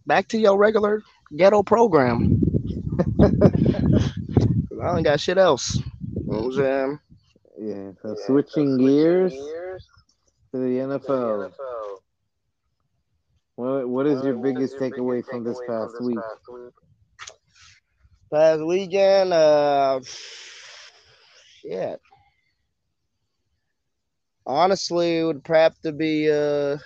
Back 0.06 0.28
to 0.28 0.38
your 0.38 0.56
regular 0.56 1.02
ghetto 1.36 1.62
program. 1.62 2.40
I 3.22 4.94
don't 4.94 5.02
got 5.02 5.20
shit 5.20 5.38
else. 5.38 5.76
You 5.76 5.82
know 6.26 6.38
what 6.38 6.44
I'm 6.46 6.52
saying? 6.52 7.00
Yeah. 7.58 7.92
So 8.02 8.14
Yeah, 8.14 8.14
switching 8.26 8.78
so 8.78 8.78
gears 8.78 9.32
gears 9.32 9.86
to 10.52 10.58
the 10.60 10.80
to 11.02 11.12
the 11.12 11.12
NFL. 11.12 11.38
NFL. 11.50 11.98
What 13.56 13.88
What 13.88 14.06
is 14.06 14.22
your 14.24 14.36
What 14.38 14.48
is 14.48 14.54
biggest 14.54 14.72
your 14.72 14.80
takeaway 14.80 15.22
biggest 15.22 15.28
from 15.28 15.44
this 15.44 15.58
takeaway 15.58 15.66
past 15.68 15.92
this 15.94 16.00
week? 16.00 16.16
past 16.16 16.42
week? 16.52 16.74
Past 18.32 18.62
weekend, 18.66 19.32
uh, 19.32 20.00
shit. 21.62 22.00
Honestly, 24.46 25.18
it 25.18 25.24
would 25.24 25.42
have 25.46 25.78
to 25.82 25.92
be 25.92 26.30
uh 26.30 26.76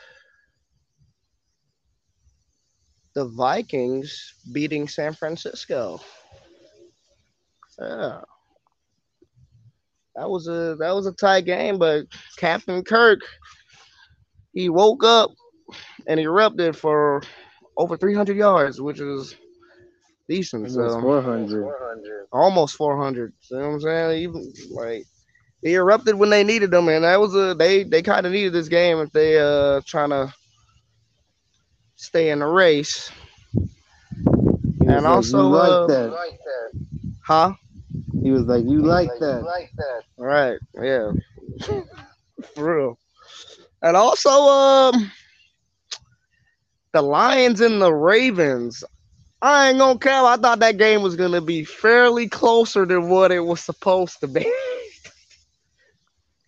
the 3.15 3.27
Vikings 3.37 4.35
beating 4.53 4.89
San 4.89 5.13
Francisco. 5.13 6.01
Yeah. 7.79 8.21
That 10.17 10.29
was 10.29 10.49
a 10.49 10.77
that 10.79 10.95
was 10.95 11.07
a 11.07 11.13
tight 11.13 11.45
game, 11.45 11.79
but 11.79 12.07
Captain 12.37 12.83
Kirk, 12.83 13.21
he 14.53 14.69
woke 14.69 15.05
up 15.05 15.31
and 16.07 16.19
erupted 16.21 16.77
for 16.77 17.23
over 17.77 17.97
300 17.97 18.37
yards, 18.37 18.81
which 18.81 19.01
is 19.01 19.35
decent. 20.29 20.65
Was 20.65 20.75
So 20.75 21.01
400. 21.01 21.63
400. 21.63 22.27
almost 22.33 22.77
400. 22.77 23.33
You 23.51 23.57
know 23.57 23.69
what 23.69 23.75
I'm 23.75 23.81
saying? 23.81 24.23
Even 24.23 24.53
like 24.73 25.07
he 25.63 25.75
erupted 25.75 26.15
when 26.15 26.31
they 26.31 26.45
needed 26.45 26.71
them, 26.71 26.89
and 26.89 27.05
that 27.05 27.21
was 27.21 27.35
a 27.35 27.55
they 27.55 27.85
they 27.85 28.03
kind 28.03 28.27
of 28.27 28.33
needed 28.33 28.53
this 28.53 28.69
game 28.69 28.99
if 28.99 29.13
they 29.13 29.39
uh 29.39 29.81
trying 29.87 30.11
to 30.11 30.33
stay 31.97 32.31
in 32.31 32.39
the 32.41 32.47
race. 32.47 33.11
And 34.81 35.05
like, 35.05 35.05
also, 35.05 35.39
you 35.39 35.49
like 35.49 35.71
uh, 35.71 35.87
that. 35.87 36.11
like 36.13 36.39
that. 36.45 37.13
Huh? 37.25 37.53
He 38.23 38.31
was 38.31 38.45
like, 38.45 38.65
you 38.65 38.83
like 38.83 39.09
You 39.09 39.21
that. 39.21 39.43
like 39.45 39.71
that. 39.77 40.03
Right. 40.17 40.59
Yeah. 40.75 41.13
For 42.55 42.77
real. 42.77 42.99
And 43.83 43.97
also, 43.97 44.31
um, 44.31 45.11
the 46.93 47.03
Lions 47.03 47.61
and 47.61 47.81
the 47.81 47.93
Ravens. 47.93 48.83
I 49.43 49.71
ain't 49.71 49.79
gonna 49.79 49.99
care. 49.99 50.23
I 50.23 50.37
thought 50.37 50.59
that 50.59 50.77
game 50.77 51.03
was 51.03 51.17
gonna 51.17 51.41
be 51.41 51.65
fairly 51.65 52.29
closer 52.29 52.85
than 52.85 53.09
what 53.09 53.33
it 53.33 53.41
was 53.41 53.61
supposed 53.61 54.21
to 54.21 54.29
be. 54.29 54.51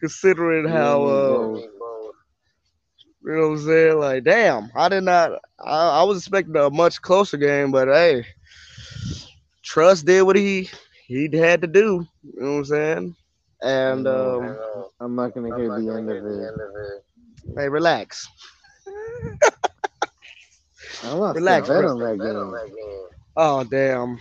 Considering 0.03 0.69
how, 0.69 1.05
uh, 1.05 1.61
you 3.25 3.33
know 3.33 3.49
what 3.51 3.55
I'm 3.55 3.59
saying? 3.67 3.99
Like, 3.99 4.25
damn, 4.25 4.71
I 4.77 4.89
did 4.89 5.05
not. 5.05 5.33
I, 5.65 6.01
I 6.01 6.05
was 6.05 6.19
expecting 6.19 6.57
a 6.57 6.71
much 6.71 7.03
closer 7.03 7.39
game, 7.39 7.73
but 7.73 7.89
hey, 7.89 8.25
Trust 9.65 10.07
did 10.07 10.23
what 10.23 10.37
he 10.37 10.71
he 11.07 11.29
had 11.37 11.63
to 11.63 11.69
do. 11.69 12.07
You 12.23 12.41
know 12.43 12.53
what 12.53 12.59
I'm 12.59 12.65
saying? 12.65 13.17
And 13.63 14.07
um, 14.09 14.59
Uh, 14.61 14.85
I'm 15.01 15.15
not 15.17 15.35
gonna 15.35 15.53
I'm 15.53 15.57
hear 15.57 15.71
the 15.71 15.91
end 15.91 16.11
of 16.11 16.19
the 16.23 16.31
it. 16.31 16.49
end 16.49 16.61
of 16.61 16.71
it. 16.77 17.05
hey, 17.57 17.69
relax. 17.69 18.29
I 21.03 21.11
lost 21.13 21.41
Relax, 21.41 21.69
bet 21.69 21.85
on 21.85 22.01
that 22.01 22.19
game. 22.19 22.47
Oh 23.37 23.65
damn, 23.65 24.21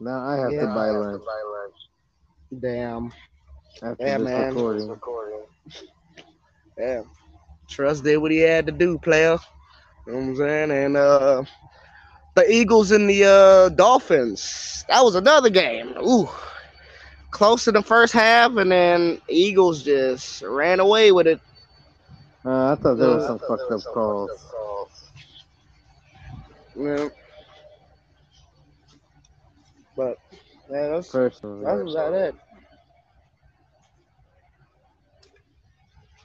Now 0.00 0.24
I 0.26 0.36
have 0.36 0.52
Yeah. 0.52 0.60
to 0.60 0.66
Now 0.66 0.68
buy 0.68 0.90
I 0.90 0.94
have 0.96 1.10
to 1.10 1.18
lunch 1.18 1.18
buy 1.18 1.42
lunch. 1.44 1.76
damn, 2.60 3.12
after 3.82 4.10
Yeah, 4.10 4.16
this 4.16 4.30
man. 4.30 4.58
This 4.68 4.86
recording. 4.86 4.88
recording. 4.88 5.44
damn. 6.76 7.04
Trust 7.68 8.04
did 8.04 8.18
what 8.18 8.30
he 8.30 8.38
had 8.38 8.66
to 8.66 8.72
do, 8.72 8.98
player. 8.98 9.38
You 10.06 10.12
know 10.12 10.18
what 10.18 10.24
I'm 10.28 10.36
saying? 10.36 10.70
And 10.70 10.96
uh, 10.96 11.44
the 12.34 12.50
Eagles 12.50 12.90
and 12.92 13.08
the 13.08 13.24
uh 13.24 13.68
Dolphins. 13.70 14.84
That 14.88 15.02
was 15.02 15.14
another 15.14 15.50
game. 15.50 15.94
Ooh, 15.98 16.28
close 17.30 17.66
in 17.68 17.74
the 17.74 17.82
first 17.82 18.12
half, 18.12 18.56
and 18.56 18.70
then 18.70 19.20
Eagles 19.28 19.82
just 19.82 20.42
ran 20.42 20.80
away 20.80 21.12
with 21.12 21.26
it. 21.26 21.40
Uh, 22.44 22.72
I 22.72 22.74
thought 22.76 22.96
there 22.98 23.10
was 23.10 23.24
Uh, 23.24 23.26
some 23.26 23.38
I 23.42 23.46
thought 23.46 23.56
fucked 23.56 23.68
there 23.68 23.70
up 23.70 23.78
was 23.78 23.82
some 23.82 23.94
calls. 23.94 24.28
fucked 24.28 24.28
up 24.28 24.40
calls. 24.50 25.12
Yeah. 26.74 27.08
But 29.96 30.18
yeah, 30.70 30.88
that's 30.88 31.18
Personally, 31.18 31.62
that's 31.62 31.82
about 31.82 32.14
it. 32.14 32.34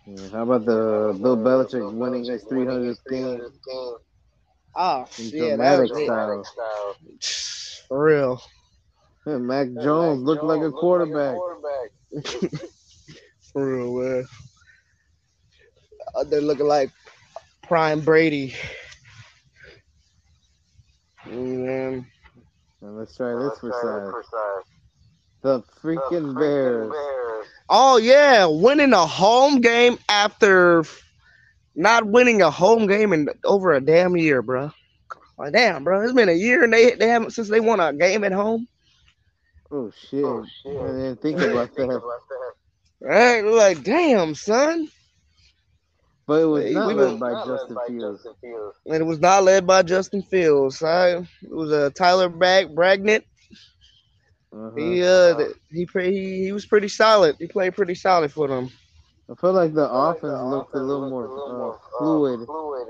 Yeah, 0.07 0.29
how 0.31 0.43
about 0.43 0.65
the 0.65 1.17
Bill 1.21 1.37
Belichick 1.37 1.91
winning 1.91 2.27
his 2.29 2.43
300th 2.43 3.05
game? 3.07 3.43
Oh, 4.75 5.05
In 5.17 5.31
yeah, 5.31 5.57
dramatic 5.57 5.93
that 5.93 5.93
style. 5.95 6.43
style. 6.45 6.95
For 7.87 8.03
real. 8.03 8.41
Yeah, 9.25 9.37
Mac 9.37 9.67
Yeah, 9.75 9.87
Jones 9.87 10.21
Mac 10.21 10.23
looked 10.23 10.43
like 10.43 10.61
a 10.61 10.71
Jones 10.71 10.73
looked 10.73 10.87
quarterback. 10.87 11.27
quarterback. 11.27 11.91
For 13.53 13.75
real, 13.77 13.93
man. 14.01 14.25
Uh, 16.15 16.23
They're 16.23 16.41
looking 16.41 16.67
like 16.67 16.91
prime 17.63 18.01
Brady. 18.01 18.53
Man, 21.25 22.05
And 22.81 22.97
let's 22.97 23.15
try 23.15 23.35
this 23.35 23.59
for 23.59 23.71
size. 23.71 24.01
for 24.09 24.23
size. 24.23 24.65
The 25.43 25.61
The 25.95 26.11
freaking 26.11 26.35
freaking 26.35 26.71
Bears. 26.71 26.89
Bears. 26.89 27.16
Oh 27.69 27.97
yeah, 27.97 28.45
winning 28.45 28.93
a 28.93 29.05
home 29.05 29.59
game 29.61 29.97
after 30.09 30.83
not 31.75 32.05
winning 32.07 32.41
a 32.41 32.49
home 32.49 32.87
game 32.87 33.13
in 33.13 33.27
over 33.43 33.73
a 33.73 33.81
damn 33.81 34.15
year, 34.15 34.41
bro. 34.41 34.71
Like 35.37 35.53
damn, 35.53 35.83
bro, 35.83 36.01
it's 36.01 36.13
been 36.13 36.29
a 36.29 36.33
year 36.33 36.63
and 36.63 36.71
they 36.73 36.91
they 36.95 37.07
haven't 37.07 37.31
since 37.31 37.49
they 37.49 37.59
won 37.59 37.79
a 37.79 37.93
game 37.93 38.23
at 38.23 38.31
home. 38.31 38.67
Oh 39.69 39.91
shit! 40.09 40.23
Oh, 40.23 40.43
I 40.43 40.47
shit. 40.63 40.73
didn't 40.73 41.21
think 41.21 41.39
about 41.41 41.75
that. 41.75 42.01
Right? 43.01 43.41
Like, 43.43 43.83
damn, 43.83 44.33
son. 44.33 44.87
But 46.25 46.41
it 46.41 46.45
was 46.45 46.63
Hey, 46.63 46.73
not 46.73 46.87
we 46.87 46.93
led 46.95 47.09
been- 47.11 47.19
by 47.19 47.31
Not 47.31 47.47
led 47.47 47.57
Justin 47.57 47.75
by 47.75 47.85
Fields. 47.87 48.17
Justin 48.23 48.33
Fields. 48.41 48.77
And 48.85 48.95
it 48.95 49.03
was 49.05 49.19
not 49.19 49.43
led 49.43 49.67
by 49.67 49.81
Justin 49.83 50.21
Fields. 50.23 50.81
I, 50.81 51.09
it 51.17 51.25
was 51.43 51.71
a 51.71 51.85
uh, 51.85 51.89
Tyler 51.91 52.27
Bag 52.29 52.75
Bragnett. 52.75 53.23
Uh-huh. 54.57 54.71
He 54.75 55.03
uh 55.03 55.37
he 55.71 55.85
pre- 55.85 56.11
he 56.11 56.43
he 56.45 56.51
was 56.51 56.65
pretty 56.65 56.87
solid. 56.89 57.35
He 57.39 57.47
played 57.47 57.75
pretty 57.75 57.95
solid 57.95 58.31
for 58.31 58.47
them. 58.47 58.69
I 59.29 59.35
felt 59.35 59.55
like 59.55 59.73
the 59.73 59.89
I 59.89 59.91
feel 59.91 60.09
like 60.09 60.11
offense 60.11 60.23
the 60.23 60.43
looked 60.43 60.75
a 60.75 60.79
offense 60.79 60.79
little 60.79 61.01
looked 61.01 61.09
more, 61.09 61.23
a 61.23 61.29
little 61.29 61.49
uh, 61.49 61.53
more, 61.55 61.79
uh, 61.97 61.97
fluid. 61.97 62.45
fluid. 62.45 62.87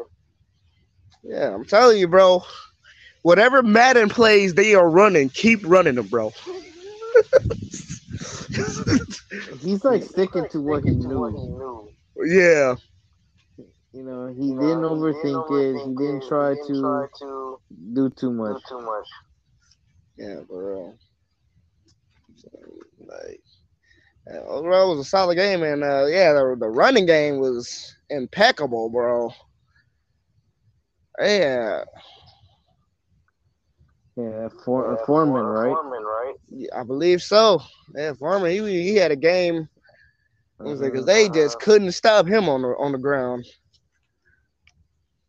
Yeah, 1.24 1.54
I'm 1.54 1.66
telling 1.66 1.98
you, 2.00 2.08
bro. 2.08 2.44
Whatever 3.24 3.64
Madden 3.64 4.10
plays, 4.10 4.54
they 4.54 4.76
are 4.76 4.90
running. 4.90 5.30
Keep 5.30 5.62
running 5.66 5.96
them, 5.96 6.08
bro. 6.08 6.32
He's 9.62 9.84
like 9.84 10.04
sticking 10.04 10.48
to 10.50 10.62
what 10.62 10.84
he 10.84 10.86
Sticking 10.86 11.02
to 11.02 11.12
what 11.12 11.34
he 11.34 11.40
knew. 11.40 11.46
knew. 11.46 11.90
yeah, 12.26 12.76
You 13.94 14.04
know, 14.04 14.28
he 14.28 14.50
You 14.50 14.60
didn't 14.60 14.84
overthink 14.84 15.52
it. 15.52 15.82
He 15.84 15.96
didn't 15.96 16.24
try 16.24 16.52
He 16.52 16.56
didn't 16.56 16.68
to 16.68 16.74
try 16.76 17.08
to 17.20 17.60
do 17.94 18.10
too 18.10 18.32
do 18.44 18.52
much. 18.54 18.64
too 18.68 18.82
much. 18.82 19.08
yeah, 20.18 20.42
bro. 20.48 20.98
So, 22.52 22.60
like, 23.08 23.42
uh, 24.32 24.46
overall, 24.48 24.92
it 24.92 24.98
was 24.98 25.06
a 25.08 25.10
solid 25.10 25.36
game, 25.36 25.64
and 25.64 25.84
uh, 25.84 26.06
yeah, 26.06 26.34
the, 26.34 26.56
the 26.60 26.70
running 26.70 27.06
game 27.06 27.40
was 27.40 27.96
impeccable, 28.10 28.90
bro. 28.90 29.32
Yeah, 31.20 31.84
Yeah, 34.18 34.50
for, 34.66 34.98
Yeah, 34.98 35.06
Foreman, 35.06 35.44
For- 35.44 35.46
right? 35.46 35.78
Foreman, 35.78 36.04
right? 36.04 36.36
yeah, 36.50 36.70
I 36.80 36.84
believe 36.84 37.22
so. 37.22 37.62
Yeah, 37.96 38.14
Foreman, 38.14 38.52
he 38.52 38.60
he 38.84 38.96
had 38.96 39.12
a 39.12 39.16
game 39.16 39.68
because 40.64 40.80
Uh-huh. 40.80 41.06
they 41.06 41.30
just 41.30 41.60
Uh-huh. 41.60 41.60
couldn't 41.60 41.92
stop 41.92 42.28
him 42.28 42.50
on 42.50 42.62
the 42.62 42.70
on 42.80 42.92
the 42.92 42.98
ground, 42.98 43.46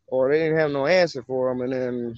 or 0.09 0.31
they 0.31 0.39
didn't 0.39 0.59
have 0.59 0.71
no 0.71 0.87
answer 0.87 1.23
for 1.23 1.51
him. 1.51 1.61
And 1.61 1.73
then, 1.73 2.15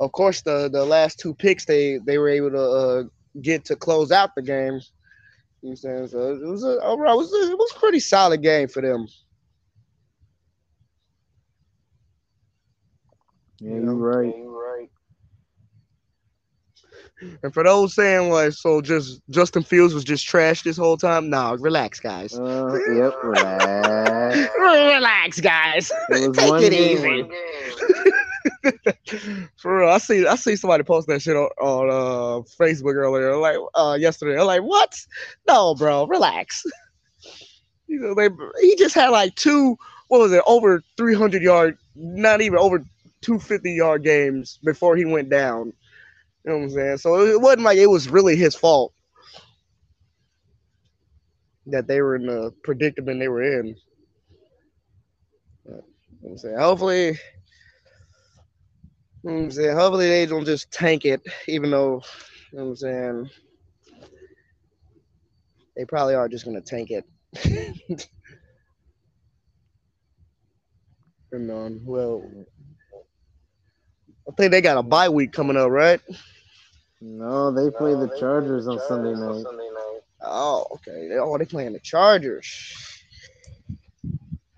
of 0.00 0.12
course, 0.12 0.42
the 0.42 0.68
the 0.70 0.84
last 0.84 1.18
two 1.18 1.34
picks 1.34 1.64
they 1.64 1.98
they 2.06 2.18
were 2.18 2.28
able 2.28 2.50
to 2.50 2.60
uh, 2.60 3.02
get 3.42 3.64
to 3.66 3.76
close 3.76 4.12
out 4.12 4.34
the 4.34 4.42
games. 4.42 4.92
You 5.62 5.70
know 5.70 5.70
what 5.70 5.98
I'm 6.00 6.08
saying? 6.08 6.08
So 6.08 6.34
it 6.34 6.48
was 6.48 6.64
a 6.64 6.80
overall 6.82 7.14
it 7.14 7.24
was 7.24 7.32
a, 7.32 7.50
it 7.52 7.58
was 7.58 7.72
a 7.74 7.78
pretty 7.78 8.00
solid 8.00 8.42
game 8.42 8.68
for 8.68 8.82
them. 8.82 9.06
Yeah, 13.60 13.70
you 13.70 13.84
you're 13.84 13.94
right. 13.94 14.34
Yeah, 14.34 14.42
you 14.42 14.60
right. 14.60 14.90
And 17.42 17.54
for 17.54 17.64
those 17.64 17.94
saying 17.94 18.30
like, 18.30 18.52
so 18.52 18.82
just 18.82 19.22
Justin 19.30 19.62
Fields 19.62 19.94
was 19.94 20.04
just 20.04 20.26
trash 20.26 20.62
this 20.62 20.76
whole 20.76 20.98
time. 20.98 21.30
Nah, 21.30 21.56
relax, 21.58 21.98
guys. 21.98 22.38
Uh, 22.38 22.78
yep, 22.94 23.14
relax. 23.22 24.48
relax, 24.58 25.40
guys. 25.40 25.90
It 26.10 26.34
Take 26.34 26.62
it 26.62 26.72
easy. 26.74 27.24
For 29.56 29.78
real, 29.78 29.88
I 29.90 29.98
see 29.98 30.26
I 30.26 30.36
see 30.36 30.56
somebody 30.56 30.84
post 30.84 31.08
that 31.08 31.22
shit 31.22 31.36
on, 31.36 31.48
on 31.60 31.90
uh, 31.90 32.42
Facebook 32.60 32.94
earlier, 32.94 33.36
like 33.36 33.56
uh, 33.74 33.96
yesterday. 33.98 34.40
I'm 34.40 34.46
like, 34.46 34.62
what? 34.62 34.98
No, 35.46 35.74
bro, 35.74 36.06
relax. 36.06 36.64
you 37.86 38.00
know, 38.00 38.14
they 38.14 38.28
he 38.60 38.76
just 38.76 38.94
had 38.94 39.10
like 39.10 39.34
two, 39.34 39.76
what 40.08 40.20
was 40.20 40.32
it, 40.32 40.42
over 40.46 40.82
300 40.96 41.42
yard, 41.42 41.78
not 41.94 42.40
even 42.40 42.58
over 42.58 42.78
250 43.22 43.72
yard 43.72 44.04
games 44.04 44.58
before 44.64 44.96
he 44.96 45.04
went 45.04 45.30
down. 45.30 45.72
You 46.44 46.52
know 46.52 46.58
what 46.58 46.64
I'm 46.64 46.70
saying? 46.70 46.98
So 46.98 47.26
it 47.26 47.40
wasn't 47.40 47.62
like 47.62 47.78
it 47.78 47.88
was 47.88 48.08
really 48.08 48.36
his 48.36 48.54
fault 48.54 48.92
that 51.66 51.88
they 51.88 52.00
were 52.00 52.14
in 52.14 52.26
the 52.26 52.52
predicament 52.62 53.18
they 53.18 53.28
were 53.28 53.42
in. 53.42 53.76
But, 55.64 55.72
you 55.74 56.18
know 56.22 56.30
I'm 56.30 56.38
saying? 56.38 56.58
Hopefully, 56.58 57.18
you 59.26 59.32
know 59.32 59.44
I'm 59.44 59.50
saying? 59.50 59.76
Hopefully 59.76 60.08
they 60.08 60.26
don't 60.26 60.44
just 60.44 60.70
tank 60.70 61.04
it, 61.04 61.20
even 61.48 61.70
though, 61.70 62.02
you 62.52 62.58
know 62.58 62.64
what 62.64 62.70
I'm 62.70 62.76
saying? 62.76 63.30
They 65.76 65.84
probably 65.84 66.14
are 66.14 66.28
just 66.28 66.44
gonna 66.44 66.60
tank 66.60 66.90
it. 66.90 67.04
and 71.32 71.84
well, 71.84 72.22
I 74.28 74.32
think 74.36 74.52
they 74.52 74.60
got 74.60 74.78
a 74.78 74.82
bye 74.82 75.08
week 75.08 75.32
coming 75.32 75.56
up, 75.56 75.70
right? 75.70 76.00
No, 77.00 77.52
they 77.52 77.70
play 77.76 77.92
the 77.94 78.16
Chargers 78.18 78.68
on 78.68 78.78
Sunday 78.80 79.12
night. 79.12 79.44
Oh, 80.22 80.66
okay. 80.72 81.08
They 81.08 81.16
oh, 81.18 81.36
they 81.36 81.44
playing 81.44 81.74
the 81.74 81.80
Chargers. 81.80 83.02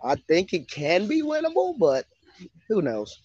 I 0.05 0.15
think 0.29 0.53
it 0.53 0.71
can 0.71 1.09
be 1.09 1.23
winnable, 1.23 1.77
but 1.79 2.05
who 2.69 2.83
knows? 2.83 3.19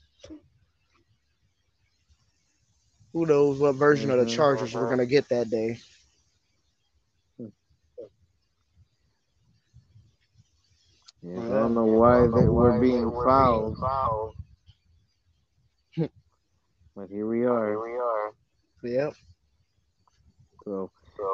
Who 3.13 3.25
knows 3.27 3.59
what 3.59 3.75
version 3.75 4.09
of 4.09 4.19
the 4.19 4.25
Mhm. 4.25 4.35
Chargers 4.35 4.73
we're 4.73 4.89
gonna 4.89 5.05
get 5.05 5.29
that 5.29 5.49
day? 5.49 5.79
Yeah, 11.21 11.39
I 11.39 11.49
don't 11.49 11.73
know 11.73 11.85
why 11.85 12.27
they 12.27 12.47
were 12.47 12.79
being 12.81 13.11
fouled, 13.23 13.77
but 16.95 17.09
here 17.09 17.27
we 17.27 17.45
are. 17.45 17.69
Here 17.69 17.81
we 17.81 17.97
are. 17.97 18.33
Yep. 18.83 19.13
So, 20.65 20.91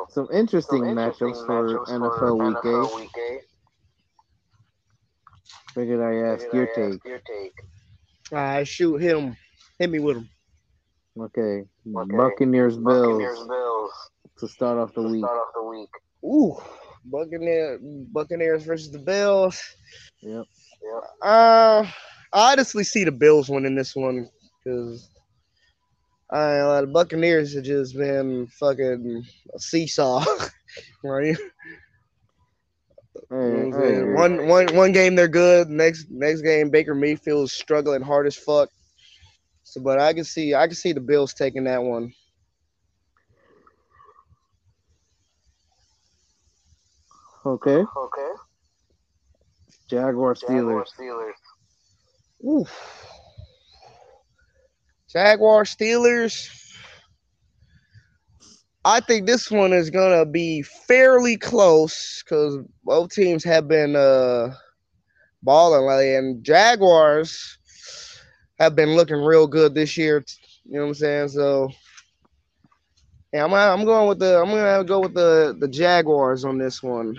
some 0.10 0.32
interesting 0.32 0.84
matchups 0.84 1.88
for 1.98 2.32
NFL 2.38 2.96
Week 2.96 3.10
8. 3.18 3.42
Figured 5.74 6.02
I 6.02 6.34
ask 6.34 6.46
your 6.52 6.68
take. 6.68 7.02
All 8.32 8.38
right, 8.38 8.68
shoot 8.68 8.98
him. 8.98 9.36
Hit 9.80 9.90
me 9.90 10.00
with 10.00 10.18
him. 10.18 10.30
Okay, 11.18 11.64
Buccaneers 11.86 12.78
Bills 12.78 13.22
to 14.38 14.48
start 14.48 14.78
off 14.78 14.94
the 14.94 15.02
week. 15.02 15.26
Ooh, 16.24 16.58
Buccaneers, 17.06 17.80
Buccaneers 18.12 18.64
versus 18.64 18.92
the 18.92 19.00
Bills. 19.00 19.62
Yep. 20.22 20.46
Uh, 21.22 21.86
I 22.34 22.52
honestly 22.54 22.84
see 22.84 23.04
the 23.04 23.12
Bills 23.12 23.50
winning 23.50 23.76
this 23.76 23.96
one 23.96 24.30
because 24.64 25.10
uh, 26.32 26.82
the 26.82 26.88
Buccaneers 26.88 27.54
have 27.56 27.64
just 27.64 27.96
been 27.98 28.48
fucking 28.60 29.24
a 29.56 29.60
seesaw, 29.60 30.24
right? 31.04 31.38
Hey, 33.30 33.36
You 33.44 33.52
know 33.52 33.58
what 33.58 33.66
I'm 33.66 33.74
I 33.74 33.78
saying? 33.78 34.00
agree. 34.00 34.14
one 34.14 34.48
one 34.48 34.76
one 34.76 34.92
game 34.92 35.16
they're 35.16 35.28
good. 35.28 35.70
Next 35.70 36.08
next 36.10 36.42
game 36.42 36.70
Baker 36.70 36.96
Mayfield's 36.96 37.54
struggling 37.54 38.02
hard 38.02 38.28
as 38.28 38.36
fuck. 38.36 38.70
So, 39.70 39.82
but 39.82 40.00
I 40.00 40.14
can 40.14 40.24
see 40.24 40.56
I 40.56 40.66
can 40.66 40.76
see 40.76 40.94
the 40.94 41.00
Bills 41.00 41.36
taking 41.36 41.66
that 41.66 41.84
one. 41.84 42.12
Okay, 47.46 47.86
Jaguar 49.88 50.34
Steelers. 50.34 50.88
Oof. 52.44 53.06
Jaguar 55.08 55.66
Steelers. 55.66 56.50
I 58.84 59.02
think 59.02 59.28
this 59.28 59.52
one 59.52 59.72
is 59.72 59.92
gonna 59.92 60.26
be 60.26 60.64
fairly 60.64 61.38
close 61.38 62.24
because 62.24 62.58
both 62.84 63.12
teams 63.12 63.44
have 63.44 63.68
been 63.68 63.96
uh 63.96 64.56
balling 65.44 65.86
lately, 65.86 66.16
and 66.16 66.44
Jaguars 66.44 67.59
have 68.60 68.76
been 68.76 68.96
looking 68.96 69.18
real 69.18 69.48
good 69.48 69.74
this 69.74 69.98
year. 69.98 70.24
You 70.66 70.74
know 70.76 70.82
what 70.82 70.88
I'm 70.90 70.94
saying? 70.96 71.30
So 71.30 71.70
yeah, 73.34 73.46
I'm 73.46 73.54
I'm 73.54 73.86
going 73.86 74.08
with 74.08 74.20
the 74.20 74.40
I'm 74.40 74.50
gonna 74.50 74.84
go 74.84 75.00
with 75.00 75.14
the 75.14 75.56
the 75.60 75.68
Jaguars 75.68 76.46
on 76.46 76.58
this 76.58 76.82
one. 76.84 77.16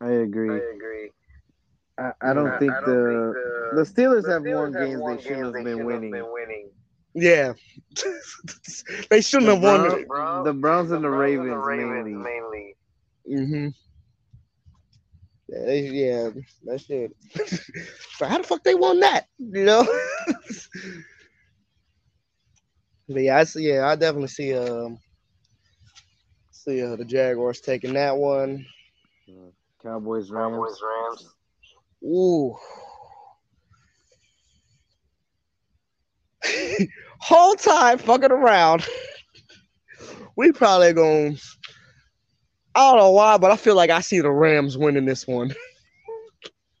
I 0.00 0.10
agree. 0.10 0.50
I, 0.50 0.74
agree. 0.74 1.10
I 1.98 2.12
I 2.20 2.34
don't 2.34 2.58
think 2.58 2.82
the 2.84 3.36
the 3.70 3.82
Steelers 3.82 4.26
have 4.28 4.44
won 4.44 4.76
games 4.76 5.04
they 5.04 5.18
shouldn't 5.18 5.44
have 5.54 5.64
been 5.64 5.84
winning. 5.84 6.26
Yeah, 7.14 7.54
they 9.10 9.20
shouldn't 9.20 9.48
The 9.48 9.54
have 9.54 9.62
won. 9.62 9.82
Browns, 10.06 10.44
the 10.44 10.52
Browns 10.52 10.90
and 10.90 11.04
the 11.04 11.10
Ravens 11.10 11.64
mainly. 11.66 12.76
Mm-hmm. 13.28 13.68
Yeah, 15.52 15.64
they, 15.66 15.80
yeah, 15.80 16.30
that 16.64 16.80
shit. 16.80 17.14
so 18.16 18.24
how 18.24 18.38
the 18.38 18.44
fuck 18.44 18.64
they 18.64 18.74
won 18.74 19.00
that? 19.00 19.26
You 19.38 19.64
know? 19.64 19.86
but 23.08 23.22
yeah, 23.22 23.38
I 23.38 23.44
see. 23.44 23.68
Yeah, 23.68 23.86
I 23.86 23.96
definitely 23.96 24.28
see. 24.28 24.54
Um, 24.54 24.98
see 26.52 26.82
uh, 26.82 26.96
the 26.96 27.04
Jaguars 27.04 27.60
taking 27.60 27.92
that 27.94 28.16
one. 28.16 28.64
Cowboys, 29.82 30.30
Cowboys 30.30 30.80
Rams. 30.82 31.34
Ooh. 32.04 32.56
Whole 37.20 37.54
time 37.56 37.98
fucking 37.98 38.32
around. 38.32 38.86
We 40.36 40.52
probably 40.52 40.94
gonna. 40.94 41.36
I 42.74 42.90
don't 42.90 42.98
know 42.98 43.10
why, 43.10 43.36
but 43.38 43.50
I 43.50 43.56
feel 43.56 43.74
like 43.74 43.90
I 43.90 44.00
see 44.00 44.20
the 44.20 44.30
Rams 44.30 44.78
winning 44.78 45.04
this 45.04 45.26
one. 45.26 45.54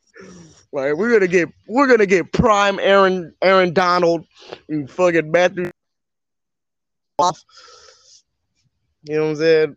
like 0.72 0.94
we're 0.94 1.12
gonna 1.12 1.28
get, 1.28 1.48
we're 1.66 1.86
gonna 1.86 2.06
get 2.06 2.32
prime 2.32 2.78
Aaron, 2.80 3.34
Aaron 3.42 3.72
Donald, 3.72 4.24
and 4.68 4.90
fucking 4.90 5.30
Matthew. 5.30 5.70
Off. 7.18 7.40
You 9.04 9.16
know 9.16 9.22
what 9.24 9.30
I'm 9.30 9.36
saying? 9.36 9.76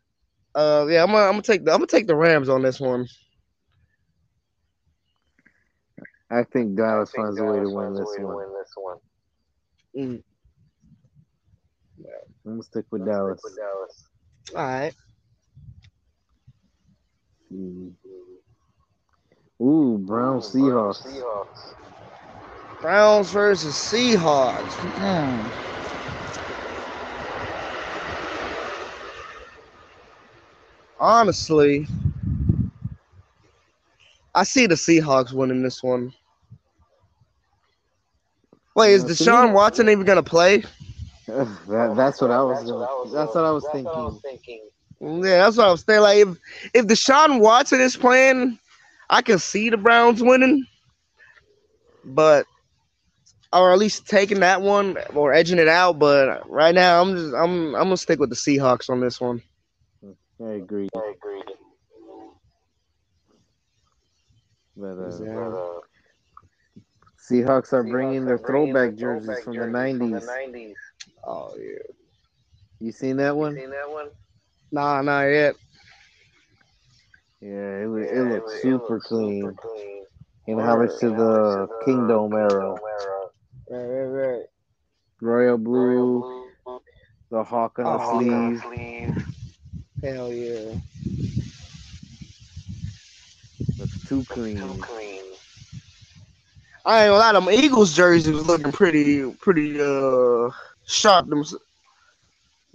Uh, 0.55 0.85
yeah, 0.89 1.03
I'm 1.03 1.11
gonna, 1.11 1.25
I'm 1.25 1.31
gonna 1.31 1.41
take 1.41 1.65
the, 1.65 1.71
I'm 1.71 1.79
gonna 1.79 1.87
take 1.87 2.07
the 2.07 2.15
Rams 2.15 2.47
on 2.47 2.61
this 2.61 2.79
one. 2.79 3.07
I 6.31 6.43
think 6.43 6.75
Dallas 6.75 7.11
finds 7.11 7.39
a 7.39 7.43
way 7.43 7.59
to 7.59 7.69
win 7.69 7.93
this 7.93 8.07
one. 8.75 8.97
Mm. 9.97 10.23
Yeah. 11.97 12.07
I'm 12.45 12.51
gonna 12.53 12.63
stick 12.63 12.85
with 12.91 13.05
Dallas. 13.05 13.41
All 14.55 14.61
right. 14.61 14.93
Mm. 17.55 17.93
Ooh, 19.61 19.97
Brown 19.99 20.39
Seahawks. 20.39 21.05
Seahawks. 21.05 21.73
Browns 22.81 23.31
versus 23.31 23.75
Seahawks. 23.75 24.73
Hmm. 24.93 25.49
Honestly, 30.99 31.87
I 34.33 34.43
see 34.43 34.67
the 34.67 34.75
Seahawks 34.75 35.31
winning 35.31 35.63
this 35.63 35.81
one. 35.81 36.11
Wait, 38.75 38.93
is 38.93 39.03
Yeah, 39.03 39.09
see? 39.13 39.25
Deshaun 39.25 39.53
Watson 39.53 39.89
even 39.89 40.05
gonna 40.05 40.23
play? 40.23 40.57
that, 41.27 41.93
that's 41.95 42.21
what 42.21 42.31
I 42.31 42.41
was 42.41 42.69
gonna. 42.69 42.85
That's 43.13 43.35
what 43.35 43.45
I 43.45 43.51
was 43.51 43.65
thinking. 43.71 44.69
Yeah, 44.99 45.37
that's 45.43 45.57
what 45.57 45.67
I 45.67 45.71
was 45.71 45.83
saying. 45.83 46.01
Like, 46.01 46.17
if 46.19 46.37
if 46.73 46.87
Deshaun 46.87 47.39
Watson 47.39 47.81
is 47.81 47.95
playing, 47.97 48.57
I 49.09 49.21
can 49.21 49.39
see 49.39 49.69
the 49.69 49.77
Browns 49.77 50.21
winning, 50.23 50.65
but 52.03 52.45
or 53.53 53.71
at 53.71 53.77
least 53.79 54.07
taking 54.07 54.39
that 54.41 54.61
one 54.61 54.97
or 55.13 55.33
edging 55.33 55.59
it 55.59 55.67
out. 55.67 55.99
But 55.99 56.49
right 56.49 56.73
now, 56.75 57.01
I'm 57.01 57.15
just 57.15 57.33
I'm 57.33 57.75
I'm 57.75 57.83
gonna 57.83 57.97
stick 57.97 58.19
with 58.19 58.29
the 58.29 58.35
Seahawks 58.35 58.89
on 58.89 58.99
this 58.99 59.19
one. 59.21 59.41
I 60.43 60.51
agree. 60.53 60.89
I 60.95 61.13
agree. 61.15 61.41
But 64.75 64.97
uh, 64.97 65.23
Yeah. 65.23 65.79
Seahawks 67.29 67.73
are 67.73 67.83
bringing 67.83 68.25
their 68.25 68.37
throwback 68.37 68.95
jerseys 68.95 69.39
from 69.39 69.55
the 69.57 69.65
'90s. 69.65 70.25
Nineties. 70.25 70.75
Oh 71.25 71.55
yeah. 71.57 71.79
You 72.79 72.91
seen 72.91 73.17
that 73.17 73.35
one? 73.35 73.55
Nah, 74.71 75.01
not 75.01 75.23
yet. 75.23 75.55
Yeah, 77.41 77.83
it, 77.83 77.87
wa- 77.87 77.97
it 77.97 78.23
looks 78.23 78.61
super 78.61 78.99
clean. 78.99 79.53
In 80.47 80.59
homage 80.59 80.91
to 80.99 81.09
the 81.09 81.67
Kingdome 81.85 82.33
era. 82.33 82.77
Right, 83.69 83.85
right, 83.85 84.03
right. 84.05 84.45
Royal 85.21 85.57
blue, 85.57 86.23
the 87.31 87.43
hawk 87.43 87.79
on 87.79 87.85
the 87.85 88.05
Oh, 88.05 88.59
sleeve. 88.59 89.27
Hell 90.03 90.31
yeah. 90.31 90.79
Looks 93.79 93.99
too 94.07 94.23
clean. 94.29 94.59
I 96.85 97.05
ain't 97.05 97.09
gonna 97.11 97.17
lie, 97.17 97.33
them 97.33 97.49
Eagles 97.49 97.95
jersey 97.95 98.31
was 98.31 98.45
looking 98.45 98.71
pretty, 98.71 99.31
pretty 99.31 99.81
uh 99.81 100.49
sharp. 100.85 101.27
Them, 101.27 101.43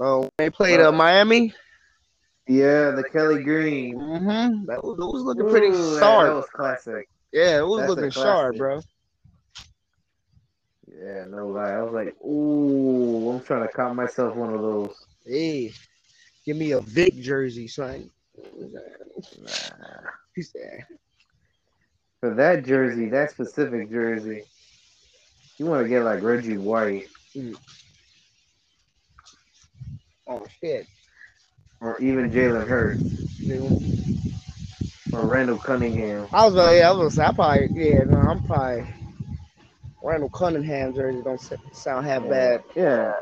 uh, 0.01 0.29
they 0.39 0.51
played 0.51 0.81
uh, 0.81 0.91
Miami. 0.91 1.55
Yeah, 2.51 2.91
the 2.91 3.05
Kelly 3.05 3.45
Green. 3.45 3.97
Mm-hmm. 3.97 4.65
That 4.67 4.83
was, 4.83 4.99
it 4.99 5.05
was 5.05 5.23
looking 5.23 5.49
pretty 5.49 5.69
Ooh, 5.69 5.95
that- 5.95 6.01
sharp. 6.01 6.27
That 6.27 6.35
was 6.35 6.47
classic. 6.53 7.09
yeah, 7.33 7.59
it 7.59 7.67
was 7.67 7.83
that's 7.83 7.91
looking 7.91 8.11
sharp, 8.11 8.57
bro. 8.57 8.81
Yeah, 10.89 11.27
no 11.29 11.47
lie. 11.47 11.71
I 11.71 11.83
was 11.83 11.95
like, 11.95 12.17
ooh, 12.25 13.31
I'm 13.31 13.41
trying 13.45 13.63
to 13.63 13.73
cop 13.73 13.95
myself 13.95 14.35
one 14.35 14.53
of 14.53 14.63
those. 14.63 15.07
Hey, 15.25 15.73
give 16.45 16.57
me 16.57 16.73
a 16.73 16.81
Vick 16.81 17.15
jersey, 17.21 17.69
son. 17.69 18.11
Nah. 18.59 19.51
He 20.35 20.43
said, 20.43 20.85
For 22.19 22.35
that 22.35 22.65
jersey, 22.65 23.09
that 23.11 23.31
specific 23.31 23.93
jersey, 23.93 24.43
you 25.57 25.67
want 25.67 25.85
to 25.85 25.89
get 25.89 26.03
like 26.03 26.21
Reggie 26.21 26.59
White. 26.59 27.07
Oh 30.27 30.45
shit. 30.61 30.89
Or 31.81 31.99
even 32.01 32.31
Jalen 32.31 32.67
Hurts 32.69 33.03
or 35.13 35.27
Randall 35.27 35.59
Cunningham. 35.59 36.29
I 36.33 36.47
was 36.47 36.57
uh, 36.57 36.71
yeah, 36.71 36.89
I 36.89 36.93
was 36.93 36.99
gonna 36.99 37.11
say 37.11 37.25
I 37.25 37.33
probably 37.33 37.71
yeah, 37.75 38.05
no, 38.05 38.17
I'm 38.17 38.41
probably 38.41 38.87
Randall 40.03 40.29
Cunningham 40.29 40.95
jersey 40.95 41.23
don't 41.23 41.41
sound 41.73 42.07
half 42.07 42.29
bad. 42.29 42.63
Yeah, 42.77 43.15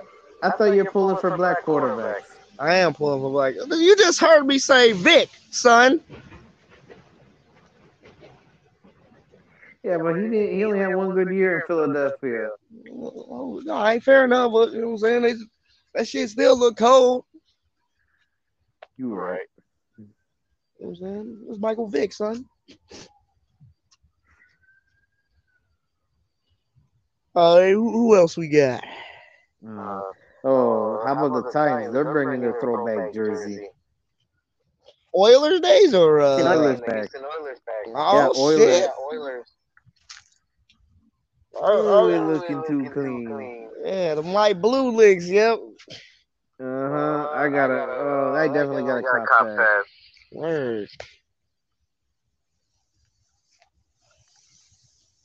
I 0.42 0.50
thought 0.50 0.72
you 0.74 0.84
were 0.84 0.90
pulling 0.90 1.16
for 1.16 1.36
black 1.36 1.64
quarterbacks. 1.64 2.22
I 2.58 2.76
am 2.76 2.92
pulling 2.92 3.20
for 3.20 3.30
black. 3.30 3.54
you 3.54 3.96
just 3.96 4.20
heard 4.20 4.44
me 4.44 4.58
say 4.58 4.92
Vick, 4.92 5.30
son. 5.50 6.00
Yeah, 9.84 9.98
but 9.98 10.16
he 10.16 10.22
didn't. 10.22 10.54
He 10.54 10.64
only 10.64 10.80
had 10.80 10.94
one 10.94 11.12
good 11.12 11.32
year 11.32 11.60
in 11.60 11.66
Philadelphia. 11.66 12.50
Oh, 12.90 13.62
ain't 13.86 14.02
fair 14.02 14.24
enough. 14.24 14.52
But 14.52 14.72
you 14.72 14.80
know 14.80 14.88
what 14.88 14.92
I'm 14.94 14.98
saying? 14.98 15.22
They, 15.22 15.34
that 15.94 16.08
shit 16.08 16.28
still 16.30 16.58
look 16.58 16.76
cold. 16.76 17.24
You 18.98 19.10
were 19.10 19.24
right. 19.32 19.40
You 19.98 20.06
know 20.80 20.88
what 20.88 20.88
I'm 20.88 20.96
saying? 20.96 21.38
It 21.42 21.48
was 21.48 21.58
Michael 21.60 21.86
Vick, 21.88 22.12
son. 22.12 22.44
Uh, 27.34 27.60
who, 27.68 27.92
who 27.92 28.16
else 28.16 28.36
we 28.36 28.48
got? 28.48 28.82
Uh, 29.64 30.00
oh, 30.44 31.02
how 31.06 31.12
about 31.26 31.44
the 31.44 31.50
Titans? 31.52 31.92
They're 31.92 32.12
bringing 32.12 32.40
their 32.40 32.58
throwback 32.60 33.14
jersey. 33.14 33.68
Oilers 35.16 35.60
days 35.60 35.94
or 35.94 36.20
uh? 36.20 36.36
Oilers 36.42 36.80
back. 36.80 37.08
Oh 37.94 38.14
Yeah, 38.14 38.28
Oilers. 38.36 38.56
shit! 38.58 38.90
Oilers. 39.12 39.46
Oh, 41.54 42.04
Oh, 42.04 42.08
it 42.08 42.20
looking 42.20 42.62
too 42.64 42.90
clean. 42.92 43.70
yeah, 43.84 44.14
the 44.14 44.22
light 44.22 44.60
blue 44.60 44.90
legs. 44.90 45.28
Yep. 45.28 45.58
Uh 46.60 46.64
huh. 46.64 47.17
I 47.38 47.48
gotta. 47.48 47.74
Uh, 47.74 47.86
oh, 47.88 48.34
I 48.34 48.46
definitely 48.48 48.82
gotta 48.82 49.02
cop 49.26 49.46
that. 49.46 49.84
Word. 50.32 50.88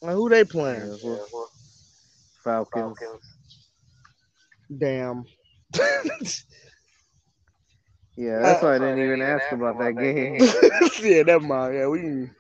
Now, 0.02 0.14
who 0.14 0.30
they 0.30 0.44
playing? 0.44 0.98
Yeah, 1.04 1.18
well, 1.34 1.50
Falcons. 2.44 3.00
Damn. 4.78 5.26
Yeah, 8.16 8.40
that's 8.42 8.62
why 8.62 8.76
I 8.76 8.78
didn't 8.78 9.00
even 9.00 9.22
ask 9.22 9.52
about 9.52 9.80
that 9.80 9.94
game. 9.98 10.38
yeah, 11.04 11.24
never 11.24 11.44
mind. 11.44 11.74
Yeah, 11.76 11.88
we. 11.88 12.00
Can, 12.00 12.36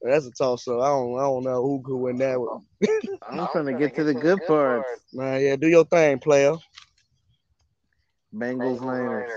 that's 0.00 0.26
a 0.26 0.30
toss 0.30 0.66
up. 0.68 0.80
I 0.80 0.88
don't. 0.88 1.18
I 1.18 1.22
don't 1.22 1.44
know 1.44 1.62
who 1.62 1.82
could 1.84 1.98
win 1.98 2.16
that 2.16 2.40
one. 2.40 2.62
I'm 3.30 3.46
trying 3.48 3.66
to 3.66 3.74
get 3.74 3.94
to 3.96 4.04
the 4.04 4.14
good 4.14 4.38
parts. 4.46 4.88
Nah, 5.12 5.36
yeah, 5.36 5.56
do 5.56 5.68
your 5.68 5.84
thing, 5.84 6.18
player. 6.18 6.54
Bengals, 8.34 8.80
Niners. 8.80 9.30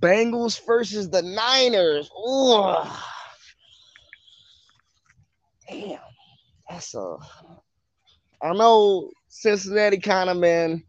Bengals 0.00 0.60
versus 0.66 1.10
the 1.10 1.22
Niners. 1.22 2.10
Ooh. 2.10 2.74
Damn. 5.68 5.98
That's 6.68 6.94
a. 6.94 7.16
I 8.42 8.52
know 8.52 9.10
Cincinnati 9.28 9.98
kind 9.98 10.30
of 10.30 10.40
been, 10.40 10.82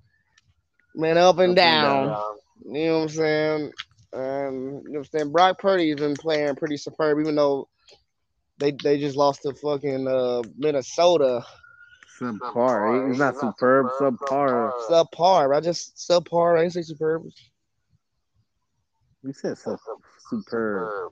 been 0.96 1.18
up 1.18 1.40
and 1.40 1.42
Up 1.42 1.48
and 1.48 1.56
down. 1.56 2.08
down. 2.08 2.38
You 2.66 2.86
know 2.86 2.98
what 2.98 3.04
I'm 3.04 3.10
saying? 3.10 3.72
Um, 4.14 4.22
you 4.22 4.22
know 4.22 4.82
what 4.84 4.98
I'm 5.00 5.06
saying? 5.06 5.32
Brock 5.32 5.60
Purdy's 5.60 5.96
been 5.96 6.16
playing 6.16 6.56
pretty 6.56 6.78
superb, 6.78 7.20
even 7.20 7.36
though 7.36 7.68
they 8.60 8.72
they 8.72 9.00
just 9.00 9.18
lost 9.18 9.42
to 9.42 9.54
fucking 9.54 10.08
uh, 10.08 10.44
Minnesota. 10.58 11.44
Subpar. 12.22 13.10
He's 13.10 13.20
not 13.20 13.36
superb. 13.40 13.88
Subpar. 14.00 14.72
Subpar. 14.90 15.56
I 15.56 15.60
just 15.60 15.96
subpar. 15.98 16.58
I 16.58 16.62
didn't 16.62 16.74
say 16.74 16.82
superb. 16.84 17.24
You 19.24 19.34
said 19.34 19.58
sub- 19.58 19.80
superb. 20.30 21.12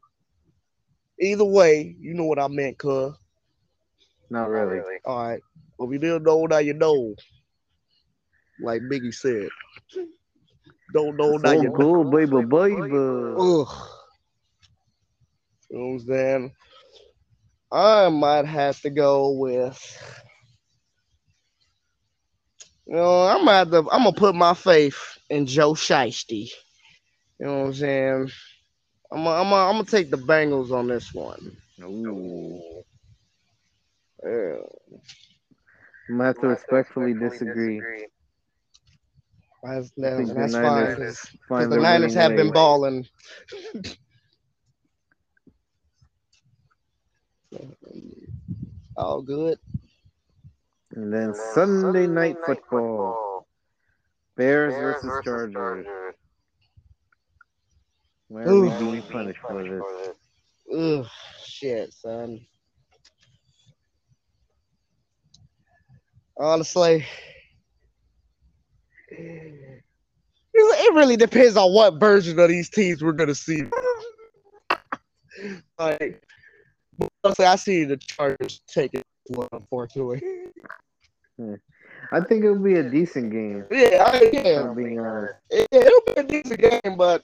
Either 1.19 1.45
way, 1.45 1.95
you 1.99 2.13
know 2.13 2.25
what 2.25 2.39
I 2.39 2.47
meant, 2.47 2.77
cuz. 2.77 3.13
Not 4.29 4.49
really. 4.49 4.81
All 5.05 5.27
right. 5.27 5.41
Well, 5.77 5.89
if 5.89 5.93
you 5.93 5.99
didn't 5.99 6.23
know, 6.23 6.45
now 6.45 6.59
you 6.59 6.73
know. 6.73 7.15
Like 8.61 8.81
Biggie 8.83 9.13
said. 9.13 9.49
Don't 10.93 11.17
know, 11.17 11.37
now 11.37 11.51
So 11.51 11.61
you 11.61 11.69
know. 11.69 11.75
cool, 11.75 12.11
baby, 12.11 12.41
baby. 12.45 12.91
Ugh. 12.91 13.67
You 15.69 15.77
know 15.77 15.85
what 15.85 15.91
I'm 15.91 15.99
saying? 15.99 16.53
I 17.71 18.09
might 18.09 18.45
have 18.45 18.81
to 18.81 18.89
go 18.89 19.31
with. 19.31 19.77
You 22.89 22.95
know, 22.95 23.27
I'm 23.27 23.45
gonna 23.45 23.57
have 23.57 23.69
to, 23.71 23.77
I'm 23.91 24.03
gonna 24.03 24.13
put 24.13 24.33
my 24.33 24.55
faith 24.55 24.97
in 25.29 25.45
Joe 25.45 25.73
Shiesty. 25.73 26.49
You 27.39 27.45
know 27.45 27.59
what 27.59 27.65
I'm 27.67 27.73
saying? 27.75 28.31
I'm 29.11 29.23
gonna, 29.23 29.29
I'm 29.29 29.49
gonna, 29.49 29.69
I'm 29.69 29.73
gonna 29.73 29.85
take 29.85 30.09
the 30.09 30.17
Bengals 30.17 30.71
on 30.71 30.87
this 30.87 31.13
one. 31.13 31.55
Ooh. 31.83 32.59
Yeah. 34.25 34.55
I'm 36.09 36.17
gonna 36.17 36.25
have 36.25 36.39
to 36.39 36.47
respectfully 36.47 37.13
disagree. 37.13 38.07
That's, 39.63 39.91
I 40.03 40.15
that's, 40.17 40.29
the 40.33 40.33
that's 40.33 40.57
fine 40.57 40.95
Niners 40.95 41.31
because 41.47 41.69
the 41.69 41.77
their 41.77 41.81
Niners 41.81 42.15
have 42.15 42.35
been 42.35 42.47
ways. 42.47 42.53
balling. 42.53 43.05
All 48.97 49.21
good. 49.21 49.59
And 50.95 51.13
then 51.13 51.33
Sunday 51.33 52.07
night 52.07 52.37
football. 52.45 53.47
Bears 54.35 54.73
versus 54.73 55.11
Chargers. 55.23 55.85
Where 58.29 58.47
are 58.47 58.61
we 58.61 58.67
Ooh. 58.69 58.79
being 58.79 59.03
punished 59.03 59.39
for 59.45 59.63
this? 59.63 59.83
Ugh, 60.73 61.05
shit, 61.43 61.93
son. 61.93 62.39
Honestly, 66.39 67.05
it 69.09 69.83
it 70.53 70.93
really 70.93 71.17
depends 71.17 71.57
on 71.57 71.73
what 71.73 71.99
version 71.99 72.39
of 72.39 72.47
these 72.47 72.69
teams 72.69 73.03
we're 73.03 73.11
gonna 73.11 73.35
see. 73.35 73.65
like, 75.77 76.23
honestly, 77.23 77.45
I 77.45 77.55
see 77.57 77.83
the 77.83 77.97
Chargers 77.97 78.61
taking 78.67 79.01
one, 79.27 79.49
unfortunately. 79.51 80.21
I 82.11 82.21
think 82.21 82.43
it'll 82.43 82.59
be 82.59 82.75
a 82.75 82.89
decent 82.89 83.31
game. 83.31 83.65
Yeah, 83.71 84.03
I, 84.05 84.29
yeah, 84.33 84.61
I'm 84.61 84.75
being 84.75 84.99
honest. 84.99 85.35
it, 85.49 85.67
it'll 85.71 86.01
be 86.07 86.13
a 86.21 86.23
decent 86.23 86.59
game, 86.59 86.97
but 86.97 87.23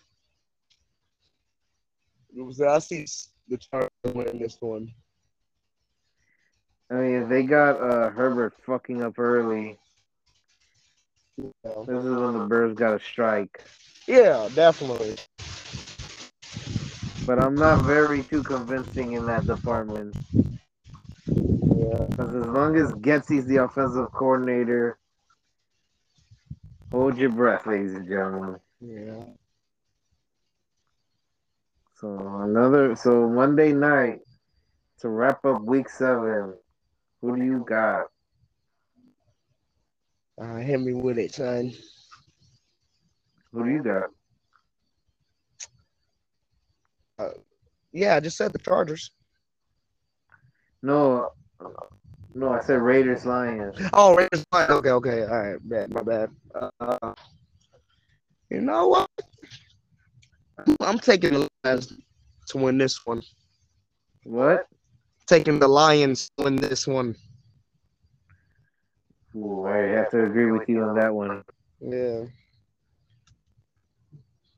I 2.65 2.79
see 2.79 3.05
the 3.47 3.57
Chargers 3.57 3.89
winning 4.13 4.39
this 4.39 4.57
one. 4.59 4.93
I 6.89 6.95
mean, 6.95 7.23
if 7.23 7.29
they 7.29 7.43
got 7.43 7.81
uh, 7.81 8.09
Herbert 8.11 8.53
fucking 8.65 9.01
up 9.01 9.17
early, 9.17 9.79
know. 11.37 11.85
this 11.87 12.03
is 12.03 12.15
when 12.15 12.33
the 12.33 12.45
Bears 12.47 12.75
got 12.75 12.93
a 12.93 13.03
strike. 13.03 13.61
Yeah, 14.07 14.47
definitely. 14.53 15.15
But 17.25 17.39
I'm 17.39 17.55
not 17.55 17.83
very 17.83 18.23
too 18.23 18.43
convincing 18.43 19.13
in 19.13 19.25
that 19.25 19.47
department. 19.47 20.15
Yeah. 21.27 22.05
Because 22.09 22.35
as 22.35 22.45
long 22.47 22.75
as 22.75 22.91
Getsy's 22.93 23.45
the 23.45 23.57
offensive 23.57 24.11
coordinator, 24.11 24.97
hold 26.91 27.17
your 27.17 27.31
breath, 27.31 27.65
ladies 27.65 27.93
and 27.93 28.07
gentlemen. 28.07 28.59
Yeah. 28.79 29.23
So 31.95 32.17
another, 32.41 32.95
so 32.95 33.27
Monday 33.29 33.71
night 33.71 34.19
to 34.99 35.09
wrap 35.09 35.43
up 35.45 35.61
week 35.63 35.89
seven. 35.89 36.53
Who 37.21 37.35
do 37.37 37.43
you 37.43 37.65
got? 37.67 38.05
Uh, 40.39 40.57
hit 40.57 40.81
me 40.81 40.93
with 40.93 41.17
it, 41.17 41.33
son. 41.33 41.73
Who 43.51 43.63
do 43.63 43.71
you 43.71 43.81
got? 43.81 44.09
Yeah, 47.93 48.17
I 48.17 48.19
just 48.19 48.35
said 48.35 48.51
the 48.51 48.59
Chargers. 48.59 49.11
No, 50.85 51.31
no, 52.35 52.49
I 52.53 52.61
said 52.61 52.79
Raiders 52.79 53.25
Lions. 53.25 53.75
Oh, 53.91 54.15
Raiders. 54.15 54.45
Lions. 54.53 54.69
Okay, 54.69 54.91
okay. 54.91 55.23
All 55.23 55.41
right, 55.41 55.57
bad. 55.67 55.91
My 55.91 56.03
bad. 56.03 56.29
Uh, 56.79 57.13
you 58.51 58.61
know 58.61 58.89
what? 58.89 59.09
I'm 60.79 60.99
taking 60.99 61.33
the 61.33 61.49
Lions 61.63 61.91
to 62.49 62.57
win 62.59 62.77
this 62.77 63.03
one. 63.03 63.23
What? 64.25 64.67
Taking 65.25 65.57
the 65.57 65.67
Lions 65.67 66.29
to 66.37 66.43
win 66.43 66.57
this 66.57 66.85
one. 66.85 67.15
Ooh, 69.35 69.65
I 69.65 69.77
have 69.77 70.11
to 70.11 70.23
agree 70.23 70.51
with 70.51 70.69
you 70.69 70.83
on 70.83 70.95
that 70.97 71.11
one. 71.11 71.43
Yeah. 71.81 72.25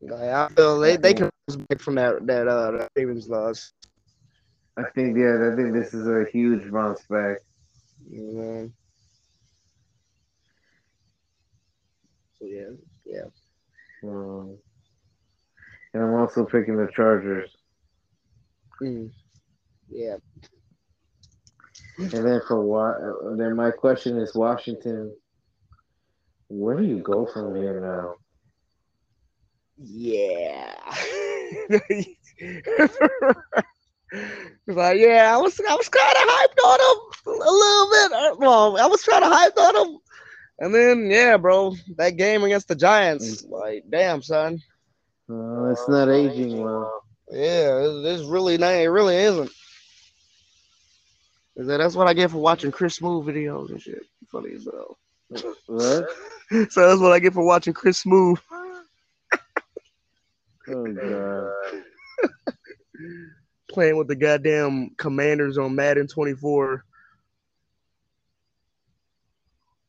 Like, 0.01 0.29
I 0.29 0.49
feel 0.49 0.77
they, 0.77 0.97
they 0.97 1.13
can 1.13 1.29
bounce 1.47 1.63
back 1.69 1.79
from 1.79 1.95
that 1.95 2.27
that 2.27 2.49
uh 2.49 2.71
that 2.71 2.89
Ravens 2.97 3.29
loss. 3.29 3.71
I 4.77 4.83
think 4.93 5.17
yeah, 5.17 5.51
I 5.51 5.55
think 5.55 5.73
this 5.73 5.93
is 5.93 6.07
a 6.07 6.25
huge 6.31 6.71
bounce 6.71 7.01
back. 7.09 7.37
Know? 8.09 8.69
So 12.39 12.45
yeah, 12.45 12.69
yeah. 13.05 13.23
Um, 14.03 14.57
And 15.93 16.03
I'm 16.03 16.13
also 16.13 16.45
picking 16.45 16.77
the 16.77 16.87
Chargers. 16.95 17.49
Mm. 18.81 19.11
Yeah. 19.89 20.17
And 21.97 22.11
then 22.11 22.41
for 22.47 22.61
what? 22.61 23.37
Then 23.37 23.55
my 23.55 23.71
question 23.71 24.19
is 24.19 24.35
Washington. 24.35 25.15
Where 26.49 26.77
do 26.77 26.83
you 26.83 26.99
go 26.99 27.25
from 27.25 27.55
here 27.55 27.81
now? 27.81 28.15
Yeah. 29.77 30.75
like, 34.67 34.99
yeah, 34.99 35.33
I 35.33 35.37
was 35.37 35.59
I 35.69 35.75
was 35.75 35.89
kind 35.89 36.15
of 36.15 36.23
hyped 36.23 36.65
on 36.65 36.79
him 36.79 37.41
a 37.41 37.51
little 37.51 37.89
bit. 37.91 38.11
Uh, 38.13 38.35
Well, 38.39 38.77
I 38.77 38.85
was 38.87 39.03
trying 39.03 39.21
to 39.21 39.29
hype 39.29 39.57
on 39.57 39.75
him. 39.75 39.97
And 40.59 40.73
then, 40.73 41.09
yeah, 41.11 41.37
bro, 41.37 41.75
that 41.97 42.17
game 42.17 42.43
against 42.43 42.67
the 42.67 42.75
Giants, 42.75 43.43
like, 43.43 43.83
damn, 43.89 44.21
son. 44.23 44.59
Uh, 45.29 45.65
it's 45.71 45.87
not 45.89 46.09
aging 46.09 46.63
well. 46.63 47.03
Yeah, 47.29 47.77
it- 47.83 48.05
it's 48.05 48.23
really 48.23 48.57
not. 48.57 48.73
It 48.73 48.89
really 48.89 49.17
isn't. 49.17 49.51
Is 51.57 51.67
that- 51.67 51.77
That's 51.77 51.95
what 51.95 52.07
I 52.07 52.13
get 52.13 52.31
for 52.31 52.37
watching 52.39 52.71
Chris 52.71 52.97
Smoove 52.99 53.25
videos 53.25 53.69
and 53.69 53.81
shit. 53.81 54.01
Funny 54.31 54.53
as 54.55 54.65
hell. 54.65 54.97
What? 55.67 56.07
So 56.71 56.87
that's 56.87 57.01
what 57.01 57.11
I 57.11 57.19
get 57.19 57.33
for 57.33 57.43
watching 57.45 57.73
Chris 57.73 58.01
Smoove. 58.03 58.39
Oh 60.69 60.93
god. 60.93 61.83
playing 63.77 63.95
with 63.95 64.07
the 64.07 64.15
goddamn 64.15 64.89
commanders 64.97 65.59
on 65.59 65.75
Madden 65.75 66.07
24. 66.07 66.83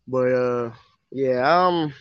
But 0.07 0.30
uh 0.30 0.72
yeah, 1.11 1.66
um 1.66 1.95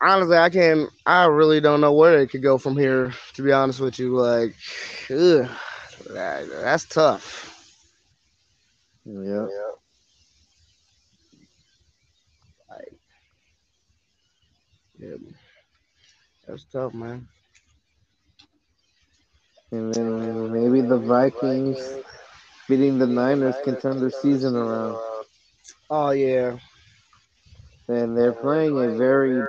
honestly 0.00 0.36
I 0.36 0.48
can't 0.50 0.88
I 1.04 1.24
really 1.26 1.60
don't 1.60 1.80
know 1.80 1.92
where 1.92 2.20
it 2.20 2.28
could 2.30 2.42
go 2.42 2.56
from 2.56 2.76
here, 2.76 3.12
to 3.34 3.42
be 3.42 3.50
honest 3.50 3.80
with 3.80 3.98
you. 3.98 4.16
Like 4.16 4.54
ugh, 5.10 5.50
that, 6.10 6.48
that's 6.48 6.84
tough. 6.84 7.50
Yeah. 9.04 9.46
Like, 12.70 12.92
Yeah. 15.00 15.16
That's 16.46 16.64
tough, 16.64 16.94
man. 16.94 17.26
And 19.74 19.92
then 19.92 20.52
maybe 20.52 20.86
the 20.86 20.98
Vikings 20.98 22.04
beating 22.68 22.96
the 22.98 23.08
Niners 23.08 23.56
can 23.64 23.80
turn 23.80 23.98
their 23.98 24.10
season 24.10 24.54
around. 24.54 24.96
Oh 25.90 26.10
yeah. 26.10 26.58
And 27.88 28.16
they're 28.16 28.32
playing 28.32 28.78
a 28.78 28.96
very 28.96 29.42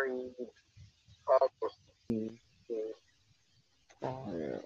Oh, 4.04 4.28
yeah. 4.38 4.58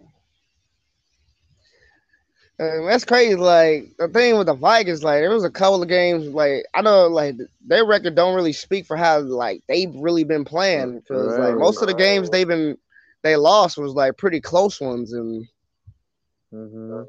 Uh, 2.59 2.85
that's 2.87 3.05
crazy. 3.05 3.35
Like 3.35 3.91
the 3.97 4.07
thing 4.07 4.37
with 4.37 4.47
the 4.47 4.53
Vikings, 4.53 5.03
like 5.03 5.19
there 5.19 5.29
was 5.29 5.43
a 5.43 5.49
couple 5.49 5.81
of 5.81 5.89
games. 5.89 6.27
Like 6.27 6.63
I 6.73 6.81
know, 6.81 7.07
like 7.07 7.35
their 7.65 7.85
record 7.85 8.15
don't 8.15 8.35
really 8.35 8.53
speak 8.53 8.85
for 8.85 8.95
how 8.95 9.19
like 9.19 9.61
they've 9.67 9.93
really 9.93 10.23
been 10.23 10.45
playing. 10.45 10.99
Because 10.99 11.37
like 11.37 11.55
most 11.55 11.81
of 11.81 11.87
the 11.89 11.93
games 11.93 12.29
they've 12.29 12.47
been 12.47 12.77
they 13.23 13.35
lost 13.35 13.77
was 13.77 13.93
like 13.93 14.17
pretty 14.17 14.41
close 14.41 14.79
ones, 14.79 15.13
and 15.13 15.47
Mhm. 16.53 17.05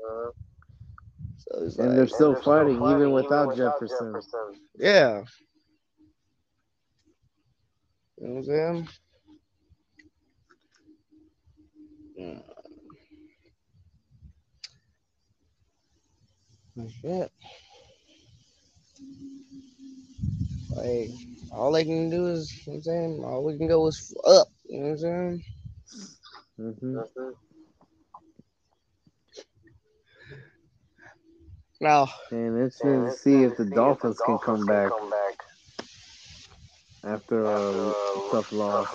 so 1.38 1.64
it's 1.64 1.78
and 1.78 1.88
like, 1.88 1.96
they're 1.96 2.06
still 2.08 2.34
fighting 2.34 2.82
even 2.86 3.12
without 3.12 3.56
Jefferson. 3.56 4.20
yeah. 4.76 5.22
You 8.18 8.28
know 8.28 8.34
what 8.34 8.38
I'm 8.38 8.44
saying? 8.44 8.88
Yeah. 12.16 12.40
Shit. 17.00 17.32
Like, 20.70 21.10
all 21.50 21.72
they 21.72 21.84
can 21.84 22.10
do 22.10 22.26
is, 22.26 22.54
you 22.66 22.72
know 22.72 22.76
what 22.76 22.76
I'm 22.76 22.82
saying, 22.82 23.24
all 23.24 23.44
we 23.44 23.56
can 23.58 23.68
go 23.68 23.86
is 23.88 24.14
up. 24.26 24.48
You 24.68 24.78
know 24.78 24.84
what 24.84 24.90
I'm 24.92 24.98
saying? 24.98 25.44
Mhm. 26.60 27.04
Now, 31.80 32.06
And 32.30 32.58
it's 32.58 32.78
to 32.80 33.10
see 33.10 33.42
if 33.42 33.56
the 33.56 33.64
Dolphins 33.64 34.20
can 34.24 34.38
come 34.38 34.66
back 34.66 34.92
after 37.04 37.88
a 37.88 37.94
tough 38.30 38.52
loss. 38.52 38.88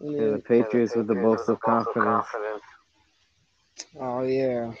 And 0.00 0.34
the 0.34 0.38
Patriots 0.38 0.96
with 0.96 1.06
the 1.08 1.14
boast 1.14 1.48
of 1.48 1.60
confidence. 1.60 2.26
oh 4.00 4.22
yeah, 4.22 4.72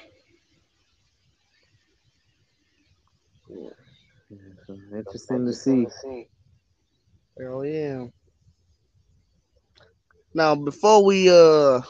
So 4.66 4.78
interesting 4.96 5.46
to 5.46 5.52
see. 5.52 5.86
hell 7.38 7.64
yeah. 7.64 8.06
Now, 10.34 10.54
before 10.54 11.04
we 11.04 11.28
uh 11.30 11.80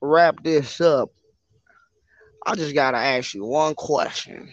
wrap 0.00 0.42
this 0.42 0.80
up, 0.80 1.10
I 2.46 2.54
just 2.54 2.74
gotta 2.74 2.98
ask 2.98 3.34
you 3.34 3.44
one 3.44 3.74
question. 3.74 4.50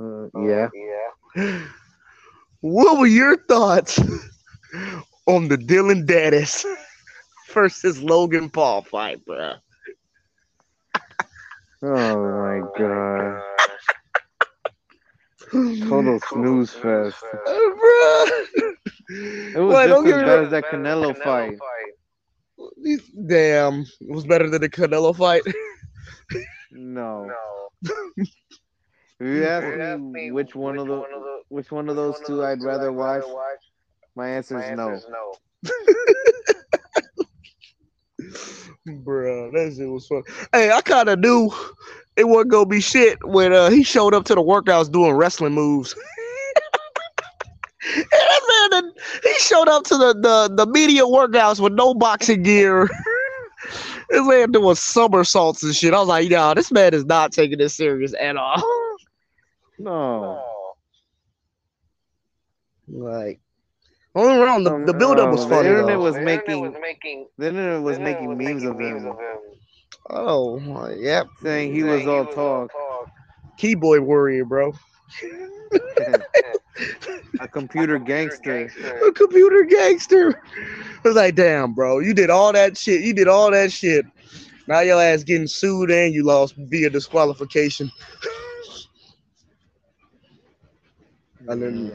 Uh, 0.00 0.28
yeah. 0.40 0.68
What 2.62 2.98
were 3.00 3.08
your 3.08 3.36
thoughts 3.48 3.98
on 5.26 5.48
the 5.48 5.56
Dillon 5.56 6.06
Danis 6.06 6.64
versus 7.52 8.00
Logan 8.00 8.50
Paul 8.50 8.82
fight, 8.82 9.24
bro? 9.24 9.54
Oh 11.82 12.60
my 12.60 12.60
god. 12.78 13.42
Total 15.88 16.20
snooze 16.20 16.70
fest. 16.70 17.16
bro. 17.44 18.26
It 19.08 19.58
was 19.58 19.74
Wait, 19.74 19.88
just 19.88 20.06
as 20.06 20.22
bad 20.22 20.44
as 20.44 20.50
that 20.50 20.64
Canelo 20.64 21.16
fight. 21.22 21.58
Damn, 23.26 23.84
it 24.00 24.14
was 24.14 24.26
better 24.26 24.48
than 24.48 24.60
the 24.60 24.68
Canelo 24.68 25.16
fight. 25.16 25.42
No. 26.74 27.30
If 27.84 27.90
you 29.20 29.44
ask 29.44 30.00
me 30.00 30.32
which 30.32 30.54
one 30.54 30.78
of 30.78 30.86
the 30.86 31.04
which 31.48 31.70
one 31.70 31.90
of 31.90 31.96
those 31.96 32.18
two 32.26 32.44
I'd 32.44 32.62
rather 32.62 32.92
watch, 32.92 33.24
my 34.16 34.28
answer 34.28 34.60
is 34.60 34.76
no. 34.76 34.98
Bro, 38.86 39.52
that 39.52 39.74
shit 39.76 39.88
was 39.88 40.06
fun. 40.06 40.22
Hey, 40.52 40.72
I 40.72 40.80
kind 40.80 41.08
of 41.08 41.18
knew 41.18 41.50
it 42.16 42.26
wasn't 42.26 42.50
gonna 42.50 42.66
be 42.66 42.80
shit 42.80 43.18
when 43.24 43.52
uh, 43.52 43.70
he 43.70 43.82
showed 43.82 44.14
up 44.14 44.24
to 44.24 44.34
the 44.34 44.42
workouts 44.42 44.90
doing 44.90 45.12
wrestling 45.12 45.52
moves. 45.52 45.94
And 47.94 48.04
that 48.10 48.40
man, 48.72 48.82
done- 48.84 48.92
he 49.22 49.32
showed 49.34 49.68
up 49.68 49.84
to 49.84 49.96
the, 49.96 50.14
the, 50.14 50.64
the 50.64 50.66
media 50.70 51.02
workouts 51.02 51.60
with 51.60 51.72
no 51.74 51.94
boxing 51.94 52.42
gear. 52.42 52.88
this 54.10 54.26
man 54.26 54.50
doing 54.52 54.74
somersaults 54.74 55.62
and 55.62 55.74
shit. 55.74 55.94
I 55.94 55.98
was 55.98 56.08
like, 56.08 56.28
yo, 56.28 56.54
this 56.54 56.70
man 56.72 56.94
is 56.94 57.04
not 57.04 57.32
taking 57.32 57.58
this 57.58 57.74
serious 57.74 58.14
at 58.20 58.36
all. 58.36 58.62
No. 59.78 60.42
like, 62.88 63.40
only 64.14 64.38
wrong, 64.38 64.62
the, 64.62 64.84
the 64.84 64.92
build 64.92 65.18
up 65.18 65.30
was 65.30 65.44
Oh, 65.44 65.48
funny. 65.48 65.62
The 65.68 65.68
internet 65.80 65.96
though. 65.96 66.00
was 66.02 66.14
making 66.16 67.26
the 67.38 67.48
internet 67.48 67.82
was 67.82 67.98
making 67.98 68.36
memes 68.36 68.62
of 68.64 68.78
him, 68.78 69.10
Oh, 70.10 70.60
my- 70.60 70.92
yep. 70.94 71.26
saying 71.42 71.74
he 71.74 71.82
was 71.82 72.06
all 72.06 72.26
talk. 72.26 72.70
Keyboard 73.56 74.02
warrior, 74.02 74.44
bro. 74.44 74.72
A 77.42 77.48
computer 77.48 77.98
gangster. 77.98 78.70
a 79.04 79.10
computer 79.10 79.64
gangster. 79.64 80.40
I 81.04 81.08
was 81.08 81.16
like, 81.16 81.34
damn, 81.34 81.74
bro, 81.74 81.98
you 81.98 82.14
did 82.14 82.30
all 82.30 82.52
that 82.52 82.78
shit. 82.78 83.02
You 83.02 83.12
did 83.12 83.26
all 83.26 83.50
that 83.50 83.72
shit. 83.72 84.06
Now 84.68 84.78
your 84.78 85.02
ass 85.02 85.24
getting 85.24 85.48
sued 85.48 85.90
and 85.90 86.14
you 86.14 86.22
lost 86.22 86.54
via 86.56 86.88
disqualification. 86.88 87.90
And 91.48 91.60
then, 91.60 91.92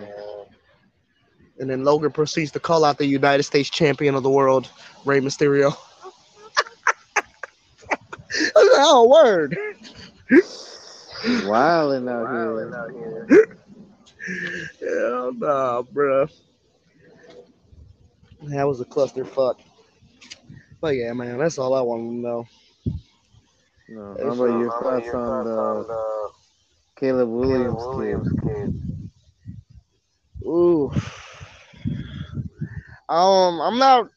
and 1.58 1.70
then 1.70 1.86
Logan 1.86 2.12
proceeds 2.12 2.52
to 2.52 2.60
call 2.60 2.84
out 2.84 2.98
the 2.98 3.06
United 3.06 3.44
States 3.44 3.70
champion 3.70 4.14
of 4.14 4.22
the 4.22 4.30
world, 4.30 4.70
Rey 5.06 5.22
Mysterio. 5.22 5.74
I 7.16 8.52
was 8.58 8.70
like, 8.74 8.86
oh, 8.86 9.08
word. 9.08 9.58
Wilding 11.48 12.10
out 12.10 12.30
here. 12.30 13.57
Hell 14.80 15.34
nah, 15.34 15.82
bro. 15.84 16.28
That 18.44 18.68
was 18.68 18.82
a 18.82 18.86
clusterfuck. 18.86 19.56
But 20.82 20.96
yeah, 20.96 21.14
man, 21.14 21.38
that's 21.38 21.58
all 21.58 21.74
I 21.74 21.82
want 21.82 22.04
to 22.04 22.16
know. 22.16 22.46
No. 23.90 24.18
How 24.20 24.34
about 24.34 24.46
your 24.58 24.70
thoughts 24.72 25.50
on 25.50 25.88
the 25.88 26.30
Caleb 27.00 27.30
Williams 27.30 28.32
kid? 28.44 29.10
Ooh. 30.44 30.92
Um, 33.10 33.62
I'm 33.62 33.78
not 33.78 34.10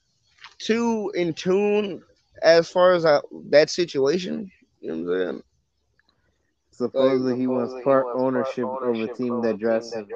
too 0.59 1.13
in 1.15 1.33
tune 1.33 2.03
as 2.43 2.69
far 2.69 2.93
as 2.93 3.05
uh, 3.05 3.21
that 3.51 3.71
situation. 3.71 4.51
You 4.81 4.89
know 4.89 5.11
what 5.11 5.13
I'm 5.13 5.27
saying? 5.27 5.43
Supposedly 6.81 7.37
he 7.37 7.47
wants 7.47 7.75
part 7.85 8.07
ownership 8.15 8.65
of 8.83 9.01
a 9.01 9.09
team 9.15 9.41
that 9.43 9.59
drafts 9.59 9.95
him. 9.95 10.07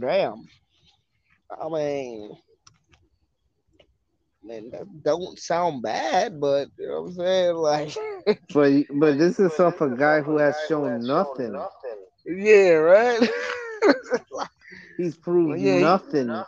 Damn. 0.00 0.44
I 1.50 1.68
mean, 1.68 2.36
man, 4.42 4.70
that 4.70 4.86
don't 5.02 5.38
sound 5.38 5.82
bad, 5.82 6.40
but 6.40 6.68
you 6.78 6.88
know 6.88 7.02
what 7.02 7.08
I'm 7.08 7.14
saying? 7.14 7.56
Like, 7.56 7.96
But 8.54 8.72
but 8.98 9.18
this 9.18 9.38
is 9.40 9.58
off 9.60 9.80
a 9.80 9.88
guy 9.88 10.20
who 10.20 10.38
has 10.38 10.56
shown 10.68 11.06
nothing. 11.06 11.54
yeah, 12.26 12.70
right. 12.72 13.28
He's 14.96 15.16
proved 15.16 15.60
Yeah, 15.60 15.76
he- 15.78 15.82
nothing 15.82 16.44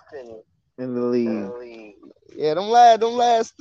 in 0.79 0.95
the 0.95 1.01
league. 1.03 1.95
yeah, 2.35 2.55
them 2.55 2.65
last, 2.69 3.01
them 3.01 3.13
last, 3.13 3.55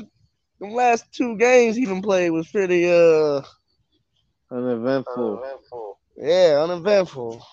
them 0.60 0.72
last 0.74 1.06
two 1.14 1.38
games 1.38 1.76
he 1.76 1.86
done 1.86 2.02
played 2.02 2.32
was 2.32 2.48
pretty, 2.50 2.90
uh, 2.90 3.42
Uneventful. 4.52 5.44
yeah, 6.18 6.60
uneventful. 6.64 7.46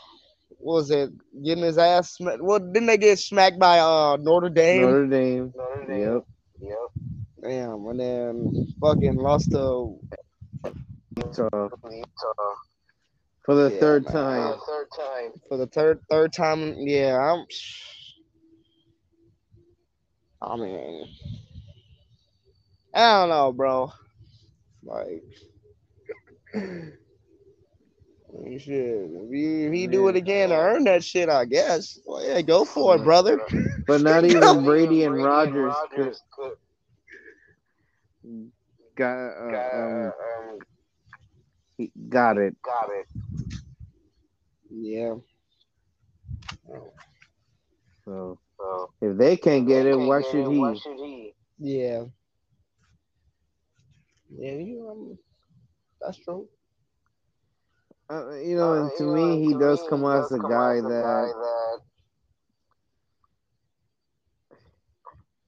What 0.59 0.74
was 0.74 0.90
it? 0.90 1.11
Getting 1.44 1.64
his 1.64 1.78
ass 1.78 2.14
smacked. 2.14 2.42
Well, 2.42 2.59
didn't 2.59 2.86
they 2.86 2.97
get 2.97 3.18
smacked 3.18 3.59
by 3.59 3.78
uh 3.78 4.16
Notre 4.20 4.49
Dame? 4.49 4.82
Notre 4.82 5.07
Dame. 5.07 5.53
Yep. 5.88 6.24
Yep. 6.61 6.78
Damn, 7.42 7.86
and 7.86 8.01
then 8.01 8.66
fucking 8.80 9.16
lost 9.16 9.51
to 9.53 9.99
Utah. 11.16 11.68
Utah. 11.90 12.55
For 13.44 13.55
the 13.55 13.70
Yeah, 13.74 13.80
third 13.80 14.05
man. 14.05 14.12
time. 14.12 14.59
Third 14.66 14.86
time. 14.97 15.32
for 15.49 15.57
the 15.59 15.66
third 15.66 16.01
third 16.11 16.32
time. 16.32 16.74
Yeah, 16.78 17.18
I'm. 17.18 17.47
I 20.42 20.57
mean, 20.57 21.07
I 22.94 23.20
don't 23.20 23.28
know, 23.28 23.53
bro. 23.53 23.92
Like, 24.82 25.22
shit. 28.59 29.11
If 29.12 29.30
he, 29.30 29.64
if 29.64 29.72
he 29.72 29.86
do 29.86 30.09
it 30.09 30.16
again 30.16 30.50
to 30.50 30.57
earn 30.57 30.84
that 30.84 31.04
shit, 31.04 31.28
I 31.28 31.44
guess. 31.44 31.98
Well, 32.07 32.24
yeah, 32.24 32.40
go 32.42 32.64
for 32.64 32.96
it, 32.96 33.04
brother. 33.04 33.40
But 33.86 34.00
not 34.02 34.24
even 34.24 34.64
Brady 34.64 35.04
and 35.04 35.22
Rodgers 35.22 35.72
could, 35.94 36.52
got 38.96 39.28
uh, 39.28 39.76
um, 39.76 40.07
um, 40.07 40.59
he 41.78 41.92
got 42.09 42.36
it. 42.36 42.57
got 42.62 42.88
it. 42.90 43.07
Yeah. 44.70 45.14
So 48.04 48.38
So 48.59 48.90
if 49.00 49.16
they 49.16 49.36
can't 49.36 49.66
get 49.66 49.86
it, 49.86 49.96
Can't 49.96 50.09
why 50.09 50.20
get 50.20 50.30
should 50.30 50.46
it, 50.46 50.50
he? 50.50 50.59
Why 50.59 50.74
should 50.74 50.98
he? 50.98 51.34
Yeah. 51.59 52.04
Yeah, 54.36 54.52
you. 54.52 54.88
Um, 54.90 55.18
that's 56.01 56.18
true. 56.18 56.49
Uh, 58.11 58.32
you 58.36 58.57
know, 58.57 58.74
and 58.74 58.90
Uh, 58.90 58.99
to 58.99 59.05
you 59.05 59.14
me, 59.14 59.20
know, 59.20 59.36
he 59.38 59.53
to 59.53 59.59
does 59.59 59.82
me, 59.82 59.88
come 59.88 60.03
he 60.03 60.05
out 60.05 60.20
does 60.20 60.30
as 60.30 60.32
a 60.32 60.38
guy 60.40 60.80
out 60.80 60.84
as 60.84 60.84
that 60.84 61.34
that 61.34 61.80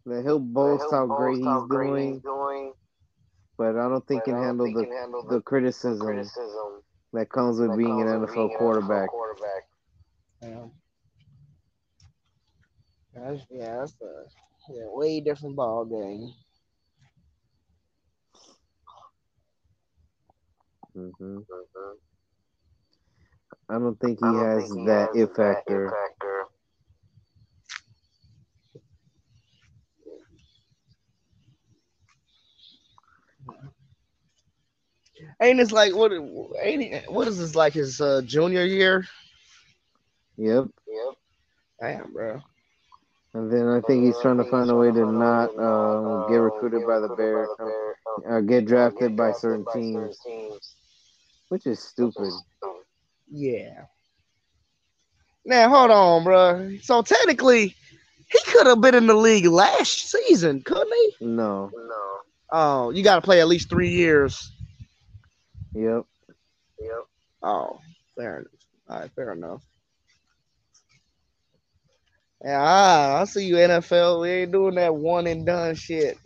that 0.06 0.22
he'll 0.24 0.38
boast 0.40 0.90
he'll 0.90 0.90
how 0.90 1.06
boast 1.06 1.40
great 1.40 1.44
how 1.44 1.62
he's 1.62 1.68
great 1.68 1.94
doing, 1.94 2.14
he's 2.14 2.20
doing, 2.22 2.72
but 3.56 3.76
I 3.76 3.88
don't 3.88 4.06
think 4.06 4.24
but 4.24 4.24
can 4.24 4.34
I 4.34 4.40
don't 4.40 4.44
handle 4.44 4.64
think 4.64 4.76
the 4.76 4.84
can 4.84 4.92
handle 4.92 5.22
the 5.28 5.40
criticism 5.40 5.98
criticism 5.98 6.82
that 7.12 7.30
comes 7.30 7.58
with 7.60 7.70
that 7.70 7.76
being 7.76 8.00
comes 8.00 8.12
an 8.12 8.26
NFL 8.26 8.34
being 8.34 8.50
an 8.52 8.58
quarterback. 8.58 9.08
quarterback. 9.08 9.64
Yeah. 10.42 10.66
That's, 13.14 13.42
yeah, 13.50 13.76
that's 13.80 13.96
a 14.02 14.24
yeah, 14.72 14.86
way 14.86 15.20
different 15.20 15.56
ball 15.56 15.84
game. 15.84 16.32
Hmm 20.98 21.38
Mhm. 21.50 21.96
I 23.68 23.78
don't 23.78 23.98
think 24.00 24.18
he 24.20 24.26
don't 24.26 24.34
has 24.34 24.64
think 24.68 24.74
he 24.74 24.84
that 24.86 25.08
has 25.08 25.08
it 25.16 25.36
factor. 25.36 25.90
factor. 25.90 26.44
Ain't 35.40 35.58
this 35.58 35.72
like 35.72 35.94
what? 35.94 36.12
Ain't 36.62 36.82
it, 36.82 37.04
what 37.12 37.28
is 37.28 37.38
this 37.38 37.54
like 37.54 37.74
his 37.74 38.00
uh, 38.00 38.22
junior 38.24 38.64
year? 38.64 39.04
Yep. 40.38 40.66
Yep. 40.86 41.14
Damn, 41.80 42.12
bro. 42.12 42.40
And 43.34 43.52
then 43.52 43.68
I 43.68 43.80
think 43.82 44.04
he's 44.04 44.16
Uh, 44.16 44.20
I 44.20 44.22
trying 44.22 44.38
to 44.38 44.44
think 44.44 44.50
find 44.50 44.70
a 44.70 44.76
way 44.76 44.90
to 44.92 45.04
find 45.04 45.16
a 45.16 45.22
way 45.22 45.46
not 45.46 45.54
not, 45.56 45.64
um, 45.64 46.24
get 46.28 46.36
uh, 46.36 46.40
recruited 46.40 46.80
get 46.80 46.86
by 46.86 46.98
the 47.00 47.08
recruited 47.08 47.16
Bears 47.16 47.48
by 47.48 47.54
the 47.58 47.64
Bears, 47.64 47.96
uh, 48.06 48.34
or 48.34 48.42
get 48.42 48.66
drafted 48.66 49.00
get 49.00 49.16
by 49.16 49.32
drafted 49.32 49.40
certain 49.40 49.64
by 49.66 49.72
teams, 49.74 50.18
teams. 50.24 50.74
Which 51.48 51.66
is 51.66 51.80
stupid. 51.80 52.32
Yeah. 53.30 53.84
Now 55.44 55.68
hold 55.68 55.90
on, 55.90 56.24
bro. 56.24 56.76
So 56.82 57.02
technically, 57.02 57.74
he 58.30 58.38
could 58.46 58.66
have 58.66 58.80
been 58.80 58.94
in 58.94 59.06
the 59.06 59.14
league 59.14 59.46
last 59.46 60.10
season, 60.10 60.62
couldn't 60.62 60.92
he? 60.92 61.26
No. 61.26 61.70
No. 61.74 62.18
Oh, 62.50 62.90
you 62.90 63.02
got 63.02 63.16
to 63.16 63.20
play 63.22 63.40
at 63.40 63.48
least 63.48 63.68
three 63.68 63.90
years. 63.90 64.52
Yep. 65.74 66.04
Yep. 66.80 67.04
Oh, 67.42 67.80
fair 68.16 68.38
enough. 68.38 68.52
All 68.88 69.00
right, 69.00 69.10
fair 69.14 69.32
enough. 69.32 69.62
Yeah, 72.44 72.60
ah, 72.60 73.20
I 73.20 73.24
see 73.24 73.46
you 73.46 73.56
NFL. 73.56 74.22
We 74.22 74.30
ain't 74.30 74.52
doing 74.52 74.76
that 74.76 74.94
one 74.94 75.26
and 75.26 75.44
done 75.44 75.74
shit. 75.74 76.18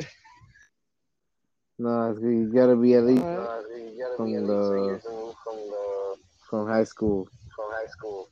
No, 1.82 2.10
it's- 2.10 2.22
you 2.22 2.52
gotta 2.52 2.76
be 2.76 2.94
at 2.94 3.04
least 3.04 3.22
Uh, 3.22 4.16
From 4.16 4.34
at 4.34 4.46
the- 4.46 4.54
least 4.54 4.68
three 4.70 4.84
years 4.84 5.04
removed 5.04 5.38
from 5.44 5.56
the 5.56 6.16
from 6.48 6.66
high 6.68 6.84
school. 6.84 7.28
from 7.56 7.70
high 7.72 7.86
school. 7.86 8.28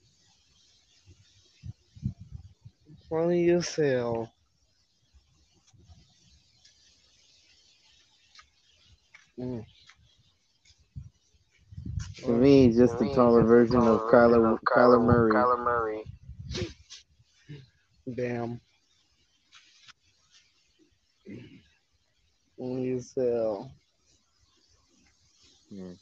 Funny 3.08 3.42
yourself. 3.44 4.28
Mm. 9.38 9.64
To 12.24 12.28
me, 12.32 12.72
just 12.72 12.98
To 12.98 13.10
a 13.10 13.14
taller 13.14 13.42
version 13.42 13.76
of 13.78 13.84
version 14.02 14.08
Kyler 14.10 14.58
Kyler 14.64 15.04
Murray. 15.04 15.32
Kyler 15.32 15.64
Murray. 15.64 16.04
Damn. 18.14 18.60
Funny 22.60 22.88
yourself. 22.88 23.68
Yeah. 25.70 25.94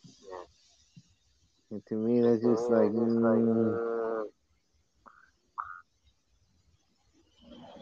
And 1.70 1.86
to 1.86 1.94
me, 1.96 2.22
that's 2.22 2.42
just 2.42 2.70
To 2.70 2.72
like, 2.72 2.90
it's 2.90 2.98
just 2.98 3.22
like, 3.22 3.44
mm, 3.44 3.80
mm, 3.84 4.24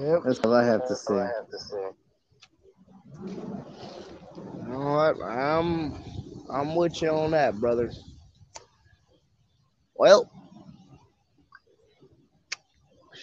Yep. 0.00 0.24
That's 0.24 0.40
all 0.40 0.54
I 0.54 0.64
have 0.64 0.86
to 0.88 0.88
That's 0.90 1.08
I 1.08 1.14
say. 1.14 1.14
have 1.36 1.50
to 1.50 1.58
say. 1.58 1.90
You 4.54 4.72
know 4.72 4.78
what? 4.94 5.22
I'm 5.22 5.94
I'm 6.50 6.74
with 6.76 7.02
you 7.02 7.10
on 7.10 7.32
that, 7.32 7.56
brother. 7.60 7.90
Well, 9.96 10.30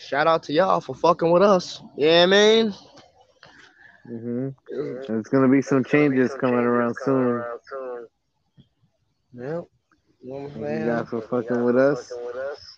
shout 0.09 0.27
out 0.27 0.43
to 0.43 0.53
y'all 0.53 0.81
for 0.81 0.95
fucking 0.95 1.31
with 1.31 1.43
us. 1.43 1.81
Yeah, 1.97 2.25
man. 2.25 2.73
hmm 4.05 4.49
There's 5.07 5.27
gonna 5.27 5.47
be 5.49 5.61
some 5.61 5.83
gonna 5.91 6.07
be 6.07 6.19
changes 6.19 6.33
some 6.33 6.41
coming 6.41 6.65
changes 6.65 6.65
around 6.65 6.95
coming 6.97 7.21
soon. 7.21 7.35
around 7.35 7.59
soon. 7.69 8.07
yep. 9.33 9.63
You 10.21 10.33
know 10.33 10.49
Thank 10.53 10.69
you 10.69 10.83
guys 10.85 11.09
for 11.09 11.21
fucking 11.21 11.63
guys 11.63 11.65
with 11.65 11.77
us. 11.77 12.11
fucking 12.11 12.25
with 12.25 12.35
us. 12.35 12.77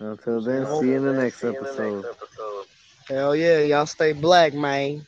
Until 0.00 0.42
then, 0.42 0.66
see 0.66 0.88
you 0.90 0.96
in 0.96 1.04
the 1.04 1.12
next 1.12 1.42
see 1.42 1.48
you 1.48 1.60
the 1.62 1.72
episode. 1.72 2.00
next 2.00 2.04
episode. 2.04 2.66
Hell 3.08 3.34
yeah, 3.36 3.60
y'all 3.60 3.86
stay 3.86 4.12
black, 4.12 4.54
man. 4.54 5.06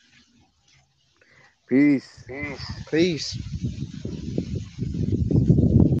Peace. 1.67 2.25
Peace. 2.27 2.83
Peace. 2.89 3.37